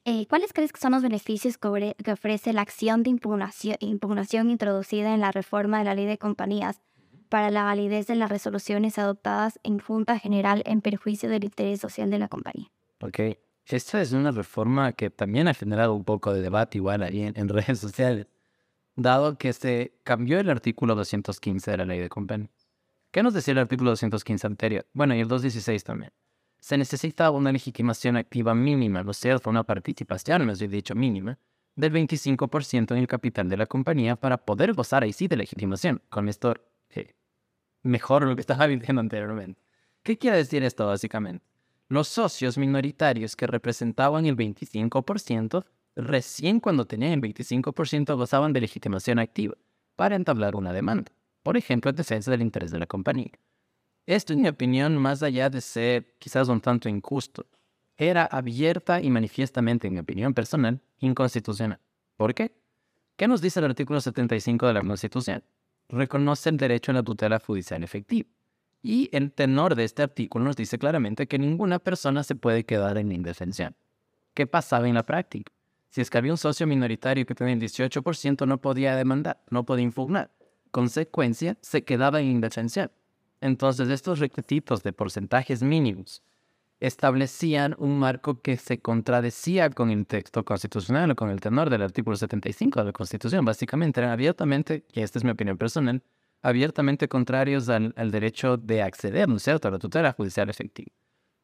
Eh, 0.05 0.25
¿Cuáles 0.27 0.53
crees 0.53 0.71
que 0.71 0.79
son 0.79 0.93
los 0.93 1.01
beneficios 1.01 1.57
que 1.57 2.11
ofrece 2.11 2.53
la 2.53 2.61
acción 2.61 3.03
de 3.03 3.09
impugnación, 3.09 3.75
impugnación, 3.81 4.49
introducida 4.49 5.13
en 5.13 5.19
la 5.19 5.31
reforma 5.31 5.79
de 5.79 5.85
la 5.85 5.95
ley 5.95 6.05
de 6.05 6.17
compañías 6.17 6.81
para 7.27 7.51
la 7.51 7.63
validez 7.63 8.07
de 8.07 8.15
las 8.15 8.29
resoluciones 8.29 8.97
adoptadas 8.99 9.59
en 9.63 9.79
Junta 9.79 10.17
General 10.17 10.61
en 10.65 10.81
perjuicio 10.81 11.29
del 11.29 11.43
interés 11.43 11.81
social 11.81 12.09
de 12.09 12.19
la 12.19 12.27
compañía? 12.29 12.69
Ok, 13.01 13.19
esta 13.65 14.01
es 14.01 14.11
una 14.11 14.31
reforma 14.31 14.93
que 14.93 15.09
también 15.09 15.47
ha 15.47 15.53
generado 15.53 15.93
un 15.93 16.03
poco 16.03 16.33
de 16.33 16.41
debate 16.41 16.77
igual 16.77 17.03
ahí 17.03 17.21
en, 17.21 17.33
en 17.37 17.49
redes 17.49 17.79
sociales, 17.79 18.27
dado 18.95 19.37
que 19.37 19.53
se 19.53 19.99
cambió 20.03 20.39
el 20.39 20.49
artículo 20.49 20.95
215 20.95 21.71
de 21.71 21.77
la 21.77 21.85
ley 21.85 21.99
de 21.99 22.09
compañías. 22.09 22.51
¿Qué 23.11 23.23
nos 23.23 23.33
decía 23.33 23.53
el 23.53 23.59
artículo 23.59 23.91
215 23.91 24.47
anterior? 24.47 24.87
Bueno, 24.93 25.15
y 25.15 25.19
el 25.19 25.27
216 25.27 25.83
también 25.83 26.11
se 26.63 26.77
necesita 26.77 27.29
una 27.29 27.51
legitimación 27.51 28.15
activa 28.15 28.55
mínima, 28.55 29.03
¿no 29.03 29.11
es 29.11 29.17
cierto? 29.17 29.49
Una 29.49 29.65
participación, 29.65 30.45
me 30.45 30.53
he 30.53 30.67
dicho, 30.69 30.95
mínima, 30.95 31.37
del 31.75 31.91
25% 31.91 32.91
en 32.93 32.99
el 32.99 33.07
capital 33.07 33.49
de 33.49 33.57
la 33.57 33.65
compañía 33.65 34.15
para 34.15 34.37
poder 34.37 34.71
gozar 34.71 35.03
ahí 35.03 35.11
sí 35.11 35.27
de 35.27 35.35
legitimación. 35.35 36.01
Con 36.07 36.29
esto, 36.29 36.55
eh, 36.91 37.15
mejor 37.81 38.23
lo 38.23 38.35
que 38.35 38.39
estaba 38.39 38.65
diciendo 38.69 39.01
anteriormente. 39.01 39.61
¿Qué 40.03 40.17
quiere 40.17 40.37
decir 40.37 40.63
esto 40.63 40.87
básicamente? 40.87 41.45
Los 41.89 42.07
socios 42.07 42.57
minoritarios 42.57 43.35
que 43.35 43.47
representaban 43.47 44.25
el 44.25 44.35
25%, 44.35 45.65
recién 45.95 46.59
cuando 46.59 46.85
tenían 46.85 47.11
el 47.13 47.21
25% 47.21 48.15
gozaban 48.15 48.53
de 48.53 48.61
legitimación 48.61 49.19
activa 49.19 49.55
para 49.95 50.15
entablar 50.15 50.55
una 50.55 50.73
demanda, 50.73 51.11
por 51.43 51.57
ejemplo, 51.57 51.89
en 51.89 51.95
defensa 51.95 52.31
del 52.31 52.41
interés 52.41 52.71
de 52.71 52.79
la 52.79 52.87
compañía. 52.87 53.31
Esto, 54.05 54.33
en 54.33 54.41
mi 54.41 54.47
opinión, 54.47 54.97
más 54.97 55.23
allá 55.23 55.49
de 55.49 55.61
ser 55.61 56.15
quizás 56.19 56.49
un 56.49 56.59
tanto 56.59 56.89
injusto, 56.89 57.45
era 57.95 58.25
abierta 58.25 59.01
y 59.01 59.09
manifiestamente, 59.09 59.87
en 59.87 59.93
mi 59.93 59.99
opinión 59.99 60.33
personal, 60.33 60.81
inconstitucional. 60.99 61.79
¿Por 62.17 62.33
qué? 62.33 62.51
¿Qué 63.15 63.27
nos 63.27 63.41
dice 63.41 63.59
el 63.59 63.65
artículo 63.65 64.01
75 64.01 64.67
de 64.67 64.73
la 64.73 64.81
Constitución? 64.81 65.43
Reconoce 65.89 66.49
el 66.49 66.57
derecho 66.57 66.91
a 66.91 66.95
la 66.95 67.03
tutela 67.03 67.39
judicial 67.39 67.83
efectiva. 67.83 68.27
Y 68.83 69.09
el 69.13 69.31
tenor 69.31 69.75
de 69.75 69.85
este 69.85 70.03
artículo 70.03 70.43
nos 70.43 70.57
dice 70.57 70.77
claramente 70.77 71.25
que 71.25 71.39
ninguna 71.39 71.79
persona 71.79 72.21
se 72.21 72.35
puede 72.35 72.65
quedar 72.65 72.97
en 72.97 73.13
indefensión. 73.13 73.75
¿Qué 74.33 74.45
pasaba 74.45 74.89
en 74.89 74.95
la 74.95 75.05
práctica? 75.05 75.53
Si 75.89 76.01
es 76.01 76.09
que 76.09 76.17
había 76.17 76.33
un 76.33 76.37
socio 76.37 76.67
minoritario 76.67 77.25
que 77.25 77.33
tenía 77.33 77.53
el 77.53 77.61
18%, 77.61 78.45
no 78.45 78.57
podía 78.59 78.95
demandar, 78.97 79.41
no 79.49 79.63
podía 79.63 79.85
impugnar. 79.85 80.31
Consecuencia, 80.71 81.57
se 81.61 81.83
quedaba 81.83 82.19
en 82.19 82.27
indefensión. 82.27 82.91
Entonces, 83.39 83.89
estos 83.89 84.19
requisitos 84.19 84.83
de 84.83 84.91
porcentajes 84.91 85.63
mínimos 85.63 86.21
establecían 86.79 87.75
un 87.77 87.99
marco 87.99 88.41
que 88.41 88.57
se 88.57 88.79
contradecía 88.79 89.69
con 89.69 89.91
el 89.91 90.05
texto 90.05 90.43
constitucional 90.43 91.11
o 91.11 91.15
con 91.15 91.29
el 91.29 91.39
tenor 91.39 91.69
del 91.69 91.83
artículo 91.83 92.17
75 92.17 92.79
de 92.79 92.85
la 92.85 92.91
Constitución. 92.91 93.45
Básicamente 93.45 94.03
abiertamente, 94.03 94.83
y 94.91 95.01
esta 95.01 95.19
es 95.19 95.23
mi 95.23 95.31
opinión 95.31 95.57
personal, 95.57 96.01
abiertamente 96.43 97.07
contrarios 97.07 97.69
al, 97.69 97.93
derecho 98.11 98.57
de 98.57 98.83
acceder, 98.83 99.27
¿no 99.27 99.37
es 99.37 99.43
cierto?, 99.43 99.69
a 99.69 99.71
la 99.71 99.79
tutela 99.79 100.11
judicial 100.11 100.49
efectiva. 100.49 100.91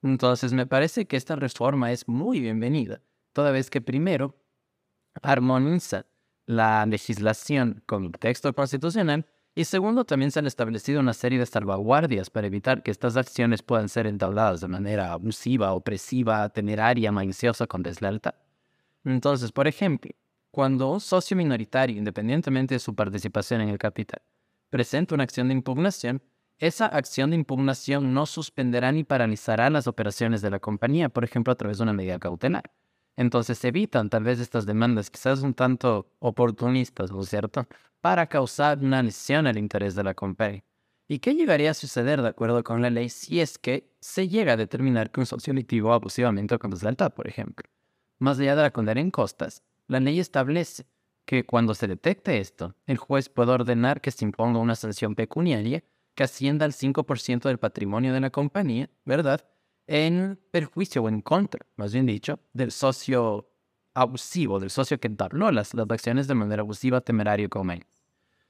Entonces, 0.03 0.53
me 0.53 0.67
parece 0.67 1.07
que 1.07 1.17
esta 1.17 1.35
reforma 1.35 1.91
es 1.91 2.07
muy 2.07 2.41
bienvenida, 2.41 3.01
toda 3.33 3.51
vez 3.51 3.69
que 3.69 3.81
primero 3.81 4.35
armoniza 5.21 6.05
la 6.45 6.85
legislación 6.85 7.81
con 7.85 8.05
el 8.05 8.11
texto 8.11 8.53
constitucional 8.53 9.25
Y 9.55 9.65
segundo, 9.65 10.05
también 10.05 10.31
se 10.31 10.39
han 10.39 10.47
establecido 10.47 10.99
una 10.99 11.13
serie 11.13 11.39
de 11.39 11.45
salvaguardias 11.45 12.29
para 12.29 12.47
evitar 12.47 12.81
que 12.83 12.91
estas 12.91 13.17
acciones 13.17 13.61
puedan 13.61 13.89
ser 13.89 14.05
entabladas 14.05 14.61
de 14.61 14.67
manera 14.67 15.11
abusiva, 15.11 15.73
opresiva, 15.73 16.47
temeraria, 16.49 17.11
maliciosa 17.11 17.67
con 17.67 17.83
deslealtad. 17.83 18.35
Entonces, 19.03 19.51
por 19.51 19.67
ejemplo, 19.67 20.11
cuando 20.51 20.91
un 20.91 21.01
socio 21.01 21.35
minoritario, 21.35 21.97
independientemente 21.97 22.75
de 22.75 22.79
su 22.79 22.95
participación 22.95 23.61
en 23.61 23.69
el 23.69 23.77
capital, 23.77 24.21
presenta 24.69 25.15
una 25.15 25.23
acción 25.23 25.47
de 25.47 25.53
impugnación, 25.53 26.21
esa 26.57 26.85
acción 26.87 27.29
de 27.29 27.37
impugnación 27.37 28.13
no 28.13 28.25
suspenderá 28.25 28.91
ni 28.91 29.03
paralizará 29.03 29.69
las 29.69 29.87
operaciones 29.87 30.41
de 30.41 30.49
la 30.49 30.59
compañía, 30.59 31.09
por 31.09 31.23
ejemplo, 31.23 31.53
a 31.53 31.55
través 31.55 31.77
de 31.77 31.83
una 31.83 31.93
medida 31.93 32.19
cautelar. 32.19 32.71
Entonces 33.15 33.57
se 33.57 33.69
evitan 33.69 34.09
tal 34.09 34.23
vez 34.23 34.39
estas 34.39 34.65
demandas 34.65 35.09
quizás 35.09 35.41
un 35.41 35.53
tanto 35.53 36.11
oportunistas, 36.19 37.11
¿no 37.11 37.21
es 37.21 37.29
cierto?, 37.29 37.67
para 38.01 38.27
causar 38.27 38.79
una 38.79 39.03
lesión 39.03 39.45
al 39.47 39.57
interés 39.57 39.95
de 39.95 40.03
la 40.03 40.13
compañía. 40.13 40.63
¿Y 41.07 41.19
qué 41.19 41.33
llegaría 41.33 41.71
a 41.71 41.73
suceder 41.73 42.21
de 42.21 42.29
acuerdo 42.29 42.63
con 42.63 42.81
la 42.81 42.89
ley 42.89 43.09
si 43.09 43.41
es 43.41 43.57
que 43.57 43.91
se 43.99 44.27
llega 44.27 44.53
a 44.53 44.57
determinar 44.57 45.11
que 45.11 45.19
un 45.19 45.25
socio 45.25 45.53
litigó 45.53 45.91
abusivamente 45.91 46.57
con 46.59 46.71
deslealtad, 46.71 47.13
por 47.13 47.27
ejemplo? 47.27 47.67
Más 48.19 48.39
allá 48.39 48.55
de 48.55 48.61
la 48.61 48.71
condena 48.71 49.01
en 49.01 49.11
costas, 49.11 49.63
la 49.87 49.99
ley 49.99 50.19
establece 50.19 50.85
que 51.29 51.45
cuando 51.45 51.75
se 51.75 51.85
detecte 51.85 52.39
esto, 52.39 52.73
el 52.87 52.97
juez 52.97 53.29
puede 53.29 53.51
ordenar 53.51 54.01
que 54.01 54.09
se 54.09 54.25
imponga 54.25 54.57
una 54.57 54.73
sanción 54.73 55.13
pecuniaria 55.13 55.83
que 56.15 56.23
ascienda 56.23 56.65
al 56.65 56.73
5% 56.73 57.43
del 57.43 57.59
patrimonio 57.59 58.15
de 58.15 58.19
la 58.19 58.31
compañía, 58.31 58.89
¿verdad? 59.05 59.45
En 59.85 60.39
perjuicio 60.49 61.03
o 61.03 61.07
en 61.07 61.21
contra, 61.21 61.63
más 61.75 61.93
bien 61.93 62.07
dicho, 62.07 62.39
del 62.51 62.71
socio 62.71 63.47
abusivo, 63.93 64.59
del 64.59 64.71
socio 64.71 64.99
que 64.99 65.07
entabló 65.07 65.51
las, 65.51 65.75
las 65.75 65.85
acciones 65.91 66.27
de 66.27 66.33
manera 66.33 66.63
abusiva, 66.63 66.99
temeraria 66.99 67.45
o 67.45 67.49
común. 67.49 67.85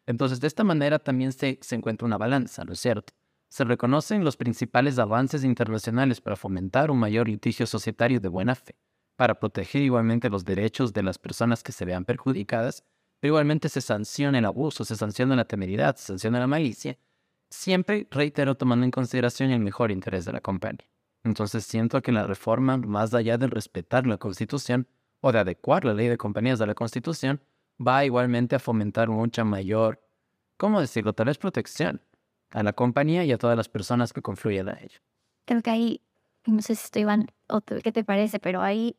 Entonces, 0.06 0.40
de 0.40 0.48
esta 0.48 0.64
manera 0.64 1.00
también 1.00 1.34
se, 1.34 1.60
se 1.62 1.76
encuentra 1.76 2.06
una 2.06 2.18
balanza, 2.18 2.64
¿no 2.64 2.72
es 2.72 2.80
cierto? 2.80 3.12
Se 3.50 3.66
reconocen 3.66 4.24
los 4.24 4.38
principales 4.38 5.00
avances 5.00 5.44
internacionales 5.44 6.22
para 6.22 6.38
fomentar 6.38 6.92
un 6.92 7.00
mayor 7.00 7.28
litigio 7.28 7.68
societario 7.68 8.22
de 8.22 8.30
buena 8.30 8.56
fe 8.56 8.78
para 9.20 9.38
proteger 9.38 9.82
igualmente 9.82 10.30
los 10.30 10.46
derechos 10.46 10.94
de 10.94 11.04
las 11.04 11.18
personas 11.18 11.62
que 11.62 11.74
se 11.74 11.84
vean 11.84 12.06
perjudicadas, 12.06 12.86
pero 13.20 13.34
igualmente 13.34 13.68
se 13.68 13.82
sanciona 13.82 14.40
el 14.40 14.46
abuso, 14.46 14.86
se 14.86 14.96
sanciona 14.96 15.36
la 15.36 15.44
temeridad, 15.44 15.98
se 15.98 16.06
sanciona 16.06 16.40
la 16.40 16.48
malicia, 16.48 16.98
siempre, 17.50 18.08
reitero, 18.12 18.56
tomando 18.56 18.86
en 18.86 18.92
consideración 18.92 19.52
el 19.52 19.60
mejor 19.60 19.92
interés 19.92 20.24
de 20.24 20.32
la 20.32 20.40
compañía. 20.40 20.88
Entonces 21.26 21.66
siento 21.66 22.02
que 22.02 22.14
la 22.14 22.28
reforma, 22.28 22.78
más 22.78 23.14
allá 23.14 23.38
de 23.38 23.48
respetar 23.48 24.08
la 24.08 24.16
Constitución 24.16 24.88
o 25.20 25.34
de 25.34 25.40
adecuar 25.40 25.84
la 25.84 25.94
ley 25.94 26.08
de 26.08 26.18
compañías 26.18 26.62
a 26.62 26.66
la 26.66 26.74
Constitución, 26.74 27.42
va 27.86 28.06
igualmente 28.06 28.56
a 28.56 28.60
fomentar 28.60 29.10
mucha 29.10 29.44
mayor, 29.44 30.02
¿cómo 30.56 30.80
decirlo? 30.80 31.12
Tal 31.12 31.26
vez 31.26 31.38
protección 31.38 32.02
a 32.52 32.64
la 32.64 32.72
compañía 32.72 33.26
y 33.26 33.34
a 33.34 33.38
todas 33.38 33.58
las 33.58 33.68
personas 33.68 34.14
que 34.14 34.22
confluyen 34.22 34.70
a 34.70 34.80
ella. 34.80 35.02
Creo 35.44 35.62
que 35.62 35.72
ahí, 35.72 36.02
no 36.46 36.62
sé 36.62 36.76
si 36.76 36.86
estoy 36.86 37.04
mal 37.04 37.34
o 37.50 37.60
qué 37.60 37.92
te 37.92 38.06
parece, 38.06 38.40
pero 38.40 38.62
ahí 38.62 38.96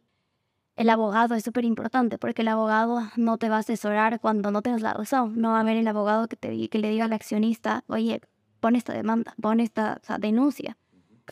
el 0.77 0.89
abogado 0.89 1.35
es 1.35 1.45
súper 1.45 1.65
importante 1.65 2.19
porque 2.19 2.43
el 2.43 2.49
abogado 2.49 3.03
no 3.17 3.39
te 3.39 3.49
va 3.49 3.57
a 3.57 3.61
asesorar 3.61 4.21
cuando 4.21 4.51
no 4.51 4.63
tengas 4.63 4.83
la 4.83 4.95
razón. 4.95 5.41
No 5.41 5.51
va 5.51 5.59
a 5.59 5.61
haber 5.61 5.77
el 5.77 5.89
abogado 5.89 6.29
que, 6.29 6.37
te, 6.37 6.69
que 6.69 6.79
le 6.79 6.91
diga 6.91 7.05
al 7.05 7.13
accionista, 7.13 7.85
oye, 7.87 8.21
pon 8.61 8.77
esta 8.77 8.93
demanda, 8.93 9.35
pon 9.41 9.61
esta 9.61 10.01
denuncia. 10.19 10.77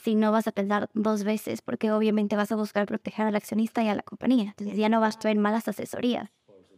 Si 0.03 0.14
no 0.14 0.31
vas 0.31 0.46
a 0.46 0.53
pensar 0.53 0.90
dos 0.94 1.24
veces 1.24 1.62
porque 1.62 1.90
obviamente 1.90 2.37
vas 2.37 2.53
a 2.53 2.57
buscar 2.57 2.87
proteger 2.87 3.27
al 3.27 3.37
accionista 3.37 3.83
y 3.83 3.88
a 3.88 3.94
la 3.94 4.03
compañía. 4.03 4.51
Entonces 4.51 4.77
ya 4.77 4.88
no 4.88 5.01
vas 5.01 5.16
a 5.16 5.20
tener 5.20 5.38
malas 5.38 5.66
asesorías. 5.66 6.31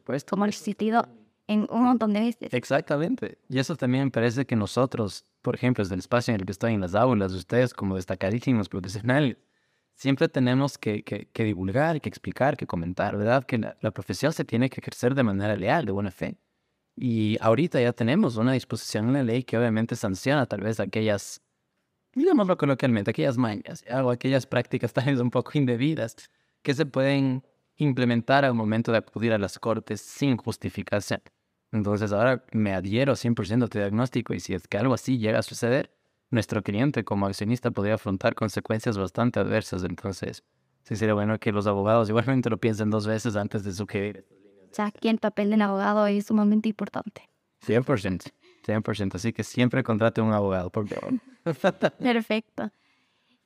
Pues 0.04 0.24
como 0.24 0.44
el 0.44 0.50
existido 0.50 1.06
en 1.50 1.66
un 1.68 1.82
montón 1.82 2.12
de 2.12 2.20
veces. 2.20 2.54
Exactamente. 2.54 3.38
Y 3.48 3.58
eso 3.58 3.74
también 3.74 4.04
me 4.04 4.10
parece 4.12 4.46
que 4.46 4.54
nosotros, 4.54 5.24
por 5.42 5.56
ejemplo, 5.56 5.82
desde 5.82 5.94
el 5.94 5.98
espacio 5.98 6.32
en 6.32 6.40
el 6.40 6.46
que 6.46 6.52
estoy 6.52 6.74
en 6.74 6.80
las 6.80 6.94
aulas, 6.94 7.32
ustedes 7.32 7.74
como 7.74 7.96
destacadísimos 7.96 8.68
profesionales, 8.68 9.36
siempre 9.94 10.28
tenemos 10.28 10.78
que, 10.78 11.02
que, 11.02 11.44
divulgar, 11.44 12.00
que 12.00 12.08
explicar, 12.08 12.56
que 12.56 12.66
comentar, 12.66 13.16
¿verdad? 13.16 13.44
Que 13.44 13.58
la, 13.58 13.90
profesión 13.90 14.32
se 14.32 14.44
tiene 14.44 14.70
que 14.70 14.80
ejercer 14.80 15.14
de 15.14 15.22
manera 15.22 15.56
leal, 15.56 15.84
de 15.84 15.92
buena 15.92 16.10
fe. 16.10 16.36
Y 16.96 17.38
ahorita 17.40 17.80
ya 17.80 17.92
tenemos 17.92 18.36
una 18.36 18.52
disposición 18.52 19.08
en 19.08 19.14
la 19.14 19.22
ley 19.22 19.42
que 19.44 19.56
obviamente 19.56 19.96
sanciona 19.96 20.46
tal 20.46 20.60
vez 20.60 20.80
aquellas, 20.80 21.42
digámoslo 22.14 22.56
coloquialmente, 22.56 23.10
aquellas 23.10 23.36
mañas 23.38 23.84
o 23.90 24.10
aquellas 24.10 24.46
prácticas 24.46 24.92
tal 24.94 25.06
vez 25.06 25.20
un 25.20 25.30
poco 25.30 25.52
indebidas 25.54 26.16
que 26.62 26.74
se 26.74 26.86
pueden 26.86 27.42
implementar 27.76 28.44
al 28.44 28.54
momento 28.54 28.92
de 28.92 28.98
acudir 28.98 29.32
a 29.32 29.38
las 29.38 29.58
cortes 29.58 30.00
sin 30.00 30.36
justificación. 30.36 31.22
Entonces 31.72 32.12
ahora 32.12 32.44
me 32.52 32.74
adhiero 32.74 33.14
100% 33.14 33.64
a 33.64 33.68
tu 33.68 33.78
diagnóstico 33.78 34.34
y 34.34 34.40
si 34.40 34.54
es 34.54 34.66
que 34.66 34.76
algo 34.76 34.94
así 34.94 35.18
llega 35.18 35.38
a 35.38 35.42
suceder, 35.42 35.90
nuestro 36.30 36.62
cliente 36.62 37.04
como 37.04 37.26
accionista 37.26 37.70
podría 37.70 37.94
afrontar 37.94 38.34
consecuencias 38.34 38.96
bastante 38.96 39.40
adversas. 39.40 39.84
Entonces, 39.84 40.44
sí 40.82 40.96
sería 40.96 41.14
bueno 41.14 41.38
que 41.38 41.52
los 41.52 41.66
abogados 41.66 42.08
igualmente 42.08 42.50
lo 42.50 42.58
piensen 42.58 42.90
dos 42.90 43.06
veces 43.06 43.36
antes 43.36 43.64
de 43.64 43.72
suscribir. 43.72 44.26
O 44.70 44.74
sea, 44.74 44.86
aquí 44.86 45.08
el 45.08 45.18
papel 45.18 45.50
del 45.50 45.62
abogado 45.62 46.06
es 46.06 46.26
sumamente 46.26 46.68
importante. 46.68 47.28
100%, 47.66 48.32
100%. 48.66 49.14
Así 49.14 49.32
que 49.32 49.44
siempre 49.44 49.82
contrate 49.82 50.20
un 50.20 50.32
abogado, 50.32 50.70
por 50.70 50.88
favor. 50.88 51.20
Perfecto. 51.44 52.70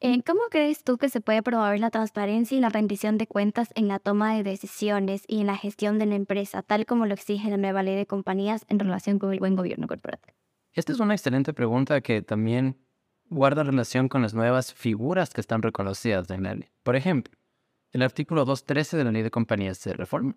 Eh, 0.01 0.23
¿Cómo 0.27 0.43
crees 0.51 0.85
tú 0.85 0.99
que 0.99 1.09
se 1.09 1.23
puede 1.23 1.43
promover 1.43 1.81
la 1.81 1.91
transparencia 1.91 2.59
y 2.59 2.61
la 2.61 2.69
rendición 2.69 3.17
de 3.17 3.27
cuentas 3.27 3.71
en 3.75 3.89
la 3.89 3.99
toma 3.99 4.35
de 4.35 4.43
decisiones 4.43 5.25
y 5.27 5.41
en 5.41 5.47
la 5.47 5.57
gestión 5.57 5.99
de 5.99 6.05
la 6.05 6.15
empresa, 6.15 6.63
tal 6.63 6.85
como 6.85 7.07
lo 7.07 7.15
exige 7.15 7.49
la 7.49 7.57
nueva 7.57 7.83
ley 7.83 7.97
de 7.97 8.05
compañías 8.05 8.67
en 8.69 8.79
relación 8.79 9.19
con 9.19 9.33
el 9.33 9.39
buen 9.39 9.57
gobierno 9.57 9.87
corporativo? 9.87 10.37
Esta 10.75 10.93
es 10.93 10.99
una 10.99 11.15
excelente 11.15 11.53
pregunta 11.53 12.01
que 12.01 12.21
también 12.21 12.77
guarda 13.31 13.63
relación 13.63 14.09
con 14.09 14.23
las 14.23 14.35
nuevas 14.35 14.75
figuras 14.75 15.31
que 15.31 15.41
están 15.41 15.63
reconocidas 15.63 16.29
en 16.31 16.43
la 16.43 16.55
ley. 16.55 16.69
Por 16.83 16.97
ejemplo, 16.97 17.33
el 17.93 18.03
artículo 18.03 18.45
2.13 18.45 18.97
de 18.97 19.05
la 19.05 19.13
ley 19.13 19.23
de 19.23 19.31
compañías 19.31 19.79
se 19.79 19.93
reforma 19.93 20.37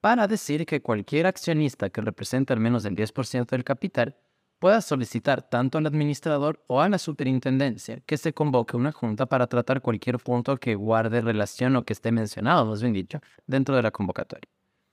para 0.00 0.26
decir 0.26 0.64
que 0.64 0.80
cualquier 0.80 1.26
accionista 1.26 1.90
que 1.90 2.00
represente 2.00 2.54
al 2.54 2.60
menos 2.60 2.86
el 2.86 2.96
10% 2.96 3.46
del 3.50 3.64
capital 3.64 4.16
pueda 4.58 4.80
solicitar 4.80 5.42
tanto 5.42 5.76
al 5.76 5.86
administrador 5.86 6.64
o 6.66 6.80
a 6.80 6.88
la 6.88 6.96
superintendencia 6.96 8.00
que 8.06 8.16
se 8.16 8.32
convoque 8.32 8.76
una 8.76 8.92
junta 8.92 9.26
para 9.26 9.48
tratar 9.48 9.82
cualquier 9.82 10.18
punto 10.18 10.56
que 10.56 10.76
guarde 10.76 11.20
relación 11.20 11.76
o 11.76 11.84
que 11.84 11.92
esté 11.92 12.10
mencionado, 12.10 12.64
más 12.64 12.80
bien 12.80 12.94
dicho, 12.94 13.20
dentro 13.46 13.76
de 13.76 13.82
la 13.82 13.90
convocatoria. 13.90 14.48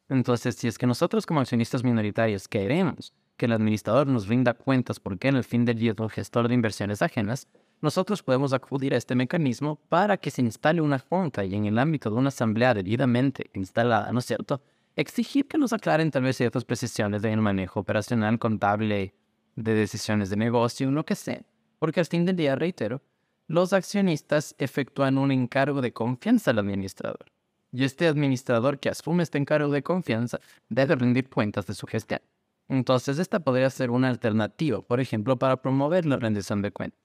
Entonces, 0.09 0.55
si 0.55 0.67
es 0.67 0.77
que 0.77 0.85
nosotros 0.85 1.25
como 1.25 1.39
accionistas 1.39 1.83
minoritarios 1.83 2.49
queremos 2.49 3.13
que 3.37 3.45
el 3.45 3.51
administrador 3.51 4.07
nos 4.07 4.27
rinda 4.27 4.53
cuentas 4.53 4.99
porque 4.99 5.27
en 5.27 5.35
el 5.35 5.43
fin 5.43 5.65
del 5.65 5.79
día 5.79 5.91
es 5.91 5.99
un 5.99 6.09
gestor 6.09 6.47
de 6.47 6.53
inversiones 6.53 7.01
ajenas, 7.01 7.47
nosotros 7.81 8.23
podemos 8.23 8.53
acudir 8.53 8.93
a 8.93 8.97
este 8.97 9.15
mecanismo 9.15 9.77
para 9.89 10.17
que 10.17 10.31
se 10.31 10.41
instale 10.41 10.81
una 10.81 10.99
junta 10.99 11.43
y 11.43 11.53
en 11.53 11.65
el 11.65 11.77
ámbito 11.77 12.09
de 12.09 12.15
una 12.15 12.29
asamblea 12.29 12.73
debidamente 12.73 13.49
instalada, 13.53 14.11
¿no 14.11 14.19
es 14.19 14.25
cierto?, 14.25 14.61
exigir 14.95 15.47
que 15.47 15.57
nos 15.57 15.73
aclaren 15.73 16.11
tal 16.11 16.23
vez 16.23 16.37
ciertas 16.37 16.65
precisiones 16.65 17.21
del 17.21 17.41
manejo 17.41 17.79
operacional, 17.79 18.39
contable, 18.39 19.13
de 19.55 19.73
decisiones 19.73 20.29
de 20.29 20.37
negocio, 20.37 20.89
lo 20.91 21.05
que 21.05 21.15
sea. 21.15 21.43
Porque 21.79 21.99
al 21.99 22.05
fin 22.05 22.25
del 22.25 22.35
día, 22.35 22.55
reitero, 22.55 23.01
los 23.47 23.73
accionistas 23.73 24.55
efectúan 24.57 25.17
un 25.17 25.31
encargo 25.31 25.81
de 25.81 25.93
confianza 25.93 26.51
al 26.51 26.59
administrador. 26.59 27.31
Y 27.71 27.83
este 27.83 28.07
administrador 28.07 28.79
que 28.79 28.89
asume 28.89 29.23
este 29.23 29.39
encargo 29.39 29.71
de 29.71 29.83
confianza 29.83 30.39
debe 30.69 30.95
rendir 30.95 31.29
cuentas 31.29 31.65
de 31.65 31.73
su 31.73 31.87
gestión. 31.87 32.21
Entonces, 32.69 33.19
esta 33.19 33.39
podría 33.39 33.69
ser 33.69 33.91
una 33.91 34.09
alternativa, 34.09 34.81
por 34.81 34.99
ejemplo, 34.99 35.37
para 35.37 35.61
promover 35.61 36.05
la 36.05 36.17
rendición 36.17 36.61
de 36.61 36.71
cuentas. 36.71 36.99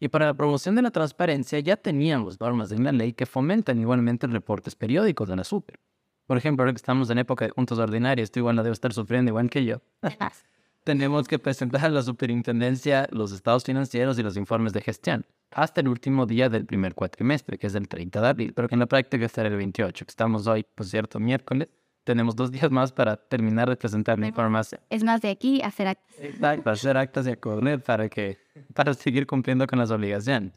Y 0.00 0.08
para 0.08 0.26
la 0.26 0.34
promoción 0.34 0.74
de 0.74 0.82
la 0.82 0.90
transparencia 0.90 1.60
ya 1.60 1.76
teníamos 1.76 2.40
normas 2.40 2.72
en 2.72 2.84
la 2.84 2.92
ley 2.92 3.12
que 3.12 3.26
fomentan 3.26 3.78
igualmente 3.78 4.26
reportes 4.26 4.74
periódicos 4.74 5.28
de 5.28 5.36
la 5.36 5.44
super. 5.44 5.78
Por 6.26 6.36
ejemplo, 6.36 6.62
ahora 6.62 6.72
que 6.72 6.78
estamos 6.78 7.10
en 7.10 7.18
época 7.18 7.44
de 7.44 7.50
juntos 7.50 7.78
ordinarios, 7.78 8.30
tú 8.30 8.40
igual 8.40 8.56
la 8.56 8.62
debo 8.62 8.72
estar 8.72 8.92
sufriendo 8.92 9.30
igual 9.30 9.50
que 9.50 9.64
yo. 9.64 9.80
Tenemos 10.84 11.28
que 11.28 11.38
presentar 11.38 11.84
a 11.84 11.88
la 11.88 12.02
superintendencia 12.02 13.06
los 13.12 13.30
estados 13.30 13.62
financieros 13.62 14.18
y 14.18 14.22
los 14.24 14.36
informes 14.36 14.72
de 14.72 14.80
gestión 14.80 15.24
hasta 15.52 15.80
el 15.80 15.88
último 15.88 16.26
día 16.26 16.48
del 16.48 16.66
primer 16.66 16.94
cuatrimestre, 16.94 17.58
que 17.58 17.66
es 17.66 17.74
el 17.74 17.86
30 17.86 18.20
de 18.20 18.28
abril, 18.28 18.52
pero 18.54 18.68
que 18.68 18.74
en 18.74 18.80
la 18.80 18.86
práctica 18.86 19.28
será 19.28 19.48
el 19.48 19.56
28, 19.56 20.04
que 20.04 20.10
estamos 20.10 20.46
hoy, 20.46 20.64
por 20.64 20.86
cierto, 20.86 21.20
miércoles 21.20 21.68
tenemos 22.04 22.36
dos 22.36 22.50
días 22.50 22.70
más 22.70 22.92
para 22.92 23.16
terminar 23.16 23.68
de 23.68 23.76
presentar 23.76 24.18
la 24.18 24.26
información. 24.26 24.80
Es 24.90 25.04
más 25.04 25.20
de 25.20 25.30
aquí 25.30 25.62
hacer 25.62 25.88
actas. 25.88 26.16
Exacto, 26.20 26.70
hacer 26.70 26.96
actas 26.96 27.26
y 27.26 27.30
acordar 27.30 27.80
para, 27.82 28.08
que, 28.08 28.38
para 28.74 28.94
seguir 28.94 29.26
cumpliendo 29.26 29.66
con 29.66 29.78
las 29.78 29.90
obligaciones. 29.90 30.52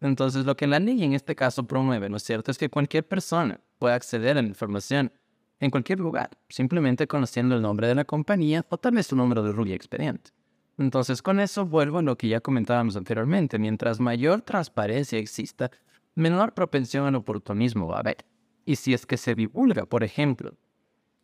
Entonces, 0.00 0.44
lo 0.44 0.56
que 0.56 0.66
la 0.66 0.80
ley 0.80 1.04
en 1.04 1.12
este 1.12 1.34
caso 1.34 1.64
promueve, 1.64 2.08
¿no 2.08 2.16
es 2.16 2.24
cierto?, 2.24 2.50
es 2.50 2.58
que 2.58 2.68
cualquier 2.68 3.06
persona 3.06 3.60
pueda 3.78 3.94
acceder 3.94 4.36
a 4.36 4.42
la 4.42 4.48
información 4.48 5.12
en 5.60 5.70
cualquier 5.70 6.00
lugar, 6.00 6.30
simplemente 6.48 7.06
conociendo 7.06 7.54
el 7.54 7.62
nombre 7.62 7.86
de 7.86 7.94
la 7.94 8.04
compañía 8.04 8.66
o 8.68 8.78
tal 8.78 8.94
vez 8.94 9.06
su 9.06 9.16
número 9.16 9.44
de 9.44 9.52
RUI 9.52 9.72
expediente. 9.72 10.32
Entonces, 10.76 11.22
con 11.22 11.38
eso 11.38 11.66
vuelvo 11.66 11.98
a 11.98 12.02
lo 12.02 12.16
que 12.16 12.28
ya 12.28 12.40
comentábamos 12.40 12.96
anteriormente. 12.96 13.58
Mientras 13.58 14.00
mayor 14.00 14.42
transparencia 14.42 15.18
exista, 15.18 15.70
menor 16.16 16.52
propensión 16.52 17.06
al 17.06 17.14
oportunismo 17.14 17.86
va 17.86 17.98
a 17.98 18.00
haber. 18.00 18.24
Y 18.64 18.76
si 18.76 18.92
es 18.94 19.06
que 19.06 19.16
se 19.16 19.36
divulga, 19.36 19.86
por 19.86 20.02
ejemplo, 20.02 20.54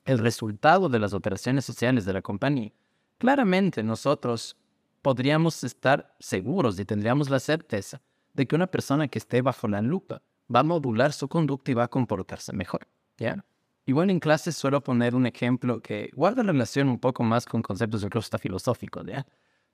el 0.08 0.18
resultado 0.18 0.88
de 0.88 0.98
las 0.98 1.12
operaciones 1.12 1.66
sociales 1.66 2.06
de 2.06 2.14
la 2.14 2.22
compañía, 2.22 2.72
claramente 3.18 3.82
nosotros 3.82 4.56
podríamos 5.02 5.62
estar 5.64 6.14
seguros 6.18 6.80
y 6.80 6.86
tendríamos 6.86 7.28
la 7.28 7.38
certeza 7.38 8.00
de 8.32 8.46
que 8.46 8.56
una 8.56 8.68
persona 8.68 9.08
que 9.08 9.18
esté 9.18 9.42
bajo 9.42 9.68
la 9.68 9.82
lupa 9.82 10.22
va 10.52 10.60
a 10.60 10.64
modular 10.64 11.12
su 11.12 11.28
conducta 11.28 11.70
y 11.70 11.74
va 11.74 11.84
a 11.84 11.88
comportarse 11.88 12.54
mejor. 12.54 12.88
¿ya? 13.18 13.44
Igual 13.84 14.08
en 14.08 14.18
clases 14.18 14.56
suelo 14.56 14.82
poner 14.82 15.14
un 15.14 15.26
ejemplo 15.26 15.82
que 15.82 16.10
guarda 16.14 16.42
relación 16.42 16.88
un 16.88 16.98
poco 16.98 17.22
más 17.22 17.44
con 17.44 17.60
conceptos 17.60 18.02
incluso 18.02 18.24
hasta 18.24 18.38
filosóficos, 18.38 19.04
¿ya? 19.06 19.26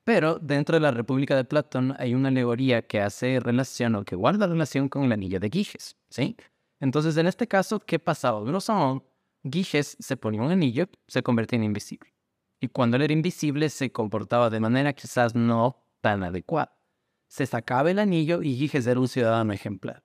Pero 0.03 0.41
dentro 0.41 0.75
de 0.75 0.81
la 0.81 0.91
República 0.91 1.37
de 1.37 1.45
Platón 1.45 1.95
hay 1.99 2.13
una 2.13 2.29
alegoría 2.29 2.83
que 2.83 3.01
hace 3.01 3.39
relación 3.39 3.95
o 3.95 4.05
que 4.05 4.17
guarda 4.17 4.49
relación 4.49 4.89
con 4.89 5.05
el 5.05 5.13
anillo 5.13 5.39
de 5.39 5.49
Giges, 5.49 5.97
¿sí? 6.11 6.37
Entonces, 6.81 7.17
en 7.17 7.27
este 7.27 7.47
caso, 7.47 7.79
¿qué 7.79 7.99
pasaba? 8.01 8.43
Grosso 8.43 9.05
Giges 9.51 9.97
se 10.01 10.17
ponía 10.17 10.43
un 10.43 10.51
anillo, 10.51 10.89
se 11.07 11.23
convertía 11.23 11.59
en 11.59 11.65
invisible. 11.65 12.15
Y 12.61 12.69
cuando 12.69 12.97
él 12.97 13.03
era 13.03 13.13
invisible, 13.13 13.69
se 13.69 13.93
comportaba 13.93 14.49
de 14.49 14.61
manera 14.61 14.93
quizás 14.95 15.35
no 15.35 15.85
tan 16.01 16.23
adecuada. 16.23 16.79
Se 17.29 17.47
sacaba 17.47 17.91
el 17.91 17.99
anillo 17.99 18.43
y 18.43 18.57
Giges 18.57 18.87
era 18.87 19.01
un 19.01 19.09
ciudadano 19.09 19.53
ejemplar. 19.53 20.03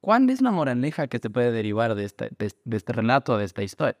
¿Cuál 0.00 0.28
es 0.30 0.40
la 0.40 0.50
moraleja 0.50 1.06
que 1.06 1.18
se 1.18 1.30
puede 1.30 1.52
derivar 1.52 1.94
de 1.94 2.04
este, 2.04 2.30
de, 2.38 2.52
de 2.64 2.76
este 2.76 2.92
relato, 2.92 3.38
de 3.38 3.44
esta 3.44 3.62
historia? 3.62 3.98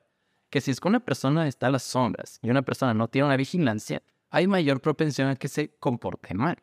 Que 0.50 0.60
si 0.60 0.70
es 0.70 0.80
que 0.80 0.88
una 0.88 1.00
persona 1.00 1.48
está 1.48 1.68
a 1.68 1.70
las 1.70 1.84
sombras 1.84 2.38
y 2.42 2.50
una 2.50 2.62
persona 2.62 2.92
no 2.92 3.08
tiene 3.08 3.26
una 3.26 3.36
vigilancia, 3.36 4.02
hay 4.28 4.46
mayor 4.46 4.80
propensión 4.80 5.28
a 5.28 5.36
que 5.36 5.48
se 5.48 5.76
comporte 5.78 6.34
mal, 6.34 6.56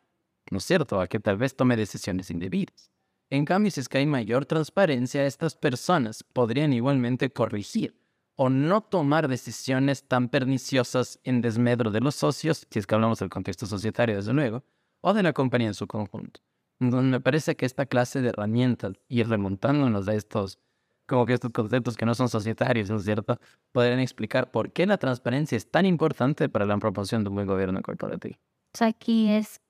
¿no 0.50 0.58
es 0.58 0.64
cierto? 0.64 1.00
A 1.00 1.06
que 1.06 1.20
tal 1.20 1.36
vez 1.36 1.56
tome 1.56 1.76
decisiones 1.76 2.30
indebidas. 2.30 2.90
En 3.30 3.44
cambio, 3.44 3.70
si 3.70 3.80
es 3.80 3.88
que 3.88 3.98
hay 3.98 4.06
mayor 4.06 4.44
transparencia, 4.44 5.24
estas 5.24 5.54
personas 5.54 6.22
podrían 6.22 6.72
igualmente 6.72 7.32
corregir 7.32 7.99
o 8.42 8.48
no 8.48 8.80
tomar 8.80 9.28
decisiones 9.28 10.08
tan 10.08 10.30
perniciosas 10.30 11.20
en 11.24 11.42
desmedro 11.42 11.90
de 11.90 12.00
los 12.00 12.14
socios, 12.14 12.66
si 12.70 12.78
es 12.78 12.86
que 12.86 12.94
hablamos 12.94 13.18
del 13.18 13.28
contexto 13.28 13.66
societario, 13.66 14.16
desde 14.16 14.32
luego, 14.32 14.64
o 15.02 15.12
de 15.12 15.22
la 15.22 15.34
compañía 15.34 15.68
en 15.68 15.74
su 15.74 15.86
conjunto. 15.86 16.40
Entonces, 16.78 17.10
me 17.10 17.20
parece 17.20 17.54
que 17.54 17.66
esta 17.66 17.84
clase 17.84 18.22
de 18.22 18.30
herramientas, 18.30 18.94
y 19.08 19.24
remontándonos 19.24 20.08
a 20.08 20.14
estos 20.14 20.58
como 21.06 21.26
que 21.26 21.34
estos 21.34 21.50
conceptos 21.50 21.98
que 21.98 22.06
no 22.06 22.14
son 22.14 22.30
societarios, 22.30 22.88
¿no 22.88 22.96
es 22.96 23.04
cierto?, 23.04 23.38
podrían 23.72 23.98
explicar 23.98 24.50
por 24.50 24.72
qué 24.72 24.86
la 24.86 24.96
transparencia 24.96 25.58
es 25.58 25.70
tan 25.70 25.84
importante 25.84 26.48
para 26.48 26.64
la 26.64 26.78
promoción 26.78 27.22
de 27.22 27.28
un 27.28 27.34
buen 27.34 27.46
gobierno 27.46 27.82
corporativo. 27.82 28.36
O 28.72 28.78
sea, 28.78 28.86
aquí 28.86 29.28
es 29.28 29.60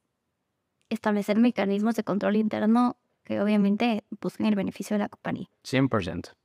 establecer 0.90 1.38
mecanismos 1.38 1.96
de 1.96 2.04
control 2.04 2.36
interno 2.36 2.98
que 3.24 3.40
obviamente 3.40 4.04
busquen 4.20 4.46
el 4.46 4.54
beneficio 4.54 4.94
de 4.94 5.00
la 5.00 5.08
compañía. 5.08 5.48
100%. 5.64 6.36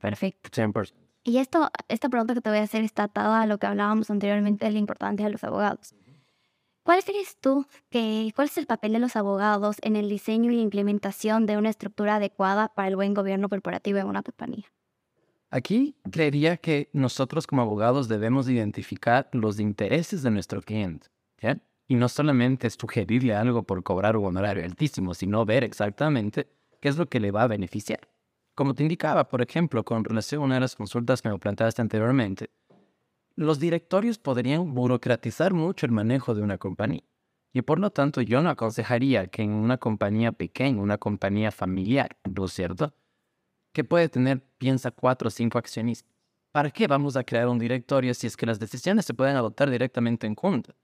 Perfecto. 0.00 0.50
100%. 0.50 1.07
Y 1.24 1.38
esto, 1.38 1.70
esta 1.88 2.08
pregunta 2.08 2.34
que 2.34 2.40
te 2.40 2.50
voy 2.50 2.58
a 2.58 2.62
hacer 2.62 2.84
está 2.84 3.04
atada 3.04 3.42
a 3.42 3.46
lo 3.46 3.58
que 3.58 3.66
hablábamos 3.66 4.10
anteriormente 4.10 4.64
de 4.64 4.72
la 4.72 4.78
importancia 4.78 5.26
de 5.26 5.32
los 5.32 5.44
abogados. 5.44 5.94
¿Cuál 6.82 7.04
crees 7.04 7.36
tú 7.38 7.66
que, 7.90 8.32
cuál 8.34 8.48
es 8.48 8.56
el 8.56 8.66
papel 8.66 8.94
de 8.94 8.98
los 8.98 9.14
abogados 9.14 9.76
en 9.82 9.94
el 9.94 10.08
diseño 10.08 10.50
y 10.52 10.60
implementación 10.60 11.44
de 11.44 11.58
una 11.58 11.68
estructura 11.68 12.16
adecuada 12.16 12.68
para 12.68 12.88
el 12.88 12.96
buen 12.96 13.12
gobierno 13.12 13.50
corporativo 13.50 13.98
en 13.98 14.06
una 14.06 14.22
compañía? 14.22 14.64
Aquí 15.50 15.96
creería 16.10 16.56
que 16.56 16.88
nosotros 16.94 17.46
como 17.46 17.60
abogados 17.62 18.08
debemos 18.08 18.48
identificar 18.48 19.28
los 19.32 19.60
intereses 19.60 20.22
de 20.22 20.30
nuestro 20.30 20.62
cliente. 20.62 21.08
Y 21.90 21.94
no 21.94 22.08
solamente 22.08 22.68
sugerirle 22.68 23.34
algo 23.34 23.62
por 23.62 23.82
cobrar 23.82 24.16
un 24.16 24.26
honorario 24.26 24.64
altísimo, 24.64 25.14
sino 25.14 25.46
ver 25.46 25.64
exactamente 25.64 26.48
qué 26.80 26.88
es 26.90 26.98
lo 26.98 27.06
que 27.06 27.18
le 27.18 27.30
va 27.30 27.42
a 27.42 27.46
beneficiar. 27.48 28.00
Como 28.58 28.74
te 28.74 28.82
indicaba, 28.82 29.28
por 29.28 29.40
ejemplo, 29.40 29.84
con 29.84 30.02
relación 30.02 30.42
a 30.42 30.44
una 30.46 30.54
de 30.54 30.62
las 30.62 30.74
consultas 30.74 31.22
que 31.22 31.28
me 31.28 31.38
planteaste 31.38 31.80
anteriormente, 31.80 32.50
los 33.36 33.60
directorios 33.60 34.18
podrían 34.18 34.74
burocratizar 34.74 35.54
mucho 35.54 35.86
el 35.86 35.92
manejo 35.92 36.34
de 36.34 36.42
una 36.42 36.58
compañía. 36.58 37.04
Y 37.52 37.62
por 37.62 37.78
lo 37.78 37.90
tanto, 37.90 38.20
yo 38.20 38.42
no 38.42 38.50
aconsejaría 38.50 39.28
que 39.28 39.42
en 39.42 39.52
una 39.52 39.78
compañía 39.78 40.32
pequeña, 40.32 40.82
una 40.82 40.98
compañía 40.98 41.52
familiar, 41.52 42.16
¿no 42.28 42.46
es 42.46 42.52
cierto? 42.52 42.92
Que 43.72 43.84
puede 43.84 44.08
tener, 44.08 44.42
piensa, 44.58 44.90
cuatro 44.90 45.28
o 45.28 45.30
cinco 45.30 45.58
accionistas. 45.58 46.12
¿Para 46.50 46.72
qué 46.72 46.88
vamos 46.88 47.16
a 47.16 47.22
crear 47.22 47.46
un 47.46 47.60
directorio 47.60 48.12
si 48.12 48.26
es 48.26 48.36
que 48.36 48.44
las 48.44 48.58
decisiones 48.58 49.04
se 49.04 49.14
pueden 49.14 49.36
adoptar 49.36 49.70
directamente 49.70 50.26
en 50.26 50.34
junta? 50.34 50.74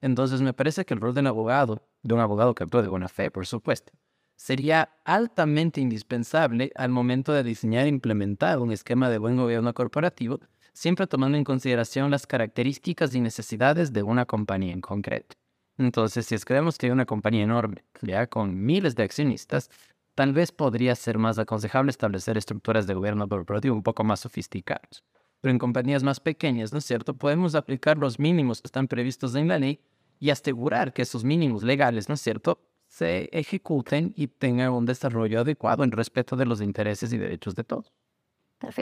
Entonces, 0.00 0.40
me 0.40 0.52
parece 0.52 0.84
que 0.84 0.94
el 0.94 1.00
rol 1.00 1.14
del 1.14 1.26
abogado, 1.26 1.82
de 2.00 2.14
un 2.14 2.20
abogado 2.20 2.54
que 2.54 2.62
actúa 2.62 2.82
de 2.82 2.86
buena 2.86 3.08
fe, 3.08 3.32
por 3.32 3.44
supuesto, 3.44 3.92
sería 4.36 4.96
altamente 5.04 5.80
indispensable 5.80 6.72
al 6.74 6.90
momento 6.90 7.32
de 7.32 7.42
diseñar 7.42 7.86
e 7.86 7.88
implementar 7.88 8.58
un 8.58 8.72
esquema 8.72 9.08
de 9.08 9.18
buen 9.18 9.36
gobierno 9.36 9.72
corporativo 9.74 10.40
siempre 10.74 11.06
tomando 11.06 11.38
en 11.38 11.44
consideración 11.44 12.10
las 12.10 12.26
características 12.26 13.14
y 13.14 13.20
necesidades 13.20 13.92
de 13.92 14.02
una 14.02 14.26
compañía 14.26 14.72
en 14.72 14.80
concreto. 14.80 15.36
Entonces, 15.78 16.26
si 16.26 16.34
es 16.34 16.44
que 16.44 16.54
vemos 16.54 16.76
que 16.76 16.86
hay 16.86 16.92
una 16.92 17.06
compañía 17.06 17.44
enorme, 17.44 17.84
ya 18.02 18.26
con 18.26 18.64
miles 18.64 18.94
de 18.94 19.04
accionistas, 19.04 19.70
tal 20.14 20.32
vez 20.32 20.52
podría 20.52 20.94
ser 20.94 21.18
más 21.18 21.38
aconsejable 21.38 21.90
establecer 21.90 22.36
estructuras 22.36 22.86
de 22.86 22.94
gobierno 22.94 23.28
corporativo 23.28 23.74
un 23.74 23.82
poco 23.82 24.04
más 24.04 24.20
sofisticadas. 24.20 25.02
Pero 25.40 25.52
en 25.52 25.58
compañías 25.58 26.02
más 26.02 26.20
pequeñas, 26.20 26.72
¿no 26.72 26.78
es 26.78 26.84
cierto?, 26.84 27.14
podemos 27.14 27.54
aplicar 27.54 27.98
los 27.98 28.18
mínimos 28.18 28.60
que 28.60 28.68
están 28.68 28.88
previstos 28.88 29.34
en 29.34 29.48
la 29.48 29.58
ley 29.58 29.80
y 30.20 30.30
asegurar 30.30 30.92
que 30.92 31.02
esos 31.02 31.24
mínimos 31.24 31.62
legales, 31.62 32.08
¿no 32.08 32.14
es 32.14 32.20
cierto?, 32.20 32.60
se 32.94 33.28
ejecuten 33.32 34.12
y 34.14 34.28
tengan 34.28 34.70
un 34.70 34.86
desarrollo 34.86 35.40
adecuado 35.40 35.82
en 35.82 35.90
respeto 35.90 36.36
de 36.36 36.46
los 36.46 36.60
intereses 36.60 37.12
y 37.12 37.18
derechos 37.18 37.56
de 37.56 37.64
todos. 37.64 37.92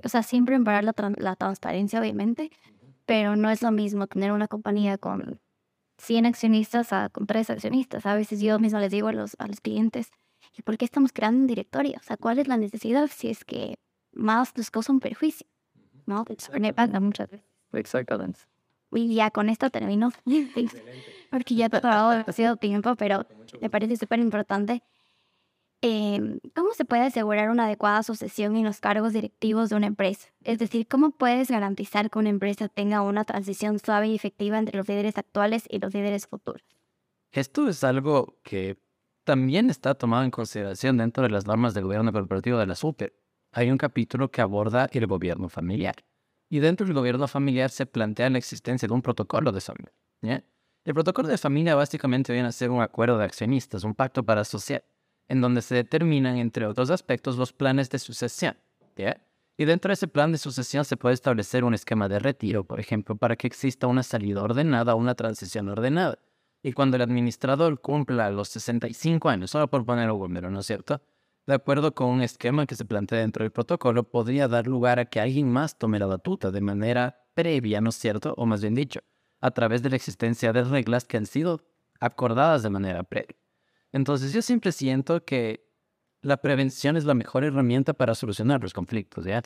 O 0.05 0.09
sea, 0.11 0.23
siempre 0.23 0.55
emparar 0.55 0.85
la, 0.85 0.95
la 1.17 1.35
transparencia, 1.35 1.99
obviamente, 1.99 2.51
pero 3.07 3.37
no 3.37 3.49
es 3.49 3.63
lo 3.63 3.73
mismo 3.73 4.07
tener 4.07 4.33
una 4.33 4.49
compañía 4.49 4.99
con 4.99 5.41
100 5.97 6.27
accionistas 6.27 6.93
a 6.93 7.09
con 7.09 7.27
3 7.27 7.49
accionistas. 7.49 8.05
A 8.05 8.15
veces 8.15 8.43
yo 8.43 8.59
mismo 8.59 8.81
les 8.81 8.93
digo 8.93 9.09
a 9.09 9.15
los, 9.15 9.35
a 9.39 9.47
los 9.47 9.63
clientes, 9.63 10.11
¿y 10.59 10.61
por 10.61 10.77
qué 10.77 10.85
estamos 10.85 11.11
creando 11.15 11.41
un 11.41 11.47
directorio? 11.47 11.95
O 11.99 12.03
sea, 12.03 12.19
¿cuál 12.19 12.39
es 12.39 12.49
la 12.49 12.59
necesidad 12.59 13.09
si 13.11 13.31
es 13.31 13.47
que 13.47 13.79
más 14.13 14.53
les 14.59 14.71
causa 14.71 14.93
un 14.93 15.01
perjuicio? 15.01 15.47
¿No? 16.05 16.27
Me 16.61 16.75
pasa 16.75 17.01
muchas 17.01 17.31
veces. 17.31 17.47
Exactamente. 17.73 18.41
Y 18.93 19.15
ya 19.15 19.31
con 19.31 19.49
esto 19.49 19.71
termino, 19.71 20.13
porque 21.33 21.57
ya 21.57 21.66
he 21.66 21.70
tardado 21.70 22.11
demasiado 22.11 22.57
tiempo, 22.57 22.95
pero 22.95 23.26
me 23.61 23.68
parece 23.68 23.97
súper 23.97 24.20
importante 24.20 24.85
Em, 25.85 26.39
¿cómo 26.55 26.72
se 26.74 26.85
puede 26.85 27.03
asegurar 27.03 27.51
una 27.51 27.64
adecuada 27.64 28.05
sucesión 28.05 28.55
en 28.55 28.62
los 28.62 28.78
cargos 28.78 29.12
directivos 29.12 29.68
de 29.68 29.74
una 29.74 29.89
empresa? 29.89 30.28
Es 30.45 30.61
decir, 30.61 30.87
¿cómo 30.87 31.11
puedes 31.11 31.51
garantizar 31.51 32.09
que 32.09 32.20
una 32.20 32.28
empresa 32.28 32.68
tenga 32.68 33.03
una 33.03 33.24
transición 33.24 33.80
suave 33.80 34.07
y 34.07 34.14
efectiva 34.14 34.61
entre 34.61 34.76
los 34.76 34.87
líderes 34.89 35.18
actuales 35.18 35.64
y 35.68 35.80
los 35.80 35.93
líderes 35.93 36.28
futuros? 36.28 36.62
Esto 37.33 37.68
es 37.68 37.83
algo 37.83 38.39
que 38.45 38.78
también 39.24 39.70
está 39.70 39.97
tomado 39.97 40.22
en 40.22 40.30
consideración 40.30 40.99
dentro 40.99 41.24
de 41.24 41.30
las 41.30 41.49
normas 41.49 41.74
del 41.74 41.85
gobierno 41.85 42.12
corporativo 42.12 42.59
de 42.59 42.66
la 42.66 42.76
SUPER. 42.76 43.12
Hay 43.51 43.68
un 43.72 43.78
capítulo 43.78 44.30
que 44.30 44.41
aborda 44.41 44.89
el 44.93 45.09
gobierno 45.09 45.49
familiar. 45.49 45.97
Y 46.49 46.61
dentro 46.61 46.87
del 46.87 46.95
gobierno 46.95 47.26
familiar 47.26 47.70
se 47.70 47.87
plantea 47.87 48.30
la 48.30 48.39
existencia 48.39 48.87
de 48.87 48.95
un 48.95 49.03
protocolo 49.03 49.51
de 49.51 49.61
familia. 49.61 49.93
El 50.85 50.95
protocolo 50.95 51.28
de 51.28 51.39
familia 51.39 51.76
básicamente 51.76 52.33
viene 52.33 52.49
a 52.49 52.53
ser 52.53 52.70
un 52.70 52.83
acuerdo 52.83 53.16
de 53.16 53.24
accionistas, 53.24 53.85
un 53.85 53.95
pacto 53.95 54.24
para 54.24 54.41
asociar 54.41 54.85
en 55.28 55.41
donde 55.41 55.62
se 55.62 55.74
determinan, 55.76 56.37
entre 56.37 56.66
otros 56.66 56.91
aspectos, 56.91 57.37
los 57.37 57.53
planes 57.53 57.89
de 57.89 57.99
sucesión. 57.99 58.57
Y 59.57 59.64
dentro 59.64 59.91
de 59.91 59.95
ese 59.95 60.09
plan 60.09 60.33
de 60.33 60.39
sucesión 60.39 60.85
se 60.85 60.97
puede 60.97 61.14
establecer 61.14 61.62
un 61.64 61.72
esquema 61.72 62.09
de 62.09 62.18
retiro, 62.18 62.64
por 62.64 62.80
ejemplo, 62.80 63.16
para 63.16 63.37
que 63.37 63.47
exista 63.47 63.87
una 63.87 64.03
salida 64.03 64.43
ordenada 64.43 64.95
o 64.95 64.99
una 64.99 65.14
transición 65.14 65.68
ordenada. 65.68 66.18
Y 66.62 66.72
cuando 66.72 66.97
el 66.97 67.03
administrador 67.03 67.80
cumpla 67.80 68.30
los 68.30 68.49
65 68.49 69.28
años, 69.28 69.51
solo 69.51 69.68
por 69.68 69.85
poner 69.87 70.11
un 70.11 70.18
número, 70.20 70.51
¿no 70.51 70.61
es 70.61 70.66
cierto? 70.66 71.01
De 71.47 71.55
acuerdo 71.55 71.95
con 71.95 72.09
un 72.09 72.22
esquema 72.22 72.66
que 72.66 72.74
se 72.74 72.85
plantea 72.85 73.20
dentro 73.20 73.45
del 73.45 73.53
protocolo, 73.53 74.05
podría 74.05 74.49
dar 74.49 74.66
lugar 74.66 74.99
a 74.99 75.07
que 75.07 75.20
alguien 75.20 75.51
más 75.51 75.78
tome 75.78 75.99
la 75.99 76.07
batuta 76.07 76.51
de 76.51 76.61
manera 76.61 77.24
previa, 77.35 77.80
¿no 77.80 77.91
es 77.91 77.97
cierto? 77.97 78.35
O 78.37 78.47
más 78.47 78.61
bien 78.61 78.74
dicho, 78.74 79.01
a 79.43 79.51
través 79.51 79.82
de 79.82 79.90
la 79.90 79.97
existencia 79.97 80.53
de 80.53 80.64
reglas 80.64 81.05
que 81.05 81.18
han 81.18 81.26
sido 81.26 81.61
acordadas 82.01 82.62
de 82.62 82.70
manera 82.70 83.03
previa. 83.03 83.36
Entonces 83.93 84.32
yo 84.32 84.40
siempre 84.40 84.72
siento 84.72 85.24
que 85.24 85.68
la 86.22 86.38
prevención 86.38 86.97
es 86.97 87.05
la 87.05 87.14
mejor 87.14 87.45
herramienta 87.45 87.93
para 87.93 88.14
solucionar 88.14 88.62
los 88.62 88.72
conflictos, 88.72 89.24
¿ya? 89.24 89.43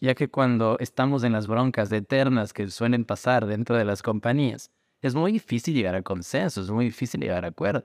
Ya 0.00 0.14
que 0.14 0.30
cuando 0.30 0.78
estamos 0.80 1.22
en 1.22 1.32
las 1.32 1.46
broncas 1.46 1.92
eternas 1.92 2.52
que 2.52 2.68
suelen 2.70 3.04
pasar 3.04 3.46
dentro 3.46 3.76
de 3.76 3.84
las 3.84 4.02
compañías, 4.02 4.70
es 5.02 5.14
muy 5.14 5.32
difícil 5.32 5.74
llegar 5.74 5.94
a 5.94 6.02
consensos, 6.02 6.64
es 6.64 6.70
muy 6.70 6.86
difícil 6.86 7.20
llegar 7.20 7.44
a 7.44 7.48
acuerdos. 7.48 7.84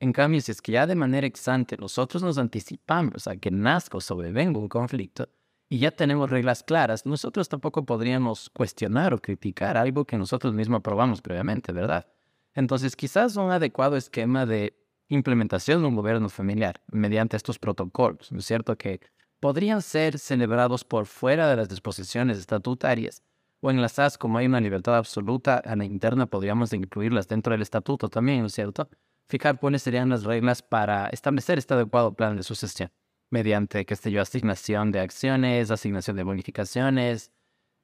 En 0.00 0.12
cambio, 0.12 0.40
si 0.40 0.50
es 0.50 0.60
que 0.60 0.72
ya 0.72 0.86
de 0.86 0.96
manera 0.96 1.26
exante 1.26 1.76
nosotros 1.76 2.22
nos 2.22 2.36
anticipamos 2.36 3.28
a 3.28 3.36
que 3.36 3.50
nazca 3.50 3.96
o 3.96 4.00
sobrevenga 4.00 4.58
un 4.58 4.68
conflicto 4.68 5.28
y 5.68 5.78
ya 5.78 5.90
tenemos 5.90 6.30
reglas 6.30 6.62
claras, 6.62 7.06
nosotros 7.06 7.48
tampoco 7.48 7.84
podríamos 7.84 8.50
cuestionar 8.50 9.14
o 9.14 9.18
criticar 9.18 9.76
algo 9.76 10.04
que 10.04 10.16
nosotros 10.16 10.54
mismos 10.54 10.78
aprobamos 10.78 11.22
previamente, 11.22 11.72
¿verdad? 11.72 12.06
Entonces, 12.54 12.96
quizás 12.96 13.36
un 13.36 13.50
adecuado 13.50 13.96
esquema 13.96 14.46
de 14.46 14.76
implementación 15.08 15.82
de 15.82 15.88
un 15.88 15.96
gobierno 15.96 16.28
familiar 16.28 16.82
mediante 16.90 17.36
estos 17.36 17.58
protocolos, 17.58 18.32
¿no 18.32 18.38
es 18.38 18.46
cierto? 18.46 18.76
Que 18.76 19.00
podrían 19.40 19.82
ser 19.82 20.18
celebrados 20.18 20.84
por 20.84 21.06
fuera 21.06 21.48
de 21.48 21.56
las 21.56 21.68
disposiciones 21.68 22.38
estatutarias 22.38 23.22
o 23.60 23.70
en 23.70 23.80
las 23.80 23.92
SAS, 23.92 24.18
como 24.18 24.38
hay 24.38 24.46
una 24.46 24.60
libertad 24.60 24.96
absoluta 24.96 25.56
a 25.58 25.76
la 25.76 25.84
interna, 25.84 26.26
podríamos 26.26 26.72
incluirlas 26.72 27.28
dentro 27.28 27.52
del 27.52 27.62
estatuto 27.62 28.08
también, 28.08 28.40
¿no 28.40 28.46
es 28.46 28.54
cierto? 28.54 28.88
Fijar 29.28 29.58
cuáles 29.58 29.82
serían 29.82 30.08
las 30.08 30.24
reglas 30.24 30.62
para 30.62 31.08
establecer 31.08 31.58
este 31.58 31.74
adecuado 31.74 32.14
plan 32.14 32.36
de 32.36 32.42
sucesión, 32.42 32.90
mediante, 33.30 33.84
qué 33.84 33.96
sé 33.96 34.10
yo, 34.10 34.22
asignación 34.22 34.92
de 34.92 35.00
acciones, 35.00 35.70
asignación 35.70 36.16
de 36.16 36.22
bonificaciones, 36.22 37.32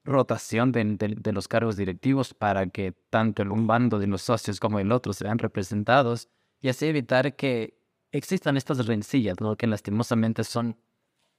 rotación 0.05 0.73
de, 0.73 1.33
los 1.33 1.49
cargos 1.49 1.77
directivos 1.77 2.35
para 2.35 2.67
que 2.67 2.93
tanto 3.11 3.43
un 3.43 3.67
bando 3.67 3.99
de 3.99 4.07
los 4.07 4.23
socios 4.23 4.59
como 4.59 4.79
el 4.81 4.91
otro 4.93 5.13
sean 5.13 5.39
representados 5.39 6.29
y 6.61 6.69
así 6.69 6.87
evitar 6.87 7.37
que 7.37 7.79
existan 8.11 8.57
estas 8.57 8.87
rencillas, 8.87 9.41
¿no? 9.41 9.57
que 9.57 9.67
lastimosamente 9.67 10.45
son 10.45 10.77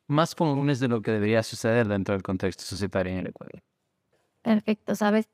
más 0.07 0.35
comunes 0.35 0.79
de 0.79 0.87
lo 0.87 1.01
que 1.01 1.11
debería 1.11 1.43
suceder 1.43 1.87
dentro 1.87 2.13
del 2.13 2.23
contexto 2.23 2.63
societario 2.63 3.13
en 3.13 3.19
el 3.19 3.27
Ecuador. 3.27 3.63
Perfecto, 4.41 4.95
sabes, 4.95 5.29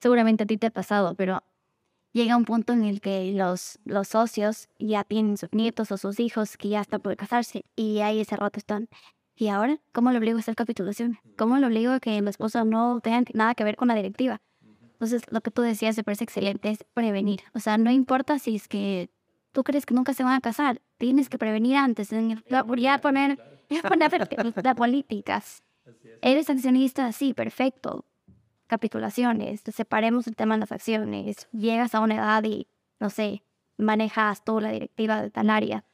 seguramente 0.00 0.44
a 0.44 0.46
ti 0.46 0.56
te 0.56 0.68
ha 0.68 0.70
pasado, 0.70 1.14
pero 1.14 1.42
llega 2.18 2.36
un 2.36 2.44
punto 2.44 2.72
en 2.72 2.84
el 2.84 3.00
que 3.00 3.32
los, 3.32 3.78
los 3.84 4.08
socios 4.08 4.68
ya 4.78 5.04
tienen 5.04 5.36
sus 5.36 5.52
nietos 5.52 5.92
o 5.92 5.96
sus 5.96 6.18
hijos 6.20 6.56
que 6.56 6.68
ya 6.68 6.80
están 6.80 7.00
por 7.00 7.16
casarse 7.16 7.64
y 7.76 8.00
ahí 8.00 8.20
ese 8.20 8.36
rato 8.36 8.58
están. 8.58 8.88
¿Y 9.36 9.48
ahora 9.48 9.78
cómo 9.92 10.10
le 10.10 10.18
obligo 10.18 10.36
a 10.36 10.40
hacer 10.40 10.56
capitulación? 10.56 11.18
¿Cómo 11.36 11.58
le 11.58 11.66
obligo 11.66 11.92
a 11.92 12.00
que 12.00 12.18
el 12.18 12.26
esposo 12.26 12.64
no 12.64 13.00
tenga 13.00 13.22
nada 13.34 13.54
que 13.54 13.62
ver 13.62 13.76
con 13.76 13.86
la 13.88 13.94
directiva? 13.94 14.40
Entonces, 14.94 15.22
lo 15.30 15.40
que 15.42 15.52
tú 15.52 15.62
decías 15.62 15.96
me 15.96 16.02
parece 16.02 16.24
excelente, 16.24 16.70
es 16.70 16.84
prevenir. 16.92 17.42
O 17.54 17.60
sea, 17.60 17.78
no 17.78 17.92
importa 17.92 18.40
si 18.40 18.56
es 18.56 18.66
que 18.66 19.10
tú 19.52 19.62
crees 19.62 19.86
que 19.86 19.94
nunca 19.94 20.12
se 20.12 20.24
van 20.24 20.34
a 20.34 20.40
casar, 20.40 20.82
tienes 20.96 21.28
que 21.28 21.38
prevenir 21.38 21.76
antes, 21.76 22.12
en 22.12 22.42
ya 22.48 22.64
poner, 22.98 23.38
ya 23.70 23.82
poner 23.82 24.10
las 24.64 24.74
políticas. 24.74 25.62
Eres 26.20 26.50
accionista, 26.50 27.12
sí, 27.12 27.32
perfecto. 27.32 28.04
Capitulaciones, 28.68 29.62
separemos 29.74 30.26
el 30.26 30.36
tema 30.36 30.54
de 30.54 30.60
las 30.60 30.72
acciones. 30.72 31.48
Llegas 31.52 31.94
a 31.94 32.00
una 32.00 32.16
edad 32.16 32.44
y, 32.44 32.68
no 33.00 33.08
sé, 33.08 33.42
manejas 33.78 34.44
toda 34.44 34.60
la 34.60 34.70
directiva 34.70 35.22
de 35.22 35.30
tal 35.30 35.48
área. 35.48 35.84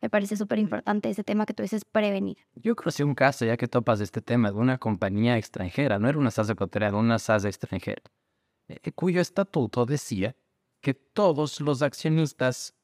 Me 0.00 0.08
parece 0.08 0.36
súper 0.36 0.58
importante 0.58 1.10
ese 1.10 1.22
tema 1.22 1.46
que 1.46 1.54
tú 1.54 1.62
dices, 1.62 1.84
prevenir. 1.84 2.38
Yo 2.54 2.74
conocí 2.74 3.02
un 3.02 3.14
caso, 3.14 3.44
ya 3.44 3.56
que 3.58 3.68
topas 3.68 4.00
este 4.00 4.22
tema, 4.22 4.50
de 4.50 4.56
una 4.56 4.78
compañía 4.78 5.36
extranjera, 5.36 5.98
no 5.98 6.08
era 6.08 6.18
una 6.18 6.30
SAS 6.30 6.48
ecuatoriana, 6.50 6.96
era 6.96 6.98
una 6.98 7.18
SAS 7.18 7.44
extranjera, 7.44 8.02
eh, 8.68 8.92
cuyo 8.92 9.20
estatuto 9.20 9.84
decía 9.84 10.34
que 10.80 10.94
todos 10.94 11.60
los 11.60 11.82
accionistas 11.82 12.74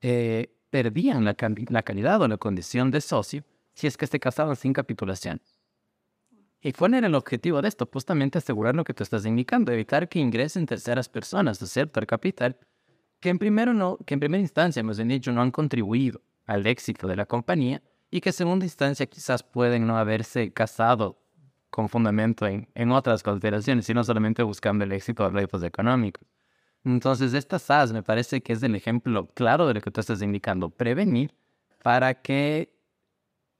eh, 0.00 0.56
perdían 0.70 1.24
la, 1.24 1.36
la 1.68 1.82
calidad 1.82 2.22
o 2.22 2.28
la 2.28 2.36
condición 2.36 2.90
de 2.90 3.00
socio 3.00 3.44
si 3.74 3.86
es 3.86 3.96
que 3.96 4.06
se 4.06 4.20
casaban 4.20 4.56
sin 4.56 4.72
capitulación. 4.72 5.40
¿Y 6.62 6.72
cuál 6.72 6.94
era 6.94 7.06
el 7.06 7.14
objetivo 7.14 7.62
de 7.62 7.68
esto? 7.68 7.88
Justamente 7.90 8.38
asegurar 8.38 8.74
lo 8.74 8.84
que 8.84 8.92
tú 8.92 9.02
estás 9.02 9.24
indicando, 9.24 9.72
evitar 9.72 10.08
que 10.08 10.18
ingresen 10.18 10.66
terceras 10.66 11.08
personas, 11.08 11.60
¿no 11.60 11.64
es 11.64 11.70
cierto?, 11.70 12.00
al 12.00 12.06
capital, 12.06 12.58
que 13.18 13.30
en, 13.30 13.38
primero 13.38 13.72
no, 13.72 13.98
que 14.04 14.14
en 14.14 14.20
primera 14.20 14.40
instancia, 14.40 14.82
bien 14.82 15.08
dicho, 15.08 15.32
no 15.32 15.40
han 15.42 15.50
contribuido 15.50 16.20
al 16.46 16.66
éxito 16.66 17.06
de 17.06 17.16
la 17.16 17.26
compañía 17.26 17.82
y 18.10 18.20
que 18.20 18.30
en 18.30 18.34
segunda 18.34 18.66
instancia 18.66 19.06
quizás 19.06 19.42
pueden 19.42 19.86
no 19.86 19.96
haberse 19.96 20.52
casado 20.52 21.18
con 21.70 21.88
fundamento 21.88 22.46
en, 22.46 22.68
en 22.74 22.90
otras 22.90 23.22
consideraciones, 23.22 23.86
sino 23.86 24.04
solamente 24.04 24.42
buscando 24.42 24.84
el 24.84 24.92
éxito 24.92 25.22
de 25.24 25.30
réditos 25.30 25.62
económicos. 25.62 26.26
Entonces, 26.84 27.34
esta 27.34 27.58
SAS 27.58 27.92
me 27.92 28.02
parece 28.02 28.42
que 28.42 28.52
es 28.52 28.62
el 28.62 28.74
ejemplo 28.74 29.28
claro 29.34 29.66
de 29.66 29.74
lo 29.74 29.80
que 29.80 29.90
tú 29.90 30.00
estás 30.00 30.22
indicando, 30.22 30.70
prevenir 30.70 31.32
para 31.82 32.14
que 32.14 32.74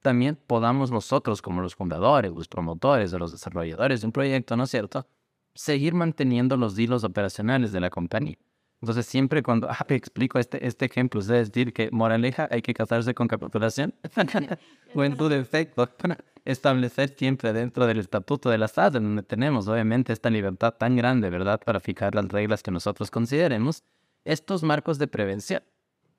también 0.01 0.37
podamos 0.47 0.91
nosotros, 0.91 1.41
como 1.41 1.61
los 1.61 1.75
fundadores, 1.75 2.31
los 2.31 2.47
promotores 2.47 3.13
o 3.13 3.19
los 3.19 3.31
desarrolladores 3.31 4.01
de 4.01 4.07
un 4.07 4.11
proyecto, 4.11 4.55
¿no 4.57 4.63
es 4.63 4.71
cierto?, 4.71 5.07
seguir 5.53 5.93
manteniendo 5.93 6.57
los 6.57 6.77
hilos 6.79 7.03
operacionales 7.03 7.71
de 7.71 7.81
la 7.81 7.89
compañía. 7.89 8.37
Entonces, 8.81 9.05
siempre 9.05 9.43
cuando 9.43 9.69
ah, 9.69 9.85
explico 9.89 10.39
este, 10.39 10.65
este 10.65 10.85
ejemplo, 10.85 11.19
es 11.19 11.27
decir, 11.27 11.71
que 11.71 11.91
moraleja, 11.91 12.47
hay 12.49 12.63
que 12.63 12.73
casarse 12.73 13.13
con 13.13 13.27
capitulación, 13.27 13.93
o 14.95 15.03
en 15.03 15.15
tu 15.15 15.29
defecto, 15.29 15.87
establecer 16.45 17.15
siempre 17.15 17.53
dentro 17.53 17.85
del 17.85 17.99
estatuto 17.99 18.49
de 18.49 18.57
la 18.57 18.71
en 18.75 18.93
donde 18.93 19.23
tenemos 19.23 19.67
obviamente 19.67 20.13
esta 20.13 20.31
libertad 20.31 20.73
tan 20.73 20.95
grande, 20.95 21.29
¿verdad?, 21.29 21.61
para 21.63 21.79
fijar 21.79 22.15
las 22.15 22.27
reglas 22.29 22.63
que 22.63 22.71
nosotros 22.71 23.11
consideremos, 23.11 23.83
estos 24.25 24.63
marcos 24.63 24.97
de 24.97 25.07
prevención, 25.07 25.63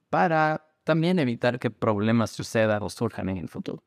para 0.08 0.71
también 0.84 1.18
evitar 1.18 1.58
que 1.58 1.70
problemas 1.70 2.30
sucedan 2.30 2.82
o 2.82 2.90
surjan 2.90 3.28
en 3.28 3.38
el 3.38 3.48
futuro. 3.48 3.82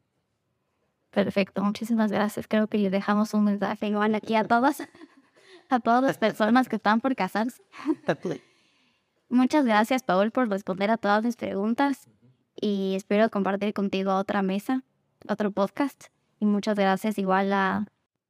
Perfecto, 1.12 1.64
muchísimas 1.64 2.12
gracias. 2.12 2.48
Creo 2.48 2.68
que 2.68 2.78
le 2.78 2.90
dejamos 2.90 3.34
un 3.34 3.46
mensaje 3.46 3.88
igual 3.88 4.16
aquí 4.16 4.36
a 4.36 4.44
todas, 4.44 4.82
a 5.70 5.80
todas 5.80 6.04
las 6.04 6.18
personas 6.18 6.68
que 6.68 6.76
están 6.76 7.00
por 7.02 7.16
casarse. 7.16 7.64
Muchas 9.30 9.66
gracias, 9.66 10.04
Paul, 10.04 10.32
por 10.32 10.50
responder 10.50 10.92
a 10.92 10.98
todas 10.98 11.24
mis 11.24 11.36
preguntas 11.36 12.08
y 12.56 12.94
espero 12.96 13.30
compartir 13.30 13.74
contigo 13.74 14.16
otra 14.16 14.42
mesa, 14.42 14.84
otro 15.28 15.52
podcast. 15.52 16.06
Y 16.40 16.46
muchas 16.46 16.78
gracias 16.78 17.18
igual 17.18 17.52
a 17.54 17.88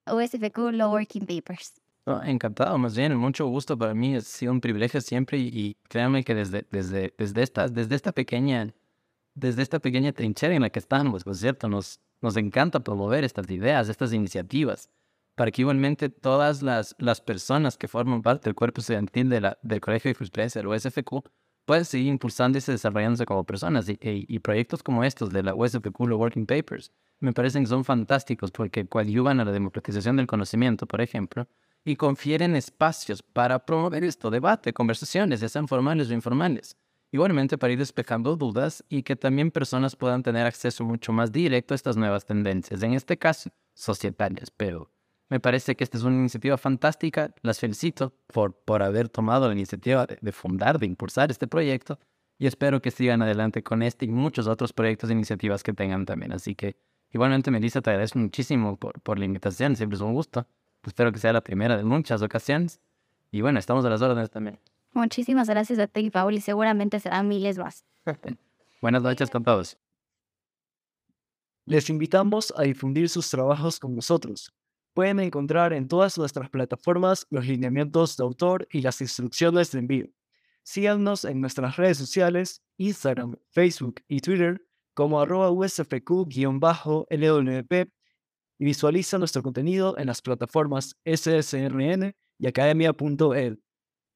USFQ 0.07 0.71
Law 0.71 0.91
Working 0.91 1.25
Papers. 1.25 1.84
No, 2.05 2.21
encantado, 2.23 2.77
más 2.77 2.95
bien, 2.95 3.15
mucho 3.17 3.47
gusto 3.47 3.77
para 3.77 3.95
mí, 3.95 4.15
ha 4.15 4.21
sido 4.21 4.51
un 4.51 4.61
privilegio 4.61 5.01
siempre 5.01 5.39
y, 5.39 5.47
y 5.51 5.75
créanme 5.89 6.23
que 6.23 6.35
desde, 6.35 6.67
desde, 6.69 7.15
desde, 7.17 7.41
esta, 7.41 7.67
desde 7.67 7.95
esta 7.95 8.11
pequeña 8.11 8.73
desde 9.35 9.63
esta 9.63 9.79
pequeña 9.79 10.13
trinchera 10.13 10.55
en 10.55 10.63
la 10.63 10.69
que 10.71 10.79
estamos, 10.79 11.23
pues 11.23 11.39
cierto, 11.39 11.69
nos, 11.69 12.01
nos 12.21 12.37
encanta 12.37 12.81
promover 12.81 13.23
estas 13.23 13.49
ideas, 13.51 13.89
estas 13.89 14.13
iniciativas, 14.13 14.89
para 15.35 15.51
que 15.51 15.61
igualmente 15.63 16.09
todas 16.09 16.61
las, 16.63 16.95
las 16.99 17.21
personas 17.21 17.77
que 17.77 17.87
forman 17.87 18.21
parte 18.23 18.45
del 18.45 18.55
cuerpo 18.55 18.81
estudiantil 18.81 19.29
de 19.29 19.41
la, 19.41 19.59
del 19.63 19.81
Colegio 19.81 20.09
de 20.09 20.15
Jurisprudencia, 20.15 20.61
el 20.61 20.67
USFQ, 20.67 21.23
puedan 21.65 21.85
seguir 21.85 22.07
impulsándose 22.07 22.71
y 22.71 22.75
desarrollándose 22.75 23.25
como 23.25 23.45
personas. 23.45 23.89
Y, 23.89 23.93
y- 24.01 24.25
y 24.27 24.39
proyectos 24.39 24.83
como 24.83 25.03
estos 25.03 25.31
de 25.31 25.43
la 25.43 25.55
USFQ, 25.55 26.07
los 26.07 26.19
Working 26.19 26.45
Papers, 26.47 26.91
me 27.19 27.33
parecen 27.33 27.63
que 27.63 27.69
son 27.69 27.85
fantásticos 27.85 28.51
porque 28.51 28.87
coadyuvan 28.87 29.39
a 29.39 29.45
la 29.45 29.51
democratización 29.51 30.17
del 30.17 30.27
conocimiento, 30.27 30.87
por 30.87 31.01
ejemplo, 31.01 31.47
y 31.85 31.95
confieren 31.95 32.55
espacios 32.55 33.21
para 33.21 33.59
promover 33.59 34.03
esto, 34.03 34.31
debate, 34.31 34.73
conversaciones, 34.73 35.39
ya 35.39 35.47
sean 35.47 35.67
formales 35.67 36.09
o 36.09 36.13
informales. 36.13 36.75
Igualmente 37.11 37.57
para 37.57 37.71
ir 37.71 37.79
despejando 37.79 38.35
dudas 38.35 38.83
y 38.89 39.03
que 39.03 39.15
también 39.15 39.51
personas 39.51 39.95
puedan 39.95 40.23
tener 40.23 40.47
acceso 40.47 40.83
mucho 40.83 41.13
más 41.13 41.31
directo 41.31 41.73
a 41.73 41.75
estas 41.75 41.95
nuevas 41.95 42.25
tendencias, 42.25 42.81
en 42.81 42.93
este 42.93 43.17
caso, 43.17 43.51
societarias. 43.75 44.49
Pero 44.49 44.91
me 45.29 45.39
parece 45.39 45.75
que 45.75 45.83
esta 45.83 45.97
es 45.97 46.03
una 46.03 46.17
iniciativa 46.17 46.57
fantástica. 46.57 47.33
Las 47.43 47.59
felicito 47.59 48.13
por, 48.27 48.53
por 48.53 48.81
haber 48.81 49.07
tomado 49.07 49.47
la 49.47 49.53
iniciativa 49.53 50.07
de, 50.07 50.31
fundar, 50.31 50.79
de 50.79 50.87
impulsar 50.87 51.29
este 51.29 51.47
proyecto 51.47 51.99
y 52.37 52.47
espero 52.47 52.81
que 52.81 52.91
sigan 52.91 53.21
adelante 53.21 53.63
con 53.63 53.81
este 53.83 54.05
y 54.05 54.09
muchos 54.09 54.47
otros 54.47 54.73
proyectos 54.73 55.09
e 55.09 55.13
iniciativas 55.13 55.63
que 55.63 55.71
tengan 55.71 56.05
también. 56.05 56.33
Así 56.33 56.55
que 56.55 56.75
igualmente, 57.11 57.51
Melissa, 57.51 57.81
te 57.81 57.91
agradezco 57.91 58.19
muchísimo 58.19 58.75
por, 58.77 58.99
por 59.01 59.19
la 59.19 59.25
invitación, 59.25 59.75
siempre 59.75 59.95
es 59.95 60.01
un 60.01 60.13
gusto. 60.13 60.47
Espero 60.85 61.11
que 61.11 61.19
sea 61.19 61.33
la 61.33 61.41
primera 61.41 61.77
de 61.77 61.83
muchas 61.83 62.21
ocasiones. 62.21 62.79
Y 63.31 63.41
bueno, 63.41 63.59
estamos 63.59 63.83
a 63.85 63.89
las 63.89 64.01
órdenes 64.01 64.29
también. 64.29 64.59
Muchísimas 64.93 65.49
gracias 65.49 65.79
a 65.79 65.87
ti, 65.87 66.09
Paul, 66.09 66.35
y 66.35 66.41
seguramente 66.41 66.99
serán 66.99 67.27
miles 67.27 67.57
más. 67.57 67.83
Buenas 68.81 69.03
noches 69.03 69.29
con 69.29 69.43
todos. 69.43 69.77
Les 71.65 71.89
invitamos 71.89 72.53
a 72.55 72.63
difundir 72.63 73.09
sus 73.09 73.29
trabajos 73.29 73.79
con 73.79 73.95
nosotros. 73.95 74.53
Pueden 74.93 75.19
encontrar 75.19 75.73
en 75.73 75.87
todas 75.87 76.17
nuestras 76.17 76.49
plataformas 76.49 77.25
los 77.29 77.45
lineamientos 77.45 78.15
de 78.15 78.23
autor 78.23 78.67
y 78.71 78.81
las 78.81 79.01
instrucciones 79.01 79.71
de 79.71 79.79
envío. 79.79 80.07
Síganos 80.63 81.25
en 81.25 81.41
nuestras 81.41 81.75
redes 81.75 81.97
sociales, 81.97 82.61
Instagram, 82.77 83.35
Facebook 83.49 84.01
y 84.07 84.19
Twitter 84.19 84.61
como 84.93 85.19
arroba 85.19 85.51
USFQ-LWP 85.51 87.91
y 88.59 88.65
visualiza 88.65 89.17
nuestro 89.17 89.43
contenido 89.43 89.97
en 89.97 90.07
las 90.07 90.21
plataformas 90.21 90.95
SSRN 91.05 92.13
y 92.39 92.47
academia.ed. 92.47 93.57